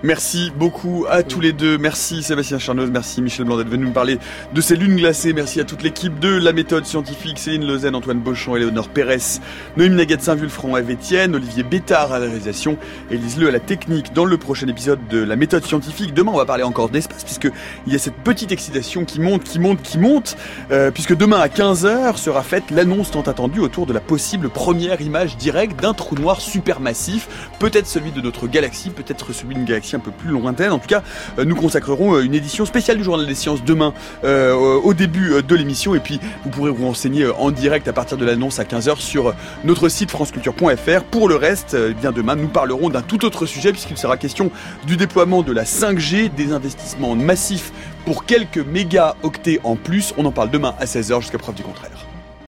Merci 0.04 0.52
beaucoup 0.54 1.06
à 1.08 1.22
tous 1.22 1.40
les 1.40 1.54
deux. 1.54 1.78
Merci 1.78 2.22
Sébastien 2.22 2.58
Charnoz, 2.58 2.90
merci 2.90 3.22
Michel 3.22 3.46
Blanc 3.46 3.56
d'être 3.56 3.70
venu 3.70 3.86
nous 3.86 3.92
parler 3.92 4.18
de 4.52 4.60
ces 4.60 4.76
lunes 4.76 4.96
glacées. 4.96 5.32
Merci 5.32 5.60
à 5.60 5.64
toute 5.64 5.82
l'équipe 5.82 6.18
de 6.18 6.28
La 6.28 6.52
Méthode 6.52 6.84
Scientifique, 6.84 7.38
Céline 7.38 7.66
Lezen, 7.66 7.94
Antoine 7.94 8.18
Beauchamp, 8.18 8.54
Éléonore 8.54 8.90
Pérez, 8.90 9.40
Noémie 9.78 9.96
Nagat 9.96 10.18
Saint-Vulfranc, 10.18 10.76
Eve 10.76 10.90
Etienne, 10.90 11.34
Olivier 11.34 11.62
Bétard 11.62 12.12
à 12.12 12.18
la 12.18 12.26
réalisation, 12.26 12.76
Élise 13.10 13.38
Le 13.38 13.48
à 13.48 13.50
la 13.50 13.60
technique 13.60 14.12
dans 14.12 14.26
le 14.26 14.36
prochain 14.36 14.68
épisode 14.68 14.98
de 15.08 15.24
La 15.24 15.36
Méthode 15.36 15.64
Scientifique. 15.64 16.12
Demain, 16.12 16.32
on 16.34 16.36
va 16.36 16.44
parler 16.44 16.64
encore 16.64 16.90
d'espace 16.90 17.24
puisque 17.24 17.50
il 17.86 17.92
y 17.94 17.96
a 17.96 17.98
cette 17.98 18.16
petite 18.16 18.52
excitation 18.52 19.06
qui 19.06 19.20
monte, 19.20 19.44
qui 19.44 19.58
monte, 19.58 19.80
qui 19.80 19.96
monte, 19.96 20.36
euh, 20.70 20.90
puisque 20.90 21.16
demain 21.16 21.40
à 21.40 21.48
15h 21.48 22.18
sera 22.18 22.42
faite 22.42 22.64
l'annonce 22.70 23.10
tant 23.10 23.22
attendue 23.22 23.60
autour 23.60 23.86
de 23.86 23.94
la 23.94 24.00
possible 24.00 24.50
première 24.50 25.00
image 25.00 25.38
directe 25.38 25.80
d'un 25.80 25.94
trou 25.94 26.14
noir 26.14 26.42
supermassif, 26.42 27.26
peut-être 27.58 27.86
celui 27.86 28.12
de 28.12 28.20
notre 28.20 28.48
galaxie, 28.48 28.90
peut-être 28.90 29.32
celui 29.32 29.54
d'une 29.54 29.64
galaxie 29.64 29.93
un 29.94 30.00
peu 30.00 30.10
plus 30.10 30.30
lointaine. 30.30 30.72
En 30.72 30.78
tout 30.78 30.88
cas, 30.88 31.02
euh, 31.38 31.44
nous 31.44 31.54
consacrerons 31.54 32.16
euh, 32.16 32.24
une 32.24 32.34
édition 32.34 32.64
spéciale 32.64 32.96
du 32.96 33.04
Journal 33.04 33.26
des 33.26 33.34
Sciences 33.34 33.64
demain 33.64 33.92
euh, 34.24 34.54
au 34.54 34.94
début 34.94 35.42
de 35.42 35.54
l'émission 35.54 35.94
et 35.94 36.00
puis 36.00 36.20
vous 36.44 36.50
pourrez 36.50 36.70
vous 36.70 36.86
renseigner 36.86 37.26
en 37.28 37.50
direct 37.50 37.88
à 37.88 37.92
partir 37.92 38.18
de 38.18 38.24
l'annonce 38.24 38.58
à 38.58 38.64
15h 38.64 38.98
sur 38.98 39.34
notre 39.64 39.88
site 39.88 40.10
franceculture.fr. 40.10 41.04
Pour 41.10 41.28
le 41.28 41.36
reste, 41.36 41.76
eh 41.78 41.94
bien 41.94 42.12
demain 42.12 42.36
nous 42.36 42.48
parlerons 42.48 42.88
d'un 42.88 43.02
tout 43.02 43.24
autre 43.24 43.46
sujet 43.46 43.72
puisqu'il 43.72 43.96
sera 43.96 44.16
question 44.16 44.50
du 44.86 44.96
déploiement 44.96 45.42
de 45.42 45.52
la 45.52 45.64
5G, 45.64 46.34
des 46.34 46.52
investissements 46.52 47.14
massifs 47.14 47.72
pour 48.04 48.24
quelques 48.24 48.58
mégaoctets 48.58 49.60
en 49.64 49.76
plus. 49.76 50.14
On 50.16 50.24
en 50.24 50.32
parle 50.32 50.50
demain 50.50 50.74
à 50.78 50.84
16h 50.84 51.20
jusqu'à 51.20 51.38
preuve 51.38 51.54
du 51.54 51.62
contraire. 51.62 52.13